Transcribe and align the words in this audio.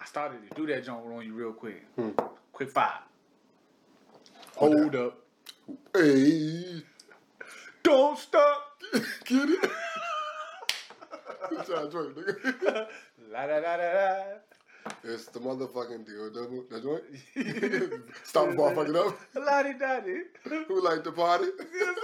I 0.00 0.04
started 0.06 0.48
to 0.48 0.54
do 0.54 0.66
that 0.68 0.84
joint 0.84 1.04
on 1.06 1.24
you 1.26 1.34
real 1.34 1.52
quick. 1.52 1.84
Hmm. 1.96 2.10
Quick 2.52 2.70
five. 2.70 3.00
Hold 4.56 4.94
up. 4.96 5.18
Hey, 5.94 6.82
Don't 7.82 8.18
stop. 8.18 8.66
get 8.92 9.48
it? 9.50 9.70
Try 11.66 11.82
to 11.82 11.90
drink, 11.90 12.16
nigga. 12.16 12.86
La 13.32 13.46
da 13.46 13.60
da 13.60 13.76
da 13.76 13.92
da. 13.92 14.22
It's 15.04 15.26
the 15.26 15.38
motherfucking 15.40 16.06
deal. 16.06 16.30
That, 16.32 16.66
that 16.70 16.82
joint? 16.82 18.02
Stop 18.24 18.50
before 18.50 18.72
I 18.72 18.74
fuck 18.74 18.88
it 18.88 18.96
up. 18.96 19.18
La 19.34 19.62
di 19.62 19.74
da 19.78 20.00
di. 20.00 20.22
Who 20.68 20.82
like 20.82 21.04
to 21.04 21.12
party? 21.12 21.44
See 21.44 21.50
what 21.78 21.98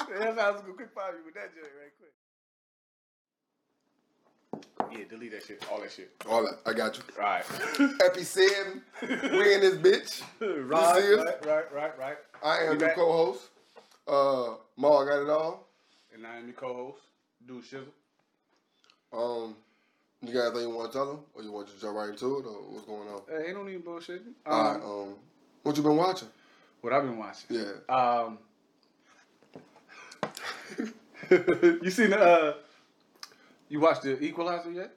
I'm 0.00 0.06
saying? 0.08 0.20
That's 0.20 0.40
how 0.40 0.48
I 0.48 0.50
was 0.52 0.60
gonna 0.62 0.74
quick 0.74 0.90
five 0.94 1.14
you 1.18 1.24
with 1.24 1.34
that 1.34 1.54
joint 1.54 1.68
right 1.78 1.92
quick. 1.98 2.12
Yeah, 4.90 5.04
delete 5.08 5.32
that 5.32 5.44
shit. 5.44 5.64
All 5.70 5.80
that 5.80 5.92
shit. 5.92 6.10
All 6.28 6.42
that. 6.42 6.58
I 6.66 6.72
got 6.72 6.96
you. 6.96 7.02
Right. 7.18 7.44
Epi 8.04 8.22
7. 8.22 8.82
We 9.02 9.54
in 9.54 9.60
this 9.60 9.76
bitch. 9.76 10.22
right, 10.68 11.16
right, 11.16 11.46
right, 11.46 11.72
right, 11.72 11.98
right. 11.98 12.16
I 12.42 12.64
am 12.64 12.78
your 12.78 12.90
co-host. 12.90 13.48
Uh, 14.06 14.56
Ma 14.76 15.04
got 15.04 15.22
it 15.22 15.30
all. 15.30 15.66
And 16.14 16.26
I 16.26 16.36
am 16.36 16.46
your 16.46 16.54
co-host, 16.54 17.00
Dude 17.46 17.64
Shizzle. 17.64 17.86
Um, 19.12 19.56
you 20.20 20.32
got 20.32 20.46
anything 20.48 20.68
you 20.68 20.74
want 20.74 20.92
to 20.92 20.98
tell 20.98 21.06
them, 21.06 21.20
or 21.34 21.42
you 21.42 21.52
want 21.52 21.68
to 21.68 21.80
jump 21.80 21.96
right 21.96 22.10
into 22.10 22.38
it, 22.38 22.46
or 22.46 22.62
what's 22.70 22.86
going 22.86 23.08
on? 23.08 23.22
Hey, 23.28 23.48
ain't 23.48 23.56
no 23.56 23.62
need 23.62 23.84
bullshitting. 23.84 24.18
Um, 24.18 24.34
All 24.46 24.64
right. 24.64 24.82
Um, 24.82 25.14
what 25.62 25.76
you 25.76 25.82
been 25.82 25.96
watching? 25.96 26.28
what 26.82 26.92
I've 26.92 27.04
been 27.04 27.16
watching. 27.16 27.56
Yeah. 27.56 27.72
Um, 27.88 28.38
you 31.82 31.90
seen 31.90 32.10
the, 32.10 32.20
uh, 32.20 32.54
you 33.72 33.80
watched 33.80 34.02
the 34.02 34.22
Equalizer 34.22 34.70
yet? 34.70 34.92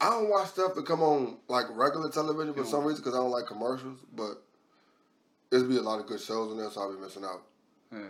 I 0.00 0.10
don't 0.10 0.28
watch 0.28 0.48
stuff 0.48 0.74
that 0.74 0.84
come 0.86 1.00
on 1.02 1.38
like 1.48 1.66
regular 1.70 2.10
television 2.10 2.52
for 2.52 2.64
some 2.64 2.84
reason 2.84 3.02
because 3.02 3.14
I 3.14 3.22
don't 3.22 3.30
like 3.30 3.46
commercials. 3.46 4.00
But 4.14 4.42
there's 5.50 5.62
be 5.62 5.76
a 5.76 5.82
lot 5.82 6.00
of 6.00 6.06
good 6.06 6.20
shows 6.20 6.50
in 6.52 6.58
there, 6.58 6.68
so 6.70 6.80
I'll 6.82 6.92
be 6.94 7.00
missing 7.00 7.24
out. 7.24 7.42
Yeah. 7.92 8.00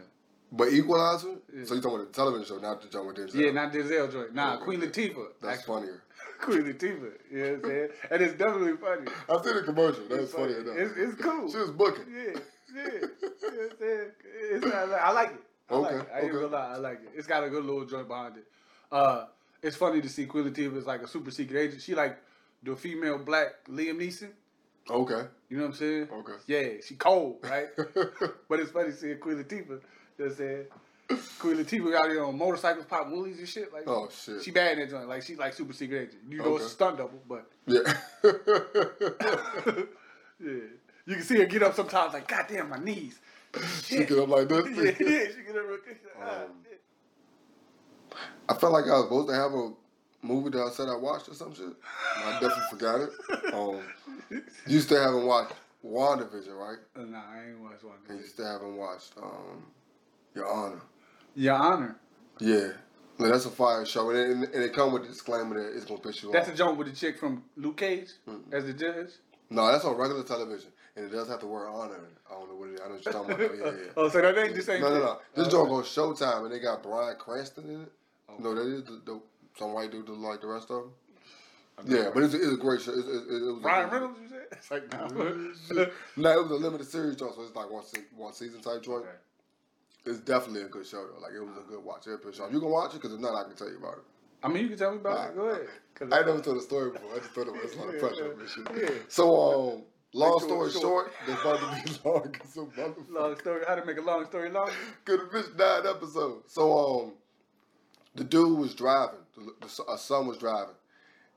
But 0.50 0.72
Equalizer, 0.72 1.36
Yeah. 1.54 1.64
so 1.66 1.74
you 1.74 1.80
talking 1.82 1.98
about 2.00 2.12
the 2.12 2.16
television 2.16 2.46
show, 2.46 2.58
not 2.62 2.80
the 2.80 2.88
John 2.88 3.06
with 3.06 3.16
Denzel? 3.16 3.34
Yeah, 3.34 3.50
not 3.50 3.72
Denzel 3.72 4.10
joint. 4.10 4.34
Nah, 4.34 4.54
Okay. 4.54 4.64
Queen 4.64 4.80
Latifah. 4.80 5.26
That's 5.42 5.58
Actually, 5.58 5.74
funnier. 5.74 6.02
Queen 6.40 6.62
Latifah. 6.62 7.12
You 7.30 7.38
know 7.38 7.50
what 7.50 7.54
I'm 7.64 7.70
saying? 7.70 7.88
And 8.10 8.22
it's 8.22 8.34
definitely 8.34 8.76
funny. 8.78 9.10
I 9.28 9.42
see 9.42 9.52
the 9.52 9.62
commercial. 9.62 10.04
That's 10.08 10.32
funny 10.32 10.54
funny. 10.54 10.64
enough. 10.70 10.76
It's- 10.78 10.96
it's 10.96 11.20
cool. 11.20 11.50
She 11.50 11.58
was 11.58 11.70
booking. 11.70 12.04
Yeah, 12.08 12.40
yeah. 12.74 12.82
You 12.84 13.00
know 13.00 13.08
what 13.10 13.72
I'm 13.72 13.78
saying? 13.78 14.10
It's, 14.52 14.66
I, 14.66 14.84
like, 14.84 15.00
I 15.02 15.10
like 15.12 15.30
it. 15.30 15.40
I 15.70 15.76
like 15.76 15.92
Okay, 15.94 16.00
it. 16.02 16.08
I 16.14 16.20
ain't 16.20 16.32
gonna 16.32 16.46
lie, 16.46 16.72
I 16.72 16.76
like 16.76 17.00
it. 17.02 17.08
It's 17.14 17.26
got 17.26 17.44
a 17.44 17.50
good 17.50 17.64
little 17.64 17.84
joint 17.84 18.08
behind 18.08 18.36
it. 18.36 18.44
Uh, 18.92 19.26
it's 19.62 19.76
funny 19.76 20.00
to 20.00 20.08
see 20.08 20.26
Queen 20.26 20.44
Latifah 20.44 20.76
is 20.76 20.86
like 20.86 21.02
a 21.02 21.08
super 21.08 21.30
secret 21.30 21.58
agent. 21.58 21.82
She 21.82 21.94
like 21.94 22.18
the 22.62 22.76
female 22.76 23.18
black 23.18 23.64
Liam 23.68 23.96
Neeson. 23.98 24.30
Okay. 24.90 25.26
You 25.48 25.56
know 25.56 25.62
what 25.64 25.68
I'm 25.70 25.74
saying? 25.76 26.08
Okay. 26.12 26.32
Yeah, 26.46 26.68
she 26.86 26.94
cold, 26.96 27.38
right? 27.42 27.68
but 28.48 28.60
it's 28.60 28.70
funny 28.70 28.92
seeing 28.92 29.18
Queen 29.18 29.36
Latifah. 29.36 29.50
You 29.50 29.64
know 29.66 29.80
what 30.18 30.26
I'm 30.30 30.34
saying? 30.36 30.64
Queen 31.38 31.56
Latifah 31.56 31.94
out 31.96 32.10
here 32.10 32.24
on 32.24 32.36
motorcycles, 32.36 32.84
pop 32.86 33.08
woolies 33.10 33.38
and 33.38 33.48
shit. 33.48 33.72
Like, 33.72 33.84
Oh, 33.86 34.08
shit. 34.10 34.42
She 34.42 34.50
bad 34.50 34.72
in 34.72 34.80
that 34.80 34.90
joint. 34.90 35.08
Like, 35.08 35.22
she 35.22 35.36
like 35.36 35.54
super 35.54 35.72
secret 35.72 36.08
agent. 36.08 36.22
You 36.30 36.38
know, 36.38 36.56
it's 36.56 36.64
a 36.64 36.66
Okay. 36.66 36.72
stunt 36.72 36.98
double, 36.98 37.22
but 37.28 37.46
yeah. 37.66 37.94
yeah. 40.40 40.52
You 41.06 41.14
can 41.16 41.22
see 41.22 41.36
her 41.38 41.44
get 41.46 41.62
up 41.62 41.74
sometimes, 41.74 42.14
like, 42.14 42.26
God 42.28 42.46
damn, 42.48 42.68
my 42.70 42.78
knees. 42.78 43.18
she 43.82 43.98
get 44.04 44.18
up 44.18 44.28
like 44.28 44.48
this. 44.48 44.66
yeah, 44.68 44.82
yeah, 44.84 44.92
she 45.28 45.42
get 45.46 45.56
up 45.56 45.66
real 45.68 45.78
quick. 45.78 46.00
Like, 46.18 46.26
ah, 46.28 46.42
Um, 46.44 46.48
shit. 46.64 46.73
I 48.48 48.54
felt 48.54 48.72
like 48.72 48.84
I 48.86 48.90
was 48.94 49.04
supposed 49.04 49.28
to 49.28 49.34
have 49.34 49.52
a 49.52 49.72
movie 50.22 50.50
that 50.50 50.62
I 50.62 50.70
said 50.70 50.88
I 50.88 50.96
watched 50.96 51.28
or 51.28 51.34
some 51.34 51.54
shit. 51.54 51.66
I 52.16 52.32
definitely 52.32 52.64
forgot 52.70 53.00
it. 53.00 53.10
Um, 53.54 53.80
you 54.66 54.80
still 54.80 55.00
haven't 55.02 55.26
watched 55.26 55.52
WandaVision, 55.86 56.56
right? 56.58 56.78
Uh, 56.96 57.04
Nah, 57.04 57.18
I 57.32 57.48
ain't 57.50 57.60
watched 57.60 57.84
one. 57.84 57.94
And 58.08 58.18
you 58.18 58.24
still 58.26 58.46
haven't 58.46 58.76
watched 58.76 59.12
um, 59.22 59.64
Your 60.34 60.50
Honor. 60.50 60.80
Your 61.34 61.54
Honor. 61.54 61.96
Yeah. 62.40 62.68
No, 63.18 63.28
that's 63.28 63.44
a 63.46 63.50
fire 63.50 63.86
show, 63.86 64.10
and 64.10 64.42
it, 64.44 64.54
and 64.54 64.64
it 64.64 64.72
come 64.72 64.92
with 64.92 65.02
the 65.02 65.08
disclaimer 65.08 65.54
that 65.62 65.76
it's 65.76 65.84
gonna 65.84 66.00
piss 66.00 66.20
you 66.22 66.30
off. 66.30 66.32
That's 66.34 66.48
a 66.48 66.54
joint 66.54 66.76
with 66.78 66.88
the 66.88 66.96
chick 66.96 67.16
from 67.18 67.44
Luke 67.56 67.76
Cage 67.76 68.08
Mm-hmm. 68.28 68.52
as 68.52 68.64
the 68.64 68.72
judge. 68.72 69.10
no, 69.50 69.70
that's 69.70 69.84
on 69.84 69.96
regular 69.96 70.24
television, 70.24 70.72
and 70.96 71.04
it 71.06 71.10
does 71.12 71.28
have 71.28 71.38
the 71.40 71.46
word 71.46 71.68
honor. 71.68 72.08
I 72.28 72.34
don't 72.34 72.48
know 72.48 72.56
what 72.56 72.70
it 72.70 72.74
is. 72.74 72.80
I 72.80 72.88
know 72.88 72.94
what 72.94 73.04
you're 73.04 73.12
talking 73.14 73.30
about. 73.34 73.50
Oh, 73.50 73.54
yeah, 73.54 73.64
yeah. 73.84 73.90
Oh, 73.96 74.08
so 74.08 74.20
that 74.20 74.36
ain't 74.36 74.56
the 74.56 74.62
same 74.62 74.80
No, 74.80 74.88
no, 74.88 74.98
no. 74.98 75.18
This 75.36 75.46
Oh, 75.46 75.50
joint 75.50 75.68
goes 75.68 75.86
Showtime, 75.86 76.44
and 76.46 76.52
they 76.52 76.58
got 76.58 76.82
Bryan 76.82 77.16
Cranston 77.18 77.68
in 77.70 77.82
it. 77.82 77.92
Oh. 78.38 78.42
No, 78.42 78.54
that 78.54 78.66
is 78.66 78.84
the, 78.84 79.00
the 79.04 79.20
some 79.58 79.72
white 79.72 79.90
dude 79.90 80.06
that 80.06 80.12
like 80.12 80.40
the 80.40 80.46
rest 80.46 80.70
of 80.70 80.82
them. 80.82 80.92
Yeah, 81.86 82.10
but 82.14 82.22
it's, 82.22 82.34
it's 82.34 82.52
a 82.52 82.56
great 82.56 82.80
show. 82.80 82.92
It's, 82.92 83.06
it, 83.08 83.34
it, 83.34 83.42
it 83.42 83.52
was 83.52 83.62
Ryan 83.64 83.90
Reynolds, 83.90 84.20
you 84.22 84.28
said? 84.28 84.46
It's 84.52 84.70
like, 84.70 84.92
nah. 84.92 85.08
no, 86.16 86.30
it 86.30 86.42
was 86.42 86.50
a 86.52 86.54
limited 86.54 86.86
series 86.86 87.16
joint, 87.16 87.34
so 87.34 87.42
it's 87.42 87.56
like 87.56 87.68
one 87.68 87.82
se- 87.84 88.06
one 88.16 88.32
season 88.32 88.60
type 88.60 88.82
joint. 88.82 89.02
Okay. 89.02 89.16
It's 90.06 90.20
definitely 90.20 90.62
a 90.62 90.68
good 90.68 90.86
show 90.86 91.06
though. 91.06 91.20
Like 91.20 91.32
it 91.34 91.40
was 91.40 91.56
a 91.56 91.68
good 91.68 91.82
watch. 91.82 92.06
It's 92.06 92.24
a 92.24 92.32
show. 92.32 92.48
You 92.48 92.60
can 92.60 92.70
watch 92.70 92.94
it 92.94 93.00
because 93.00 93.14
if 93.14 93.20
not, 93.20 93.34
I 93.34 93.44
can 93.44 93.56
tell 93.56 93.70
you 93.70 93.78
about 93.78 93.94
it. 93.94 94.04
I 94.42 94.48
mean, 94.48 94.64
you 94.64 94.68
can 94.68 94.78
tell 94.78 94.90
me 94.92 94.98
about 94.98 95.30
it. 95.30 95.36
Go 95.36 95.46
ahead. 95.46 95.66
I 96.12 96.18
ain't 96.18 96.26
never 96.26 96.40
told 96.40 96.58
the 96.58 96.62
story 96.62 96.90
before. 96.90 97.14
I 97.14 97.18
just 97.18 97.30
thought 97.30 97.46
it 97.46 97.52
was 97.52 97.74
a 97.74 97.80
lot 97.80 97.94
of 97.94 97.98
pressure 97.98 98.34
on. 98.34 98.78
Yeah. 98.78 98.88
So, 99.08 99.72
um, 99.74 99.82
long 100.12 100.38
story 100.40 100.70
short, 100.70 101.12
they're 101.26 101.40
about 101.40 101.60
to 101.60 101.82
be 101.82 101.98
long. 102.04 102.34
Long 103.10 103.38
story. 103.38 103.64
How 103.66 103.74
to 103.74 103.84
make 103.86 103.96
a 103.96 104.02
long 104.02 104.26
story 104.26 104.50
long? 104.50 104.70
Cause 105.06 105.18
the 105.18 105.38
bitch 105.38 105.56
died 105.56 105.86
episode. 105.86 106.42
So 106.48 107.04
um, 107.04 107.12
the 108.14 108.24
dude 108.24 108.58
was 108.58 108.74
driving. 108.74 109.18
The, 109.36 109.54
the, 109.62 109.68
son- 109.68 109.86
a 109.90 109.98
son 109.98 110.26
was 110.26 110.38
driving, 110.38 110.74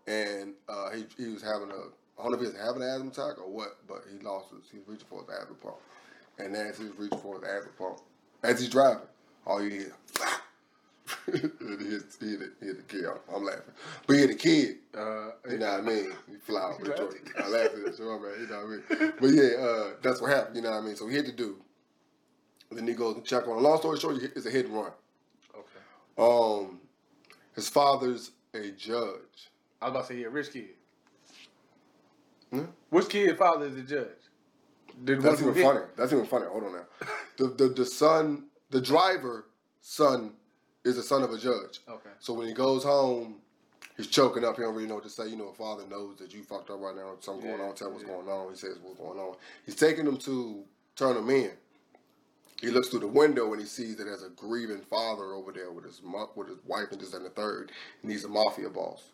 and 0.07 0.53
uh, 0.69 0.91
he 0.91 1.05
he 1.17 1.29
was 1.31 1.41
having 1.43 1.71
a. 1.71 1.91
I 2.19 2.23
don't 2.23 2.31
know 2.31 2.35
if 2.37 2.41
he 2.41 2.47
was 2.47 2.57
having 2.57 2.81
an 2.83 2.89
asthma 2.89 3.09
attack 3.11 3.39
or 3.39 3.49
what, 3.49 3.77
but 3.87 4.03
he 4.11 4.19
lost 4.25 4.51
his. 4.51 4.69
He 4.71 4.79
was 4.79 4.87
reaching 4.87 5.07
for 5.09 5.21
his 5.21 5.29
asthma 5.29 5.55
pump, 5.55 5.77
and 6.39 6.55
as 6.55 6.77
he 6.77 6.85
was 6.85 6.95
reaching 6.97 7.19
for 7.19 7.35
his 7.39 7.43
asthma 7.49 7.71
pump, 7.77 7.99
as 8.43 8.59
he's 8.59 8.69
driving, 8.69 9.03
all 9.45 9.63
you 9.63 9.69
hear. 9.71 9.93
and 11.27 11.81
he 11.81 11.87
hit, 11.89 12.03
he 12.19 12.29
hit, 12.31 12.41
he 12.59 12.65
hit 12.67 12.77
the 12.77 12.83
kid. 12.83 13.05
I'm 13.33 13.43
laughing, 13.45 13.61
but 14.05 14.13
he 14.15 14.19
hit 14.21 14.29
the 14.29 14.35
kid. 14.35 14.77
Uh, 14.97 15.31
You 15.49 15.57
know 15.59 15.71
what 15.71 15.79
I 15.79 15.81
mean? 15.81 16.11
You 16.29 16.37
fly 16.39 16.61
out 16.61 16.79
with 16.81 16.89
I 17.39 17.47
laughed 17.47 17.75
at 17.75 17.97
that 17.97 17.99
man. 17.99 18.33
You 18.39 18.47
know 18.47 18.57
what 18.65 18.99
I 18.99 19.03
mean? 19.05 19.13
But 19.19 19.27
yeah, 19.29 19.65
uh, 19.65 19.87
that's 20.01 20.21
what 20.21 20.31
happened. 20.31 20.55
You 20.57 20.61
know 20.63 20.71
what 20.71 20.77
I 20.83 20.85
mean? 20.85 20.95
So 20.95 21.07
he 21.07 21.15
hit 21.15 21.25
the 21.27 21.31
dude. 21.33 21.55
Then 22.71 22.87
he 22.87 22.93
goes 22.93 23.15
and 23.15 23.25
check 23.25 23.47
on. 23.47 23.61
Long 23.63 23.77
story 23.79 23.99
short, 23.99 24.17
it's 24.21 24.45
a 24.45 24.49
hit 24.51 24.65
and 24.65 24.75
run. 24.75 24.91
Um, 26.17 26.79
his 27.55 27.69
father's 27.69 28.31
a 28.53 28.71
judge. 28.71 29.49
I 29.81 29.85
was 29.85 29.91
about 29.91 30.07
to 30.07 30.13
say, 30.13 30.19
yeah, 30.21 30.27
rich 30.29 30.51
kid. 30.51 30.69
Hmm? 32.51 32.65
Which 32.89 33.09
kid 33.09 33.37
father 33.37 33.65
is 33.65 33.75
the 33.75 33.81
judge? 33.81 34.07
Did 35.03 35.21
That's 35.21 35.41
even 35.41 35.53
funny. 35.53 35.81
That's 35.95 36.11
even 36.11 36.25
funny. 36.25 36.45
Hold 36.47 36.63
on 36.63 36.73
now. 36.73 37.07
The 37.37 37.47
the 37.49 37.67
the 37.69 37.85
son, 37.85 38.45
the 38.71 38.81
driver 38.81 39.45
son, 39.81 40.31
is 40.83 40.95
the 40.95 41.03
son 41.03 41.21
of 41.21 41.31
a 41.31 41.37
judge. 41.37 41.81
Okay. 41.87 42.09
So 42.19 42.33
when 42.33 42.47
he 42.47 42.53
goes 42.53 42.83
home, 42.83 43.35
he's 43.95 44.07
choking 44.07 44.43
up. 44.43 44.55
He 44.55 44.63
don't 44.63 44.73
really 44.73 44.87
know 44.87 44.95
what 44.95 45.03
to 45.03 45.09
say. 45.09 45.27
You 45.27 45.35
know, 45.35 45.49
a 45.49 45.53
father 45.53 45.85
knows 45.87 46.17
that 46.17 46.33
you 46.33 46.41
fucked 46.41 46.71
up 46.71 46.79
right 46.79 46.95
now. 46.95 47.13
Something 47.19 47.45
going 47.45 47.59
Yeah, 47.59 47.67
on. 47.67 47.75
Tell 47.75 47.91
what's 47.91 48.03
yeah. 48.03 48.09
going 48.09 48.27
on. 48.27 48.49
He 48.51 48.57
says 48.57 48.77
what's 48.81 48.97
going 48.97 49.19
on. 49.19 49.35
He's 49.65 49.75
taking 49.75 50.07
him 50.07 50.17
to 50.17 50.63
turn 50.95 51.15
him 51.15 51.29
in. 51.29 51.51
He 52.61 52.69
looks 52.69 52.89
through 52.89 53.01
the 53.01 53.07
window 53.07 53.51
and 53.53 53.61
he 53.61 53.67
sees 53.67 53.97
that 53.97 54.05
there's 54.05 54.23
a 54.23 54.29
grieving 54.29 54.81
father 54.89 55.33
over 55.33 55.51
there 55.51 55.71
with 55.71 55.85
his 55.85 56.01
mo- 56.03 56.31
with 56.35 56.47
his 56.49 56.57
wife 56.65 56.91
and 56.91 56.99
this 56.99 57.13
and 57.13 57.23
the 57.25 57.29
third. 57.29 57.71
And 58.01 58.11
he's 58.11 58.23
a 58.25 58.29
mafia 58.29 58.69
boss. 58.69 59.11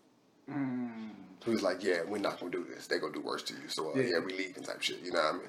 Mm. 0.50 1.10
So 1.44 1.52
he's 1.52 1.62
like, 1.62 1.84
yeah, 1.84 2.04
we're 2.08 2.20
not 2.20 2.40
gonna 2.40 2.52
do 2.52 2.64
this. 2.64 2.88
They're 2.88 3.00
gonna 3.00 3.12
do 3.14 3.20
worse 3.20 3.44
to 3.44 3.54
you. 3.54 3.68
So 3.68 3.92
uh, 3.92 3.96
Yeah. 4.00 4.04
yeah. 4.14 4.20
we 4.26 4.32
leaving 4.32 4.64
type 4.64 4.82
shit. 4.82 5.00
You 5.04 5.12
know 5.12 5.20
what 5.22 5.34
I 5.36 5.38
mean? 5.40 5.48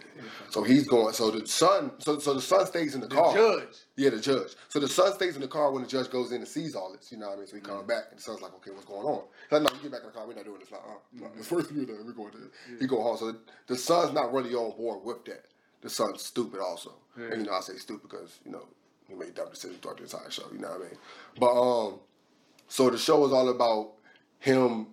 So 0.51 0.65
he's 0.65 0.89
going. 0.89 1.15
So 1.15 1.31
the 1.31 1.47
son. 1.47 1.93
So 1.99 2.19
so 2.19 2.35
the 2.35 2.41
son 2.43 2.67
stays 2.67 2.97
in 2.97 3.01
the, 3.01 3.07
The 3.07 3.15
car. 3.15 3.33
judge. 3.33 3.77
Yeah, 3.97 4.11
the 4.11 4.19
judge. 4.21 4.55
So 4.71 4.81
the 4.81 4.89
son 4.89 5.13
stays 5.15 5.37
in 5.37 5.41
the 5.43 5.47
car 5.49 5.71
when 5.71 5.83
the 5.83 5.89
judge 5.89 6.11
goes 6.11 6.31
in 6.33 6.39
and 6.39 6.49
sees 6.49 6.75
all 6.75 6.93
this. 6.93 7.13
You 7.13 7.19
know 7.19 7.29
what 7.29 7.35
I 7.35 7.39
mean? 7.39 7.47
So 7.47 7.55
he 7.57 7.63
comes 7.63 7.79
Mm-hmm. 7.79 7.87
back 7.89 8.05
and 8.11 8.19
the 8.19 8.23
son's 8.23 8.43
like, 8.43 8.55
okay, 8.55 8.73
what's 8.73 8.87
going 8.87 9.07
on? 9.07 9.23
He's 9.49 9.53
like, 9.61 9.63
no, 9.63 9.77
you 9.77 9.83
get 9.83 9.93
back 9.93 10.01
in 10.01 10.07
the 10.09 10.13
car. 10.13 10.27
We're 10.27 10.35
not 10.35 10.45
doing 10.45 10.59
this. 10.59 10.73
Like, 10.73 10.81
uh, 10.85 10.95
no, 11.13 11.27
Mm-hmm. 11.27 11.39
the 11.39 11.45
first 11.55 11.69
thing 11.69 11.79
we're 11.79 12.13
going 12.13 12.33
to. 12.33 12.51
He 12.81 12.87
go 12.89 13.01
home. 13.01 13.17
So 13.17 13.31
the, 13.31 13.39
the 13.69 13.77
son's 13.77 14.13
not 14.13 14.33
really 14.33 14.53
on 14.55 14.77
board 14.77 15.05
with 15.05 15.25
that. 15.27 15.45
The 15.85 15.91
son's 15.91 16.23
stupid 16.23 16.61
also. 16.61 16.95
Yeah. 17.17 17.27
And 17.27 17.43
you 17.43 17.47
know, 17.47 17.53
I 17.53 17.61
say 17.61 17.77
stupid 17.77 18.09
because 18.11 18.41
you 18.45 18.51
know 18.51 18.67
he 19.07 19.15
made 19.15 19.35
dumb 19.35 19.51
decisions 19.51 19.79
throughout 19.81 19.99
the 19.99 20.05
entire 20.05 20.31
show. 20.31 20.45
You 20.51 20.59
know 20.59 20.69
what 20.71 20.81
I 20.81 20.85
mean? 20.85 20.99
But 21.39 21.53
um, 21.61 22.01
so 22.69 22.89
the 22.89 22.97
show 22.99 23.25
is 23.27 23.33
all 23.33 23.51
about 23.51 23.91
him 24.39 24.87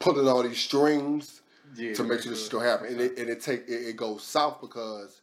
pulling 0.00 0.26
all 0.26 0.42
these 0.42 0.58
strings 0.58 1.40
Yeah. 1.76 1.94
to 1.94 2.02
make 2.02 2.20
sure 2.20 2.32
this 2.32 2.48
don't 2.48 2.62
happen. 2.64 2.88
And 2.88 3.00
it, 3.00 3.16
and 3.16 3.30
it 3.30 3.40
take 3.40 3.60
it, 3.68 3.88
it 3.90 3.96
goes 3.96 4.24
south 4.24 4.60
because 4.60 5.22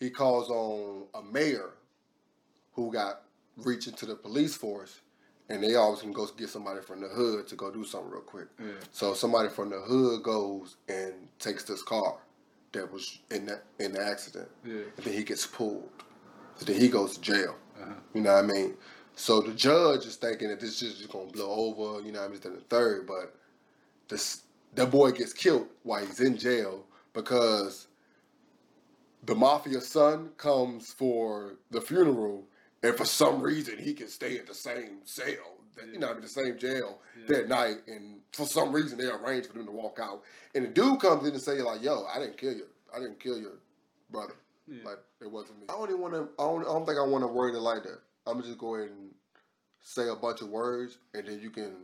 he 0.00 0.10
calls 0.10 0.50
on 0.50 1.04
a 1.14 1.22
mayor 1.22 1.70
who 2.72 2.92
got 2.92 3.22
reaching 3.56 3.92
to 3.94 4.06
the 4.06 4.16
police 4.16 4.56
force, 4.56 5.00
and 5.48 5.62
they 5.62 5.76
always 5.76 6.00
can 6.00 6.12
go 6.12 6.26
get 6.36 6.48
somebody 6.48 6.80
from 6.80 7.00
the 7.00 7.08
hood 7.08 7.46
to 7.46 7.54
go 7.54 7.70
do 7.70 7.84
something 7.84 8.10
real 8.10 8.22
quick. 8.22 8.48
Yeah. 8.58 8.72
So 8.90 9.14
somebody 9.14 9.48
from 9.50 9.70
the 9.70 9.78
hood 9.78 10.24
goes 10.24 10.76
and 10.88 11.14
takes 11.38 11.62
this 11.62 11.82
car 11.84 12.16
that 12.72 12.90
was 12.92 13.18
in 13.30 13.46
that 13.46 13.64
in 13.78 13.92
the 13.92 14.04
accident, 14.04 14.48
Yeah. 14.64 14.74
and 14.96 15.04
then 15.04 15.14
he 15.14 15.24
gets 15.24 15.46
pulled. 15.46 15.90
So 16.56 16.64
then 16.66 16.80
he 16.80 16.88
goes 16.88 17.14
to 17.14 17.20
jail. 17.20 17.56
Uh-huh. 17.80 17.94
You 18.14 18.20
know 18.22 18.34
what 18.34 18.44
I 18.44 18.46
mean? 18.46 18.76
So 19.16 19.40
the 19.40 19.52
judge 19.52 20.06
is 20.06 20.16
thinking 20.16 20.48
that 20.48 20.60
this 20.60 20.82
is 20.82 20.98
just 20.98 21.10
gonna 21.10 21.30
blow 21.30 21.50
over. 21.50 22.04
You 22.04 22.12
know 22.12 22.20
what 22.20 22.28
I 22.28 22.32
mean? 22.32 22.40
Then 22.40 22.54
the 22.54 22.60
third, 22.60 23.06
but 23.06 23.34
this 24.08 24.42
that 24.74 24.90
boy 24.90 25.10
gets 25.12 25.32
killed 25.32 25.68
while 25.82 26.04
he's 26.04 26.20
in 26.20 26.36
jail 26.36 26.86
because 27.12 27.88
the 29.24 29.34
mafia 29.34 29.80
son 29.80 30.30
comes 30.36 30.92
for 30.92 31.56
the 31.70 31.80
funeral, 31.80 32.46
and 32.82 32.94
for 32.96 33.04
some 33.04 33.40
reason 33.42 33.78
he 33.78 33.92
can 33.94 34.08
stay 34.08 34.38
at 34.38 34.46
the 34.46 34.54
same 34.54 35.00
cell, 35.04 35.58
you 35.92 35.98
know, 35.98 36.12
in 36.12 36.20
the 36.20 36.28
same 36.28 36.58
jail 36.58 36.98
that 37.28 37.48
night, 37.48 37.76
and 37.86 38.20
for 38.32 38.46
some 38.46 38.72
reason 38.72 38.98
they 38.98 39.06
arranged 39.06 39.48
for 39.48 39.54
them 39.54 39.66
to 39.66 39.72
walk 39.72 39.98
out, 40.02 40.22
and 40.54 40.64
the 40.64 40.68
dude 40.68 41.00
comes 41.00 41.26
in 41.26 41.32
and 41.34 41.42
say 41.42 41.60
like, 41.62 41.82
"Yo, 41.82 42.04
I 42.14 42.18
didn't 42.18 42.38
kill 42.38 42.52
you. 42.52 42.66
I 42.94 42.98
didn't 42.98 43.20
kill 43.20 43.38
your 43.38 43.58
brother. 44.10 44.34
Yeah. 44.66 44.84
Like 44.84 44.98
it 45.20 45.30
wasn't 45.30 45.60
me." 45.60 45.66
I 45.68 45.72
don't 45.72 45.88
even 45.88 46.00
want 46.00 46.14
to. 46.14 46.28
I 46.38 46.44
don't, 46.44 46.62
I 46.62 46.64
don't 46.72 46.86
think 46.86 46.98
I 46.98 47.02
want 47.06 47.22
to 47.24 47.28
word 47.28 47.54
it 47.54 47.60
like 47.60 47.82
that. 47.84 48.00
I'm 48.26 48.42
just 48.42 48.42
gonna 48.42 48.42
just 48.48 48.58
go 48.58 48.74
ahead 48.76 48.90
and 48.90 49.10
say 49.82 50.08
a 50.08 50.14
bunch 50.16 50.40
of 50.42 50.48
words, 50.48 50.98
and 51.14 51.26
then 51.26 51.40
you 51.40 51.50
can 51.50 51.74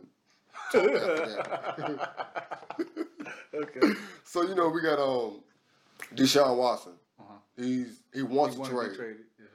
talk 0.71 0.83
after 0.83 1.95
that. 1.95 2.59
okay. 3.53 3.93
So 4.23 4.41
you 4.43 4.55
know 4.55 4.67
we 4.69 4.81
got 4.81 4.99
um 4.99 5.41
Deshaun 6.13 6.57
Watson. 6.57 6.93
Uh-huh. 7.19 7.33
He's 7.55 8.01
he 8.13 8.21
wants 8.23 8.55
He 8.57 8.63
to 8.63 8.69
trade. 8.69 9.15
Yeah. 9.39 9.45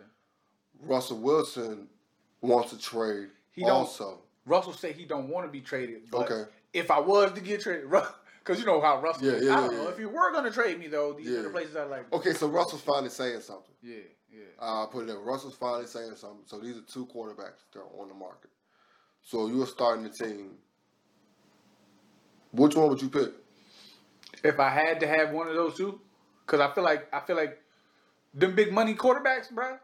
Russell 0.81 1.19
Wilson 1.19 1.89
wants 2.41 2.71
to 2.71 2.79
trade. 2.79 3.29
He 3.53 3.61
don't- 3.63 3.71
also. 3.71 4.21
Russell 4.47 4.73
said 4.73 4.95
he 4.97 5.05
don't 5.05 5.29
want 5.29 5.47
to 5.47 5.53
be 5.53 5.61
traded. 5.61 6.11
But 6.11 6.31
Okay. 6.31 6.51
If 6.73 6.91
I 6.91 6.99
was 7.01 7.33
to 7.33 7.41
get 7.41 7.61
traded, 7.61 7.91
because 7.91 8.59
you 8.59 8.67
know 8.67 8.81
how 8.81 9.01
Russell. 9.01 9.27
Yeah, 9.27 9.33
is. 9.33 9.45
yeah, 9.45 9.53
I 9.53 9.57
don't 9.57 9.71
yeah, 9.73 9.77
know 9.79 9.85
yeah. 9.85 9.91
if 9.91 9.99
you 9.99 10.09
were 10.09 10.33
gonna 10.33 10.51
trade 10.51 10.79
me 10.79 10.89
though. 10.89 11.13
These 11.13 11.29
Yeah. 11.29 11.39
are 11.41 11.43
the 11.43 11.51
places 11.51 11.77
I 11.77 11.85
like. 11.85 12.13
Okay, 12.13 12.33
so 12.33 12.49
Russell's 12.49 12.81
finally 12.81 13.11
saying 13.11 13.41
something. 13.41 13.75
Yeah, 13.83 13.97
yeah. 14.33 14.45
I'll 14.59 14.89
put 14.89 15.09
it 15.09 15.11
in. 15.11 15.19
Russell's 15.19 15.55
finally 15.55 15.87
saying 15.87 16.17
something. 16.17 16.43
So 16.47 16.59
these 16.59 16.77
are 16.77 16.83
two 16.83 17.07
quarterbacks 17.07 17.65
that 17.73 17.81
are 17.81 18.01
on 18.01 18.09
the 18.09 18.15
market. 18.15 18.51
So 19.23 19.47
you're 19.47 19.67
starting 19.67 20.03
the 20.05 20.11
team. 20.11 20.57
Which 22.53 22.75
one 22.75 22.89
would 22.89 23.01
you 23.01 23.09
pick? 23.09 23.33
If 24.43 24.59
I 24.59 24.71
had 24.71 25.01
to 25.01 25.07
have 25.07 25.31
one 25.31 25.49
of 25.49 25.55
those 25.55 25.77
two, 25.77 26.01
because 26.45 26.61
I 26.61 26.75
feel 26.75 26.85
like 26.85 27.13
I 27.15 27.21
feel 27.21 27.37
like 27.37 27.59
them 28.35 28.55
big 28.55 28.73
money 28.73 28.95
quarterbacks, 28.95 29.53
bruh, 29.53 29.79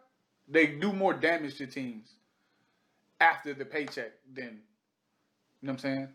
they 0.48 0.66
do 0.66 0.92
more 0.92 1.14
damage 1.14 1.56
to 1.58 1.66
teams 1.66 2.14
after 3.20 3.54
the 3.54 3.64
paycheck 3.64 4.12
then. 4.32 4.60
you 5.60 5.66
know 5.66 5.72
what 5.72 5.72
I'm 5.72 5.78
saying. 5.78 6.08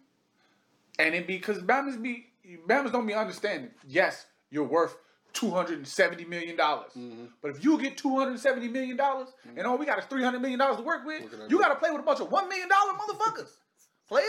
And 0.99 1.15
it 1.15 1.27
because 1.27 1.59
Bama's 1.59 1.97
be 1.97 2.27
Bama's 2.67 2.91
don't 2.91 3.07
be 3.07 3.13
understanding. 3.13 3.71
Yes, 3.87 4.25
you're 4.51 4.63
worth 4.67 4.95
two 5.33 5.49
hundred 5.49 5.79
and 5.79 5.87
seventy 5.87 6.23
million 6.25 6.55
dollars, 6.55 6.91
Mm-hmm. 6.97 7.25
but 7.41 7.51
if 7.51 7.63
you 7.63 7.79
get 7.81 7.97
two 7.97 8.15
hundred 8.17 8.31
and 8.31 8.39
seventy 8.39 8.67
million 8.67 8.95
dollars 8.95 9.29
and 9.57 9.65
all 9.65 9.77
we 9.77 9.85
got 9.87 9.97
is 9.97 10.05
three 10.05 10.23
hundred 10.23 10.41
million 10.41 10.59
dollars 10.59 10.77
to 10.77 10.83
work 10.83 11.05
with, 11.05 11.23
you 11.49 11.57
got 11.59 11.69
to 11.69 11.75
play 11.75 11.89
with 11.89 12.01
a 12.01 12.03
bunch 12.03 12.19
of 12.19 12.31
one 12.31 12.47
million 12.47 12.69
dollar 12.69 12.93
motherfuckers. 12.93 13.49
Player, 14.07 14.25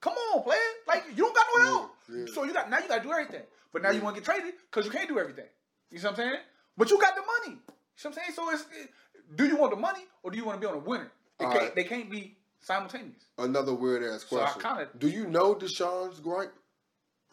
come 0.00 0.14
on, 0.14 0.42
player. 0.44 0.58
Like 0.88 1.04
you 1.10 1.24
don't 1.24 1.34
got 1.34 1.46
no 1.56 1.62
help. 1.64 1.90
Yeah, 2.08 2.16
yeah. 2.20 2.24
So 2.34 2.44
you 2.44 2.52
got 2.54 2.70
now 2.70 2.78
you 2.78 2.88
got 2.88 2.98
to 2.98 3.02
do 3.02 3.12
everything. 3.12 3.42
But 3.72 3.82
now 3.82 3.90
you 3.90 4.00
want 4.00 4.14
to 4.16 4.20
get 4.22 4.24
traded 4.26 4.54
because 4.70 4.86
you 4.86 4.92
can't 4.92 5.08
do 5.08 5.18
everything. 5.18 5.46
You 5.90 5.98
see 5.98 6.04
what 6.06 6.10
I'm 6.12 6.16
saying? 6.16 6.36
But 6.78 6.90
you 6.90 6.98
got 7.00 7.14
the 7.16 7.22
money. 7.22 7.58
You 7.66 7.72
see 7.96 8.08
what 8.08 8.16
I'm 8.18 8.22
saying? 8.24 8.34
So 8.34 8.50
it's 8.50 8.62
it, 8.80 8.90
do 9.36 9.46
you 9.46 9.56
want 9.56 9.72
the 9.74 9.80
money 9.80 10.02
or 10.22 10.30
do 10.30 10.38
you 10.38 10.44
want 10.44 10.58
to 10.60 10.66
be 10.66 10.70
on 10.70 10.74
a 10.74 10.78
winner? 10.78 11.10
They 11.42 11.48
can't 11.48 11.60
right. 11.62 11.74
they 11.74 11.84
can't 11.84 12.10
be 12.10 12.36
simultaneous. 12.60 13.24
Another 13.38 13.74
weird 13.74 14.02
ass 14.04 14.24
So 14.28 14.38
I 14.40 14.50
question. 14.50 14.62
kinda- 14.62 14.88
Do 14.98 15.08
you 15.08 15.26
know 15.26 15.54
Deshaun's 15.54 16.20
gripe? 16.20 16.52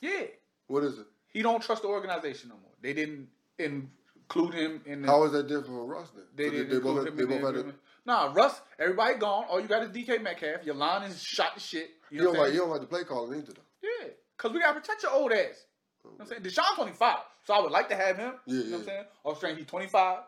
Yeah. 0.01 0.25
What 0.67 0.83
is 0.83 0.99
it? 0.99 1.07
He 1.27 1.41
don't 1.41 1.61
trust 1.61 1.83
the 1.83 1.87
organization 1.87 2.49
no 2.49 2.55
more. 2.55 2.71
They 2.81 2.93
didn't 2.93 3.29
include 3.57 4.53
him 4.53 4.81
in 4.85 5.01
the 5.01 5.07
How 5.07 5.23
is 5.25 5.31
that 5.33 5.43
different 5.43 5.67
from 5.67 5.87
Russ 5.87 6.09
then? 6.11 6.25
They 6.35 6.45
So 6.45 6.51
didn't 6.51 6.69
they 6.69 6.75
include 6.77 6.95
both, 6.95 7.07
him 7.07 7.15
they 7.15 7.35
in 7.35 7.41
both 7.41 7.55
had. 7.55 7.73
Nah, 8.05 8.31
Russ, 8.33 8.61
everybody 8.79 9.15
gone. 9.15 9.45
All 9.49 9.59
you 9.59 9.67
got 9.67 9.83
is 9.83 9.89
DK 9.89 10.21
Metcalf. 10.21 10.65
Your 10.65 10.75
line 10.75 11.03
is 11.03 11.21
shot 11.21 11.53
to 11.55 11.59
shit. 11.59 11.91
You 12.09 12.17
you 12.17 12.17
know 12.19 12.25
don't 12.25 12.37
what 12.37 12.45
like 12.45 12.53
you 12.53 12.59
don't 12.59 12.69
like 12.69 12.81
the 12.81 12.87
play 12.87 13.03
calling 13.03 13.37
either 13.39 13.53
though. 13.53 13.61
Yeah. 13.83 14.09
Because 14.35 14.53
we 14.53 14.59
got 14.61 14.73
to 14.73 14.79
protect 14.79 15.03
your 15.03 15.11
old 15.11 15.31
ass. 15.31 15.65
You 16.03 16.11
know 16.11 16.15
what 16.17 16.21
I'm 16.21 16.27
saying? 16.27 16.41
Deshaun's 16.41 16.75
25. 16.75 17.17
So 17.45 17.53
I 17.53 17.59
would 17.61 17.71
like 17.71 17.89
to 17.89 17.95
have 17.95 18.17
him. 18.17 18.33
Yeah, 18.45 18.55
you 18.55 18.63
know 18.65 18.71
what 18.71 18.79
I'm 18.79 18.85
saying? 18.85 19.05
Off 19.25 19.37
strength, 19.37 19.57
he's 19.57 19.67
25, 19.67 20.19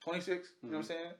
26. 0.00 0.28
You 0.62 0.70
know 0.70 0.78
what 0.78 0.78
I'm 0.78 0.82
mm-hmm. 0.82 0.88
saying? 0.88 1.14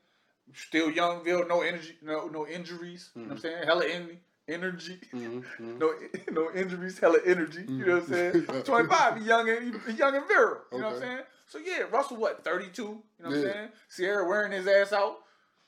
Still 0.55 0.91
young, 0.91 1.25
youngville, 1.25 1.49
no 1.49 1.61
energy, 1.63 1.97
no 2.03 2.29
no 2.29 2.47
injuries. 2.47 3.11
You 3.15 3.23
know 3.23 3.29
what 3.29 3.35
I'm 3.35 3.41
saying? 3.41 3.67
Hella 3.67 3.87
en- 3.87 4.19
energy. 4.49 4.99
Mm-hmm. 5.13 5.79
no 5.79 5.93
no 6.31 6.51
injuries, 6.55 6.99
hella 6.99 7.19
energy. 7.27 7.65
You 7.69 7.85
know 7.85 7.95
what 7.95 8.03
I'm 8.05 8.09
saying? 8.09 8.43
25, 8.65 9.27
young 9.27 9.49
and 9.49 9.99
young 9.99 10.15
and 10.15 10.27
virile. 10.27 10.61
You 10.73 10.79
know 10.79 10.87
what 10.87 10.95
I'm 10.95 11.01
saying? 11.01 11.21
So 11.49 11.59
yeah, 11.59 11.83
Russell 11.91 12.17
what, 12.17 12.45
32? 12.45 12.83
You 12.83 12.89
know 12.89 13.29
what 13.29 13.37
I'm 13.37 13.43
saying? 13.43 13.69
Sierra 13.89 14.27
wearing 14.27 14.53
his 14.53 14.67
ass 14.67 14.93
out. 14.93 15.19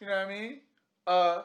You 0.01 0.07
know 0.07 0.17
what 0.17 0.27
I 0.27 0.29
mean? 0.29 0.61
Uh 1.07 1.43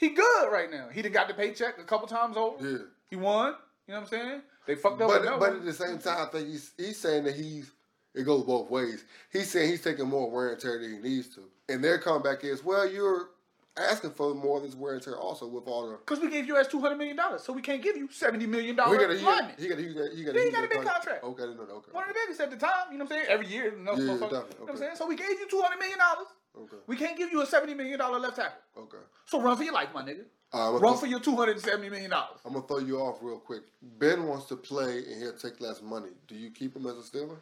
he 0.00 0.08
good 0.10 0.50
right 0.50 0.70
now. 0.70 0.88
He 0.90 1.02
done 1.02 1.12
got 1.12 1.28
the 1.28 1.34
paycheck 1.34 1.78
a 1.78 1.84
couple 1.84 2.08
times 2.08 2.36
over. 2.36 2.66
Yeah. 2.66 2.78
He 3.10 3.16
won. 3.16 3.54
You 3.86 3.94
know 3.94 4.00
what 4.00 4.12
I'm 4.12 4.18
saying? 4.18 4.42
They 4.66 4.74
fucked 4.76 5.02
up. 5.02 5.08
But 5.08 5.38
but 5.38 5.52
at 5.56 5.64
the 5.64 5.72
same 5.72 5.98
time, 5.98 6.26
I 6.26 6.30
think 6.30 6.48
he's 6.48 6.72
he's 6.78 6.98
saying 6.98 7.24
that 7.24 7.34
he's 7.34 7.70
it 8.14 8.24
goes 8.24 8.44
both 8.44 8.70
ways. 8.70 9.04
He's 9.32 9.50
saying 9.50 9.70
he's 9.70 9.82
taking 9.82 10.08
more 10.08 10.30
wear 10.30 10.52
and 10.52 10.60
tear 10.60 10.80
than 10.80 10.92
he 10.92 10.98
needs 10.98 11.34
to, 11.34 11.42
and 11.70 11.82
their 11.82 11.98
comeback 11.98 12.44
is, 12.44 12.64
well, 12.64 12.90
you're 12.90 13.30
asking 13.76 14.10
for 14.10 14.34
more 14.34 14.60
this 14.60 14.74
wear 14.74 14.94
and 14.94 15.02
tear 15.02 15.16
also 15.16 15.46
with 15.46 15.66
all 15.66 15.88
the. 15.88 15.96
Because 15.96 16.20
we 16.20 16.28
gave 16.30 16.46
you 16.46 16.56
as 16.56 16.66
two 16.68 16.80
hundred 16.80 16.96
million 16.96 17.16
dollars, 17.16 17.42
so 17.42 17.52
we 17.52 17.62
can't 17.62 17.82
give 17.82 17.96
you 17.96 18.08
seventy 18.10 18.46
million 18.46 18.76
dollars. 18.76 18.98
he 19.18 19.24
got 19.24 19.36
lineman. 19.36 19.54
he 19.58 19.68
got 19.68 19.78
he 19.78 19.94
got 19.94 20.12
he 20.12 20.24
got 20.24 20.64
a 20.64 20.68
big 20.68 20.82
contract. 20.82 21.24
Okay, 21.24 21.42
no, 21.44 21.52
no, 21.54 21.62
okay, 21.76 21.92
One 21.92 22.04
of 22.04 22.08
the 22.08 22.14
biggest 22.26 22.40
at 22.40 22.50
the 22.50 22.56
time. 22.56 22.72
You 22.92 22.98
know 22.98 23.04
what 23.04 23.12
I'm 23.12 23.18
saying? 23.18 23.26
Every 23.28 23.46
year, 23.46 23.74
no, 23.78 23.92
Yeah, 23.92 23.98
motherfucker. 23.98 24.20
definitely, 24.20 24.30
You 24.30 24.30
know 24.30 24.64
what 24.64 24.70
I'm 24.70 24.76
saying? 24.78 24.96
So 24.96 25.06
we 25.06 25.16
gave 25.16 25.30
you 25.30 25.48
two 25.48 25.62
hundred 25.62 25.78
million 25.78 25.98
dollars. 25.98 26.26
okay, 26.58 26.76
We 26.86 26.96
can't 26.96 27.16
give 27.16 27.30
you 27.30 27.42
a 27.42 27.46
seventy 27.46 27.74
million 27.74 27.98
dollar 27.98 28.18
left 28.18 28.36
tackle. 28.36 28.58
okay. 28.76 28.98
So 29.26 29.40
run 29.40 29.56
for 29.56 29.62
your 29.62 29.74
life, 29.74 29.88
my 29.94 30.02
nigga. 30.02 30.24
Uh, 30.52 30.72
Run 30.72 30.82
gonna, 30.82 30.96
for 30.96 31.06
your 31.06 31.20
two 31.20 31.36
hundred 31.36 31.52
and 31.52 31.60
seventy 31.62 31.88
million 31.88 32.10
dollars. 32.10 32.40
I'm 32.44 32.54
gonna 32.54 32.66
throw 32.66 32.78
you 32.78 32.98
off 32.98 33.18
real 33.22 33.38
quick. 33.38 33.62
Ben 33.98 34.26
wants 34.26 34.46
to 34.46 34.56
play 34.56 35.04
and 35.08 35.22
he'll 35.22 35.32
take 35.38 35.60
less 35.60 35.80
money. 35.80 36.10
Do 36.26 36.34
you 36.34 36.50
keep 36.50 36.74
him 36.74 36.86
as 36.86 36.94
a 36.98 37.02
Steeler? 37.02 37.36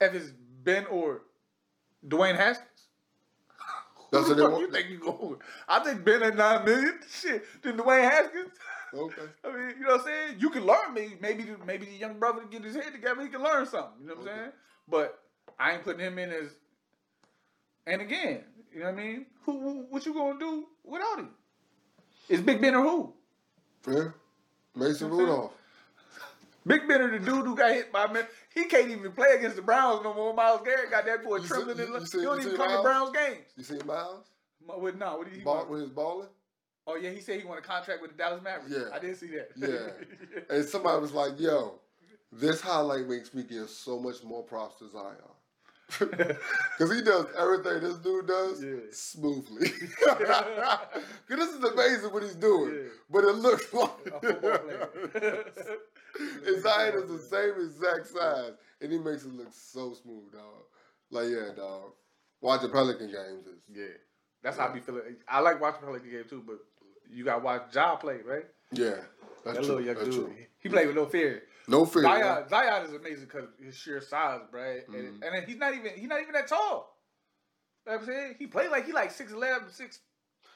If 0.00 0.14
it's 0.14 0.30
Ben 0.64 0.86
or 0.86 1.22
Dwayne 2.08 2.36
Haskins. 2.36 2.68
That's 4.12 4.28
Who 4.28 4.34
what 4.34 4.36
the 4.38 4.50
fuck 4.50 4.60
you 4.60 4.70
think 4.70 4.90
you 4.90 4.98
going? 4.98 5.36
I 5.68 5.80
think 5.80 6.04
Ben 6.04 6.22
at 6.22 6.36
nine 6.36 6.64
million. 6.64 7.00
Shit, 7.10 7.44
then 7.62 7.76
Dwayne 7.76 8.10
Haskins. 8.10 8.50
Okay. 8.94 9.22
I 9.44 9.48
mean, 9.48 9.74
you 9.78 9.84
know 9.84 9.92
what 9.96 10.00
I'm 10.00 10.06
saying? 10.06 10.36
You 10.38 10.50
can 10.50 10.64
learn 10.64 10.94
maybe 10.94 11.16
maybe 11.20 11.46
maybe 11.66 11.86
the 11.86 11.96
young 11.96 12.18
brother 12.18 12.40
can 12.40 12.50
get 12.50 12.64
his 12.64 12.74
head 12.74 12.92
together, 12.92 13.22
he 13.22 13.28
can 13.28 13.42
learn 13.42 13.66
something. 13.66 13.92
You 14.02 14.08
know 14.08 14.14
what 14.14 14.28
I'm 14.30 14.38
saying? 14.38 14.52
But 14.88 15.18
I 15.58 15.72
ain't 15.72 15.84
putting 15.84 16.00
him 16.00 16.18
in 16.18 16.30
as 16.30 16.50
and 17.86 18.02
again, 18.02 18.44
you 18.72 18.80
know 18.80 18.86
what 18.86 18.94
I 18.94 19.02
mean? 19.02 19.26
Who, 19.44 19.60
who 19.60 19.86
what 19.90 20.04
you 20.06 20.14
gonna 20.14 20.38
do 20.38 20.66
without 20.84 21.18
him? 21.18 21.30
Is 22.28 22.40
Big 22.40 22.60
Ben 22.60 22.74
or 22.74 22.82
who? 22.82 23.12
Yeah. 23.88 24.08
Mason 24.74 25.10
Okay. 25.10 25.16
Rudolph. 25.16 25.52
Big 26.66 26.88
Ben 26.88 27.00
or 27.00 27.10
the 27.10 27.18
dude 27.24 27.46
who 27.46 27.56
got 27.56 27.70
hit 27.72 27.92
by 27.92 28.12
man. 28.12 28.26
He 28.56 28.64
can't 28.64 28.88
even 28.90 29.12
play 29.12 29.28
against 29.36 29.54
the 29.56 29.62
Browns 29.62 30.02
no 30.02 30.14
more. 30.14 30.32
Myles 30.34 30.62
Garrett 30.64 30.90
got 30.90 31.04
that 31.04 31.22
boy 31.22 31.36
You 31.36 31.46
trembling. 31.46 31.78
in 31.78 31.86
you 31.92 32.00
the- 32.00 32.06
see- 32.06 32.18
he 32.18 32.24
don't 32.24 32.40
even 32.40 32.56
come 32.56 32.70
to 32.70 32.82
Browns 32.82 33.10
games. 33.14 33.44
You 33.56 33.62
see 33.62 33.78
Myles? 33.86 34.24
No, 34.66 34.78
what 34.78 35.24
did 35.24 35.34
he 35.34 35.40
Ball, 35.42 35.66
when 35.66 35.82
he's 35.82 35.90
balling? 35.90 36.28
Oh 36.86 36.96
yeah, 36.96 37.10
he 37.10 37.20
said 37.20 37.38
he 37.40 37.46
want 37.46 37.58
a 37.58 37.62
contract 37.62 38.00
with 38.00 38.12
the 38.12 38.16
Dallas 38.16 38.42
Mavericks. 38.42 38.72
Yeah. 38.74 38.94
I 38.94 38.98
did 38.98 39.16
see 39.16 39.26
that. 39.28 39.50
Yeah. 39.56 40.40
And 40.56 40.64
somebody 40.64 41.00
was 41.00 41.12
like, 41.12 41.38
yo, 41.38 41.80
this 42.32 42.60
highlight 42.60 43.06
makes 43.06 43.34
me 43.34 43.42
give 43.42 43.68
so 43.68 43.98
much 44.00 44.24
more 44.24 44.42
props 44.42 44.78
to 44.78 44.88
Zion. 44.90 45.16
Because 45.98 46.94
he 46.94 47.02
does 47.02 47.26
everything 47.38 47.80
this 47.80 47.96
dude 47.98 48.26
does 48.26 48.62
Yeah. 48.62 48.76
smoothly. 48.90 49.68
Because 50.00 51.46
this 51.46 51.50
is 51.54 51.64
amazing 51.64 52.12
what 52.12 52.22
he's 52.22 52.34
doing. 52.34 52.74
Yeah. 52.74 52.88
But 53.10 53.24
it 53.24 53.36
looks 53.36 53.72
like. 53.72 53.90
A 54.06 54.20
football 54.20 54.58
player. 54.58 55.44
and 56.46 56.62
Zion 56.62 56.94
is 56.96 57.08
the 57.08 57.18
same 57.18 57.54
exact 57.64 58.06
size. 58.08 58.52
And 58.80 58.92
he 58.92 58.98
makes 58.98 59.24
it 59.24 59.32
look 59.32 59.48
so 59.52 59.94
smooth, 59.94 60.32
dog. 60.32 60.64
Like, 61.10 61.28
yeah, 61.30 61.54
dog. 61.56 61.92
Watching 62.40 62.70
Pelican 62.70 63.06
games 63.06 63.46
is. 63.46 63.60
Yeah, 63.72 63.84
that's 64.42 64.56
how 64.58 64.66
I 64.68 64.72
be 64.72 64.80
feeling. 64.80 65.02
I 65.28 65.40
like 65.40 65.60
watching 65.60 65.82
Pelican 65.82 66.10
game 66.10 66.24
too, 66.28 66.42
but 66.46 66.58
you 67.10 67.24
got 67.24 67.36
to 67.38 67.44
watch 67.44 67.74
Ja 67.74 67.96
play, 67.96 68.18
right? 68.26 68.44
Yeah. 68.72 68.90
That's 69.44 69.58
That 69.58 69.64
true. 69.64 69.74
little 69.76 69.80
young 69.80 69.94
That's 69.94 70.08
dude, 70.08 70.26
true. 70.26 70.34
he 70.58 70.68
played 70.68 70.86
with 70.88 70.96
no 70.96 71.06
fear. 71.06 71.44
No 71.68 71.84
fear. 71.84 72.02
Zion, 72.02 72.48
Zion 72.48 72.86
is 72.86 72.92
amazing 72.92 73.24
because 73.24 73.48
his 73.62 73.76
sheer 73.76 74.00
size, 74.00 74.42
right? 74.52 74.88
Mm-hmm. 74.88 75.22
And, 75.22 75.46
he's 75.46 75.56
not 75.58 75.74
even 75.74 75.92
he's 75.96 76.08
not 76.08 76.20
even 76.20 76.32
that 76.34 76.46
tall. 76.48 76.96
You 77.86 77.92
know 77.92 77.98
what 77.98 78.00
I'm 78.02 78.06
saying 78.06 78.34
he 78.38 78.46
played 78.46 78.70
like 78.70 78.86
he 78.86 78.92
like 78.92 79.12
6'11", 79.16 79.70
6 79.70 80.00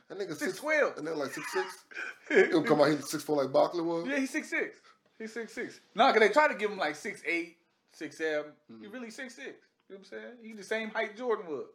That 0.09 0.19
nigga 0.19 0.29
six 0.29 0.38
six 0.40 0.59
twelve. 0.59 0.97
And 0.99 1.07
then 1.07 1.19
like 1.19 1.33
six 1.33 1.52
six. 1.52 1.85
He'll 2.50 2.62
come 2.62 2.81
out 2.81 2.88
here 2.88 3.00
six 3.02 3.23
four 3.23 3.43
like 3.43 3.52
Barkley 3.52 3.83
was. 3.83 4.07
Yeah, 4.09 4.19
he's 4.19 4.31
six 4.31 4.50
six. 4.50 4.79
He's 5.19 5.33
six 5.33 5.52
six. 5.52 5.81
No, 5.95 6.11
cause 6.12 6.21
they 6.21 6.29
try 6.31 6.49
to 6.49 6.55
give 6.55 6.71
him 6.71 6.79
like 6.79 6.97
six 6.97 7.23
eight, 7.26 7.57
six 7.93 8.17
seven. 8.19 8.52
He 8.69 8.75
Mm-hmm. 8.75 8.93
really 8.93 9.11
six 9.11 9.35
six. 9.35 9.49
You 9.88 9.97
know 9.97 9.99
what 9.99 9.99
I'm 9.99 10.05
saying? 10.05 10.35
He 10.43 10.52
the 10.52 10.62
same 10.64 10.90
height 10.90 11.17
Jordan 11.17 11.47
was. 11.47 11.67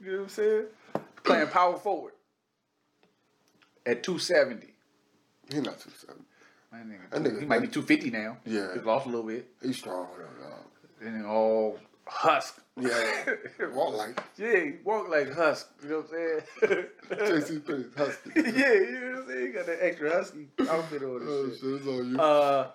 You 0.00 0.12
know 0.12 0.16
what 0.18 0.22
I'm 0.24 0.28
saying? 0.30 0.64
Playing 1.24 1.48
power 1.48 1.76
forward 1.76 2.12
at 3.86 4.02
two 4.02 4.18
seventy. 4.18 4.74
He's 5.50 5.62
not 5.62 5.78
two 5.80 5.90
seven. 5.96 6.24
That 6.72 6.86
nigga, 6.86 7.10
That 7.10 7.22
nigga- 7.22 7.40
he 7.40 7.46
might 7.46 7.62
be 7.62 7.68
two 7.68 7.82
fifty 7.82 8.10
now. 8.10 8.38
Yeah. 8.44 8.74
he's 8.74 8.84
lost 8.84 9.06
a 9.06 9.08
little 9.08 9.26
bit. 9.26 9.48
He's 9.62 9.78
strong 9.78 10.08
though, 10.16 10.44
dog. 10.48 10.64
And 11.00 11.26
all 11.26 11.78
husk. 12.06 12.60
Yeah. 12.80 13.24
Walk 13.74 13.94
like 13.94 14.22
Yeah, 14.36 14.56
he 14.64 14.72
walk 14.84 15.08
like 15.08 15.32
husk. 15.34 15.68
You 15.82 15.88
know 15.90 15.96
what 15.98 16.10
I'm 16.62 16.68
saying? 16.68 16.86
JC 17.10 17.96
husky. 17.96 18.30
yeah, 18.36 18.42
you 18.72 19.00
know 19.00 19.10
what 19.10 19.18
I'm 19.22 19.26
saying? 19.28 19.46
He 19.46 19.52
got 19.52 19.66
that 19.66 19.78
extra 19.84 20.10
husky 20.12 20.48
outfit 20.68 21.02
on 21.02 21.20
Oh 21.22 21.50
shit, 21.50 21.58
it's 21.62 21.86
on 21.86 22.10
you. 22.10 22.20
Uh, 22.20 22.70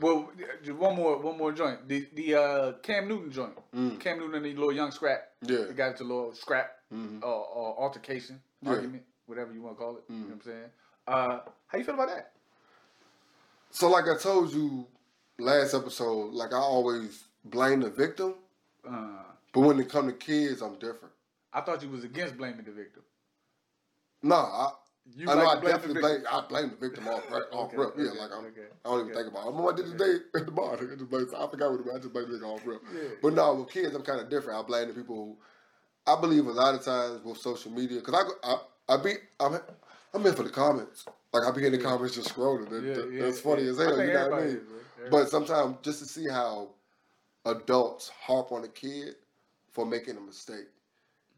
well, 0.00 0.30
just 0.62 0.78
one 0.78 0.96
more, 0.96 1.18
one 1.18 1.36
more 1.38 1.52
joint. 1.52 1.88
The 1.88 2.06
the 2.14 2.34
uh, 2.34 2.72
Cam 2.82 3.08
Newton 3.08 3.30
joint. 3.32 3.52
Mm. 3.74 3.98
Cam 4.00 4.18
Newton 4.18 4.36
and 4.36 4.44
the 4.44 4.54
little 4.54 4.72
young 4.72 4.90
scrap. 4.90 5.22
Yeah. 5.42 5.64
They 5.68 5.72
got 5.74 5.92
into 5.92 6.04
a 6.04 6.04
little 6.04 6.34
scrap 6.34 6.70
Mhm. 6.94 7.22
uh, 7.22 7.26
uh, 7.26 7.74
altercation, 7.78 8.40
Yeah. 8.60 8.70
argument, 8.70 9.02
whatever 9.26 9.52
you 9.52 9.62
want 9.62 9.76
to 9.76 9.82
call 9.82 9.96
it. 9.96 10.04
You 10.08 10.16
know 10.16 10.24
Mm. 10.24 10.28
what 10.28 10.34
I'm 10.34 10.42
saying? 10.42 10.70
Uh, 11.08 11.40
how 11.66 11.78
you 11.78 11.84
feel 11.84 11.94
about 11.94 12.08
that? 12.08 12.31
So 13.72 13.88
like 13.88 14.04
I 14.06 14.16
told 14.18 14.52
you 14.52 14.86
last 15.38 15.72
episode, 15.74 16.34
like 16.34 16.52
I 16.52 16.58
always 16.58 17.24
blame 17.44 17.80
the 17.80 17.90
victim, 17.90 18.34
Uh, 18.86 19.22
but 19.52 19.60
when 19.60 19.80
it 19.80 19.88
come 19.88 20.06
to 20.06 20.12
kids, 20.12 20.60
I'm 20.60 20.74
different. 20.74 21.14
I 21.52 21.62
thought 21.62 21.82
you 21.82 21.88
was 21.88 22.04
against 22.04 22.36
blaming 22.36 22.64
the 22.64 22.70
victim. 22.72 23.02
No, 24.22 24.36
I 24.36 24.70
You 25.16 25.30
I 25.30 25.34
know 25.34 25.46
I 25.46 25.58
blame 25.58 25.72
definitely 25.74 25.94
the 25.94 26.00
blame 26.00 26.14
victim. 26.20 26.34
I 26.34 26.46
blame 26.48 26.70
the 26.70 26.76
victim 26.76 27.08
off 27.08 27.30
right, 27.30 27.42
off 27.50 27.68
Okay, 27.68 27.76
rip. 27.78 27.94
Yeah, 27.96 28.04
okay, 28.10 28.18
like 28.20 28.30
I'm, 28.36 28.44
okay, 28.46 28.68
I 28.84 28.88
don't 28.88 29.00
even 29.00 29.14
think 29.14 29.28
about 29.28 29.40
it. 29.40 29.42
I 29.42 29.48
remember 29.50 29.72
I 29.72 29.76
did 29.76 29.86
today 29.98 30.14
at 30.34 30.46
the 30.46 30.52
bar. 30.52 30.74
I 30.74 30.76
just 30.76 31.08
blame, 31.10 31.26
I 31.34 31.46
forgot 31.48 31.70
what 31.70 31.80
it 31.80 31.86
was. 31.86 31.94
I 31.96 31.98
just 31.98 32.12
blame 32.12 32.30
the 32.30 32.38
nigga 32.38 32.48
off 32.54 32.66
rip. 32.66 32.82
Yeah. 32.94 33.00
But 33.22 33.32
no, 33.34 33.54
with 33.54 33.70
kids, 33.70 33.94
I'm 33.94 34.02
kind 34.02 34.20
of 34.20 34.28
different. 34.28 34.58
I 34.60 34.62
blame 34.62 34.88
the 34.88 34.94
people 34.94 35.16
who. 35.16 35.36
I 36.04 36.20
believe 36.20 36.46
a 36.46 36.50
lot 36.52 36.74
of 36.74 36.84
times 36.84 37.24
with 37.24 37.38
social 37.38 37.70
media 37.72 38.00
because 38.00 38.34
I, 38.44 38.50
I 38.52 38.94
I 38.94 38.96
be 39.02 39.14
I'm 39.40 39.58
I'm 40.12 40.26
in 40.26 40.34
for 40.34 40.42
the 40.42 40.50
comments. 40.50 41.04
Like 41.32 41.44
I 41.44 41.50
be 41.50 41.64
in 41.66 41.72
the 41.72 41.78
comments 41.78 42.14
just 42.14 42.34
scrolling. 42.34 42.70
It- 42.72 43.12
Yeah, 43.12 43.24
That's 43.24 43.40
funny 43.40 43.66
as 43.66 43.78
hell. 43.78 43.98
You 44.04 44.12
know 44.12 44.28
what 44.28 44.32
I 44.34 44.44
mean? 44.44 44.46
is, 44.48 44.54
man. 44.54 44.64
Everybody. 44.98 45.10
But 45.10 45.28
sometimes 45.30 45.76
just 45.82 45.98
to 46.00 46.04
see 46.04 46.28
how 46.28 46.68
adults 47.44 48.08
harp 48.10 48.52
on 48.52 48.64
a 48.64 48.68
kid 48.68 49.16
for 49.70 49.86
making 49.86 50.16
a 50.16 50.20
mistake. 50.20 50.66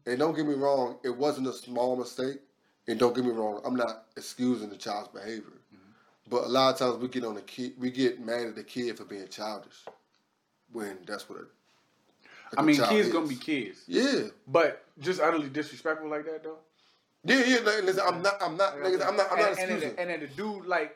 And 0.05 0.19
don't 0.19 0.35
get 0.35 0.45
me 0.45 0.53
wrong, 0.53 0.97
it 1.03 1.15
wasn't 1.15 1.47
a 1.47 1.53
small 1.53 1.95
mistake. 1.95 2.39
And 2.87 2.99
don't 2.99 3.15
get 3.15 3.25
me 3.25 3.31
wrong, 3.31 3.61
I'm 3.65 3.75
not 3.75 4.05
excusing 4.15 4.69
the 4.69 4.75
child's 4.75 5.07
behavior. 5.07 5.41
Mm-hmm. 5.73 6.29
But 6.29 6.43
a 6.43 6.47
lot 6.47 6.73
of 6.73 6.79
times 6.79 6.97
we 7.01 7.07
get 7.07 7.23
on 7.25 7.33
the 7.33 7.41
kid, 7.41 7.73
we 7.79 7.89
get 7.89 8.19
mad 8.23 8.45
at 8.47 8.55
the 8.55 8.63
kid 8.63 8.97
for 8.97 9.05
being 9.05 9.27
childish, 9.27 9.83
when 10.71 10.99
that's 11.07 11.27
what. 11.27 11.39
I 12.55 12.61
mean, 12.61 12.75
kids 12.75 13.07
is. 13.07 13.13
gonna 13.13 13.25
be 13.25 13.35
kids, 13.35 13.79
Yeah, 13.87 14.27
but 14.47 14.85
just 14.99 15.19
utterly 15.19 15.49
disrespectful 15.49 16.07
like 16.07 16.25
that 16.25 16.43
though. 16.43 16.59
Yeah, 17.25 17.43
yeah. 17.45 17.59
no, 17.59 17.79
Listen, 17.83 18.03
I'm 18.07 18.21
not, 18.21 18.41
I'm 18.41 18.55
not, 18.57 18.77
niggas, 18.77 19.05
I'm 19.05 19.17
not, 19.17 19.31
I'm 19.31 19.39
not 19.39 19.49
and, 19.51 19.59
and, 19.59 19.71
excusing. 19.71 19.79
then- 19.95 19.99
and 19.99 20.09
then 20.09 20.29
a 20.29 20.31
dude 20.33 20.65
like 20.65 20.95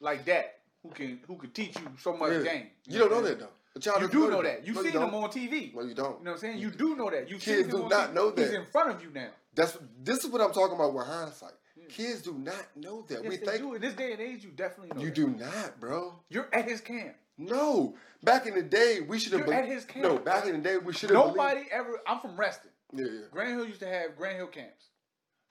like 0.00 0.24
that 0.26 0.58
who 0.82 0.90
can 0.90 1.20
who 1.26 1.36
can 1.36 1.50
teach 1.50 1.74
you 1.76 1.88
so 2.00 2.16
much 2.16 2.32
Yeah. 2.32 2.42
game. 2.52 2.66
You 2.86 2.98
don't 3.00 3.10
know 3.10 3.22
that 3.22 3.38
though. 3.40 3.48
A 3.76 3.80
child 3.80 4.02
You 4.02 4.08
do 4.08 4.30
know 4.30 4.42
that. 4.42 4.64
You've 4.66 4.76
No, 4.76 4.82
seen 4.82 4.92
don't. 4.92 5.08
him 5.08 5.14
on 5.16 5.30
TV. 5.30 5.74
No, 5.74 5.82
you 5.82 5.94
don't. 5.94 6.18
You 6.18 6.24
know 6.24 6.30
what 6.30 6.30
I'm 6.32 6.38
saying? 6.38 6.58
You 6.58 6.70
do 6.70 6.94
know 6.94 7.10
that. 7.10 7.28
You 7.28 7.38
Kids 7.38 7.68
do 7.68 7.88
not 7.88 8.14
know 8.14 8.30
that. 8.30 8.40
He's 8.44 8.52
in 8.54 8.66
front 8.66 8.90
of 8.90 9.02
you 9.02 9.10
now. 9.10 9.30
That's 9.54 9.76
this 10.02 10.22
is 10.24 10.30
what 10.30 10.40
I'm 10.40 10.52
talking 10.52 10.76
about 10.76 10.94
with 10.94 11.06
hindsight. 11.06 11.54
Kids 11.88 12.22
do 12.22 12.32
not 12.34 12.64
know 12.76 13.02
that. 13.08 13.22
Yes, 13.22 13.30
we 13.30 13.36
think 13.36 13.58
do. 13.58 13.74
In 13.74 13.80
this 13.80 13.94
day 13.94 14.12
and 14.12 14.20
age, 14.20 14.44
you 14.44 14.50
definitely 14.50 14.94
know. 14.96 15.00
you 15.02 15.08
that. 15.08 15.14
do 15.14 15.28
not, 15.28 15.80
bro. 15.80 16.14
You're 16.30 16.48
at 16.52 16.66
his 16.68 16.80
camp. 16.80 17.14
No, 17.36 17.94
back 18.22 18.46
in 18.46 18.54
the 18.54 18.62
day, 18.62 19.00
we 19.00 19.18
should 19.18 19.32
have. 19.32 19.46
You're 19.46 19.54
at 19.54 19.66
his 19.66 19.84
camp. 19.84 20.04
No, 20.04 20.18
back 20.18 20.46
in 20.46 20.52
the 20.52 20.58
day, 20.58 20.78
we 20.78 20.92
should 20.92 21.10
have. 21.10 21.18
Nobody 21.26 21.62
ever. 21.70 22.00
I'm 22.06 22.20
from 22.20 22.36
Reston. 22.36 22.70
Yeah, 22.92 23.06
yeah. 23.06 23.20
Grant 23.32 23.50
Hill 23.50 23.66
used 23.66 23.80
to 23.80 23.88
have 23.88 24.16
Grant 24.16 24.36
Hill 24.36 24.46
camps. 24.46 24.84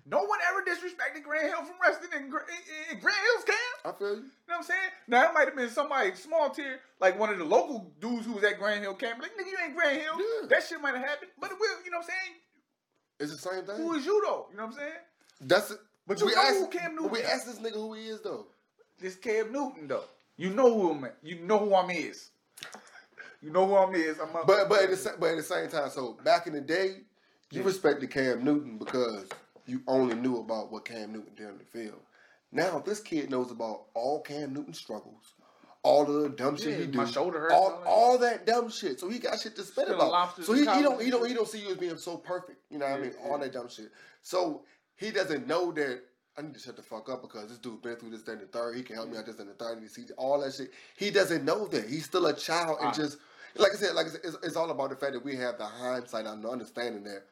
No 0.06 0.24
one 0.24 0.40
ever 0.50 0.62
disrespected 0.62 1.24
Grant 1.24 1.48
Hill 1.48 1.64
from 1.64 1.76
Reston 1.82 2.10
in, 2.14 2.24
in, 2.24 2.28
in 2.28 3.00
Grant 3.00 3.18
Hill's 3.18 3.46
camp. 3.46 3.58
I 3.86 3.92
feel 3.98 4.08
you. 4.10 4.16
You 4.16 4.22
know 4.22 4.24
what 4.48 4.58
I'm 4.58 4.64
saying? 4.64 4.80
Now 5.08 5.30
it 5.30 5.34
might 5.34 5.46
have 5.48 5.56
been 5.56 5.70
somebody 5.70 6.14
small 6.16 6.50
tier, 6.50 6.80
like 7.00 7.18
one 7.18 7.30
of 7.30 7.38
the 7.38 7.46
local 7.46 7.92
dudes 8.02 8.26
who 8.26 8.34
was 8.34 8.44
at 8.44 8.60
Grant 8.60 8.82
Hill 8.82 8.96
camp. 8.96 9.22
Like, 9.22 9.32
nigga, 9.32 9.52
you 9.52 9.58
ain't 9.64 9.76
Grant 9.76 10.02
Hill. 10.02 10.14
Yeah. 10.18 10.48
That 10.50 10.64
shit 10.64 10.82
might 10.82 10.96
have 10.96 11.06
happened, 11.06 11.32
but 11.40 11.52
it 11.52 11.58
will. 11.60 11.86
You 11.86 11.92
know 11.92 12.00
what 12.00 12.06
I'm 12.06 12.10
saying? 12.10 12.36
It's 13.20 13.32
the 13.32 13.50
same 13.50 13.66
thing. 13.66 13.78
Who 13.78 13.94
is 13.94 14.06
you 14.06 14.22
though? 14.26 14.48
You 14.52 14.58
know 14.58 14.66
what 14.66 14.74
I'm 14.74 14.78
saying? 14.80 14.94
That's 15.42 15.72
it. 15.72 15.78
But 16.06 16.20
you 16.20 16.26
we 16.26 16.36
know 16.36 16.42
asked, 16.42 16.60
who 16.60 16.68
Cam 16.68 16.96
but 16.96 17.12
We 17.12 17.20
Newton 17.20 17.32
asked 17.32 17.46
this 17.46 17.60
nigga 17.60 17.76
who 17.76 17.94
he 17.94 18.08
is 18.08 18.22
though. 18.22 18.48
This 19.00 19.16
Cam 19.16 19.52
Newton 19.54 19.88
though. 19.88 20.04
You 20.36 20.50
know 20.50 20.74
who 20.74 20.92
I'm. 20.92 21.04
At. 21.06 21.16
You 21.24 21.40
know 21.40 21.60
who 21.60 21.76
I'm 21.76 21.90
is. 21.90 22.30
You 23.42 23.52
know 23.52 23.68
who 23.68 23.76
I'm 23.76 23.94
is. 23.94 24.20
I'm 24.20 24.36
up. 24.36 24.48
But 24.48 24.68
but 24.68 24.84
at 24.84 24.90
the 24.90 25.16
but 25.20 25.30
at 25.32 25.38
the 25.38 25.44
same 25.44 25.70
time, 25.70 25.90
so 25.90 26.18
back 26.24 26.48
in 26.48 26.54
the 26.54 26.62
day, 26.62 27.02
you 27.52 27.62
respected 27.64 28.10
Cam 28.10 28.44
Newton 28.44 28.78
because 28.78 29.26
you 29.66 29.82
only 29.88 30.16
knew 30.16 30.38
about 30.40 30.72
what 30.72 30.86
Cam 30.86 31.12
Newton 31.14 31.34
did 31.36 31.48
in 31.50 31.58
the 31.58 31.64
field. 31.64 32.00
Now 32.52 32.80
this 32.80 33.00
kid 33.00 33.30
knows 33.32 33.52
about 33.52 33.86
all 33.94 34.22
Cam 34.22 34.54
Newton 34.54 34.74
struggles, 34.74 35.34
all 35.82 36.06
the 36.06 36.30
dumb 36.30 36.56
shit 36.56 36.74
Yeah, 36.74 36.86
he 36.86 36.88
do, 36.88 36.98
my 37.00 37.06
shoulder 37.06 37.40
hurts, 37.40 37.54
all, 37.54 37.62
all 37.72 37.80
that. 37.80 37.88
all 37.88 38.18
that 38.20 38.46
dumb 38.46 38.70
shit. 38.70 39.00
So 39.00 39.10
he 39.10 39.20
got 39.20 39.40
shit 39.40 39.56
to 39.56 39.64
spit 39.64 39.90
about. 39.90 40.36
So 40.44 40.54
he, 40.54 40.60
he 40.60 40.66
don't 40.66 41.02
he 41.02 41.10
don't 41.10 41.28
he 41.28 41.34
don't 41.34 41.48
see 41.48 41.60
you 41.60 41.72
as 41.72 41.78
being 41.78 41.98
so 41.98 42.18
perfect. 42.18 42.60
You 42.70 42.78
know 42.80 42.86
what 42.86 42.96
I 42.96 42.98
Yeah, 42.98 43.04
mean? 43.04 43.14
All 43.26 43.38
that 43.40 43.54
dumb 43.54 43.70
shit. 43.70 43.92
So 44.22 44.64
he 44.96 45.12
doesn't 45.12 45.48
know 45.48 45.72
that. 45.74 46.02
I 46.36 46.42
need 46.42 46.56
to 46.56 46.60
shut 46.60 46.76
the 46.76 46.82
fuck 46.82 47.10
up 47.10 47.22
because 47.22 47.50
this 47.50 47.60
dude 47.60 47.84
been 47.84 47.96
through 47.96 48.10
this, 48.10 48.28
and 48.28 48.42
the 48.42 48.48
third. 48.48 48.76
He 48.76 48.82
can 48.82 48.96
help 48.96 49.10
me 49.10 49.18
out 49.18 49.26
this 49.28 49.38
and 49.40 49.48
the 49.48 49.54
third. 49.54 49.80
He 49.80 49.88
sees 49.88 50.12
all 50.18 50.40
that 50.42 50.54
shit. 50.54 50.72
He 50.98 51.12
doesn't 51.12 51.46
know 51.46 51.68
that. 51.68 51.88
He's 51.88 52.06
still 52.06 52.26
a 52.26 52.34
child 52.34 52.80
and 52.82 52.92
just 52.94 53.18
like 53.56 53.72
I 53.72 53.76
said, 53.76 53.94
like 53.94 54.08
I 54.08 54.10
said, 54.10 54.22
it's, 54.24 54.38
it's 54.42 54.56
all 54.56 54.72
about 54.72 54.90
the 54.90 54.96
fact 54.96 55.14
that 55.14 55.24
we 55.24 55.36
have 55.36 55.60
the 55.60 55.66
hindsight 55.66 56.26
and 56.26 56.44
the 56.44 56.50
understanding 56.50 57.04
that 57.04 57.26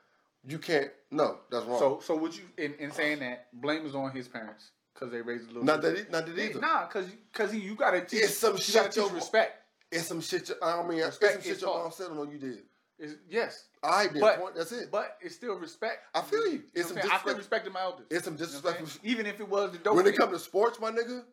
you 0.48 0.58
can't. 0.60 0.92
No, 1.12 1.38
that's 1.50 1.66
wrong. 1.66 1.80
So 1.80 2.00
so 2.04 2.16
would 2.18 2.36
you 2.36 2.44
in, 2.58 2.74
in 2.76 2.92
saying 2.92 3.20
that 3.20 3.48
blame 3.54 3.86
is 3.86 3.96
on 3.96 4.12
his 4.12 4.28
parents 4.28 4.72
because 4.94 5.12
they 5.12 5.22
raised 5.22 5.46
a 5.46 5.48
little. 5.48 5.64
not 5.64 5.82
that, 5.82 5.98
he, 5.98 6.04
not 6.12 6.26
that 6.26 6.38
either. 6.38 6.60
Nah, 6.60 6.86
cause 6.88 7.06
cause 7.34 7.52
he, 7.52 7.60
you 7.60 7.76
gotta 7.76 8.02
teach. 8.02 8.24
It's 8.24 8.38
some 8.38 8.54
you 8.54 8.60
shit 8.62 8.96
your- 8.96 9.10
respect. 9.12 9.58
It's 9.92 10.08
some 10.08 10.22
shit. 10.22 10.48
You, 10.50 10.56
I 10.64 10.82
mean, 10.88 11.00
it's 11.00 11.08
Respect 11.08 11.34
some 11.34 11.42
shit 11.52 11.62
your 11.62 11.78
mom 11.84 11.92
said 11.92 12.12
on 12.12 12.32
you 12.32 12.38
did. 12.38 12.60
It's, 12.98 13.16
yes, 13.30 13.66
I 13.84 14.08
did. 14.08 14.22
but 14.22 14.40
point. 14.40 14.56
That's 14.56 14.72
it. 14.72 14.90
But 14.92 15.18
it's 15.22 15.36
still 15.36 15.56
respect. 15.56 15.98
I 16.16 16.22
feel 16.22 16.46
you. 16.46 16.52
You 16.52 16.58
know 16.60 16.64
It's 16.76 16.88
some 16.90 16.98
I'm? 16.98 17.04
I 17.04 17.18
still 17.18 17.34
disrespect- 17.34 17.38
respected 17.40 17.74
my 17.74 17.82
elders. 17.82 18.06
It's 18.10 18.24
some 18.26 18.36
You 18.36 18.40
know 18.40 18.46
what 18.46 18.50
I'm 18.50 18.62
disrespectful. 18.86 18.88
saying? 18.88 19.12
Even 19.12 19.26
if 19.26 19.40
it 19.42 19.50
was 19.50 19.72
the 19.74 19.78
dope. 19.80 19.96
when 19.96 20.08
it 20.08 20.16
comes 20.16 20.34
to 20.34 20.40
sports, 20.40 20.80
my 20.80 20.92
nigga, 20.92 21.24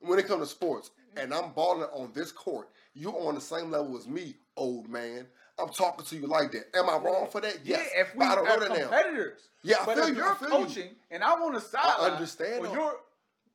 when 0.00 0.18
it 0.18 0.26
comes 0.26 0.40
to 0.42 0.46
sports, 0.54 0.90
and 1.16 1.32
I'm 1.32 1.52
balling 1.52 1.88
on 1.92 2.10
this 2.12 2.32
court, 2.32 2.68
you're 2.94 3.16
on 3.28 3.34
the 3.36 3.40
same 3.40 3.70
level 3.70 3.96
as 3.96 4.06
me, 4.08 4.34
old 4.56 4.88
man. 4.88 5.26
I'm 5.62 5.68
talking 5.70 6.04
to 6.04 6.16
you 6.16 6.26
like 6.26 6.52
that. 6.52 6.64
Am 6.76 6.88
I 6.90 6.96
wrong 6.96 7.28
for 7.30 7.40
that? 7.40 7.58
Yeah, 7.64 7.78
Yes. 7.78 7.90
if 7.94 8.14
we 8.14 8.18
But 8.26 8.26
I 8.26 8.34
don't 8.34 8.46
are 8.46 8.50
know 8.50 8.60
that 8.60 8.68
now. 8.70 8.74
competitors. 8.88 9.40
Yeah, 9.62 9.76
I 9.80 9.86
but 9.86 9.94
feel 9.96 10.04
if 10.04 10.10
you, 10.10 10.16
you're 10.16 10.32
I 10.32 10.34
feel 10.34 10.48
you. 10.48 10.66
coaching 10.66 10.90
and 11.10 11.22
I 11.22 11.34
want 11.40 11.54
to 11.54 11.60
the 11.60 11.66
sideline, 11.66 12.12
understand 12.12 12.60
or 12.64 12.66
that. 12.68 12.72
your, 12.74 12.94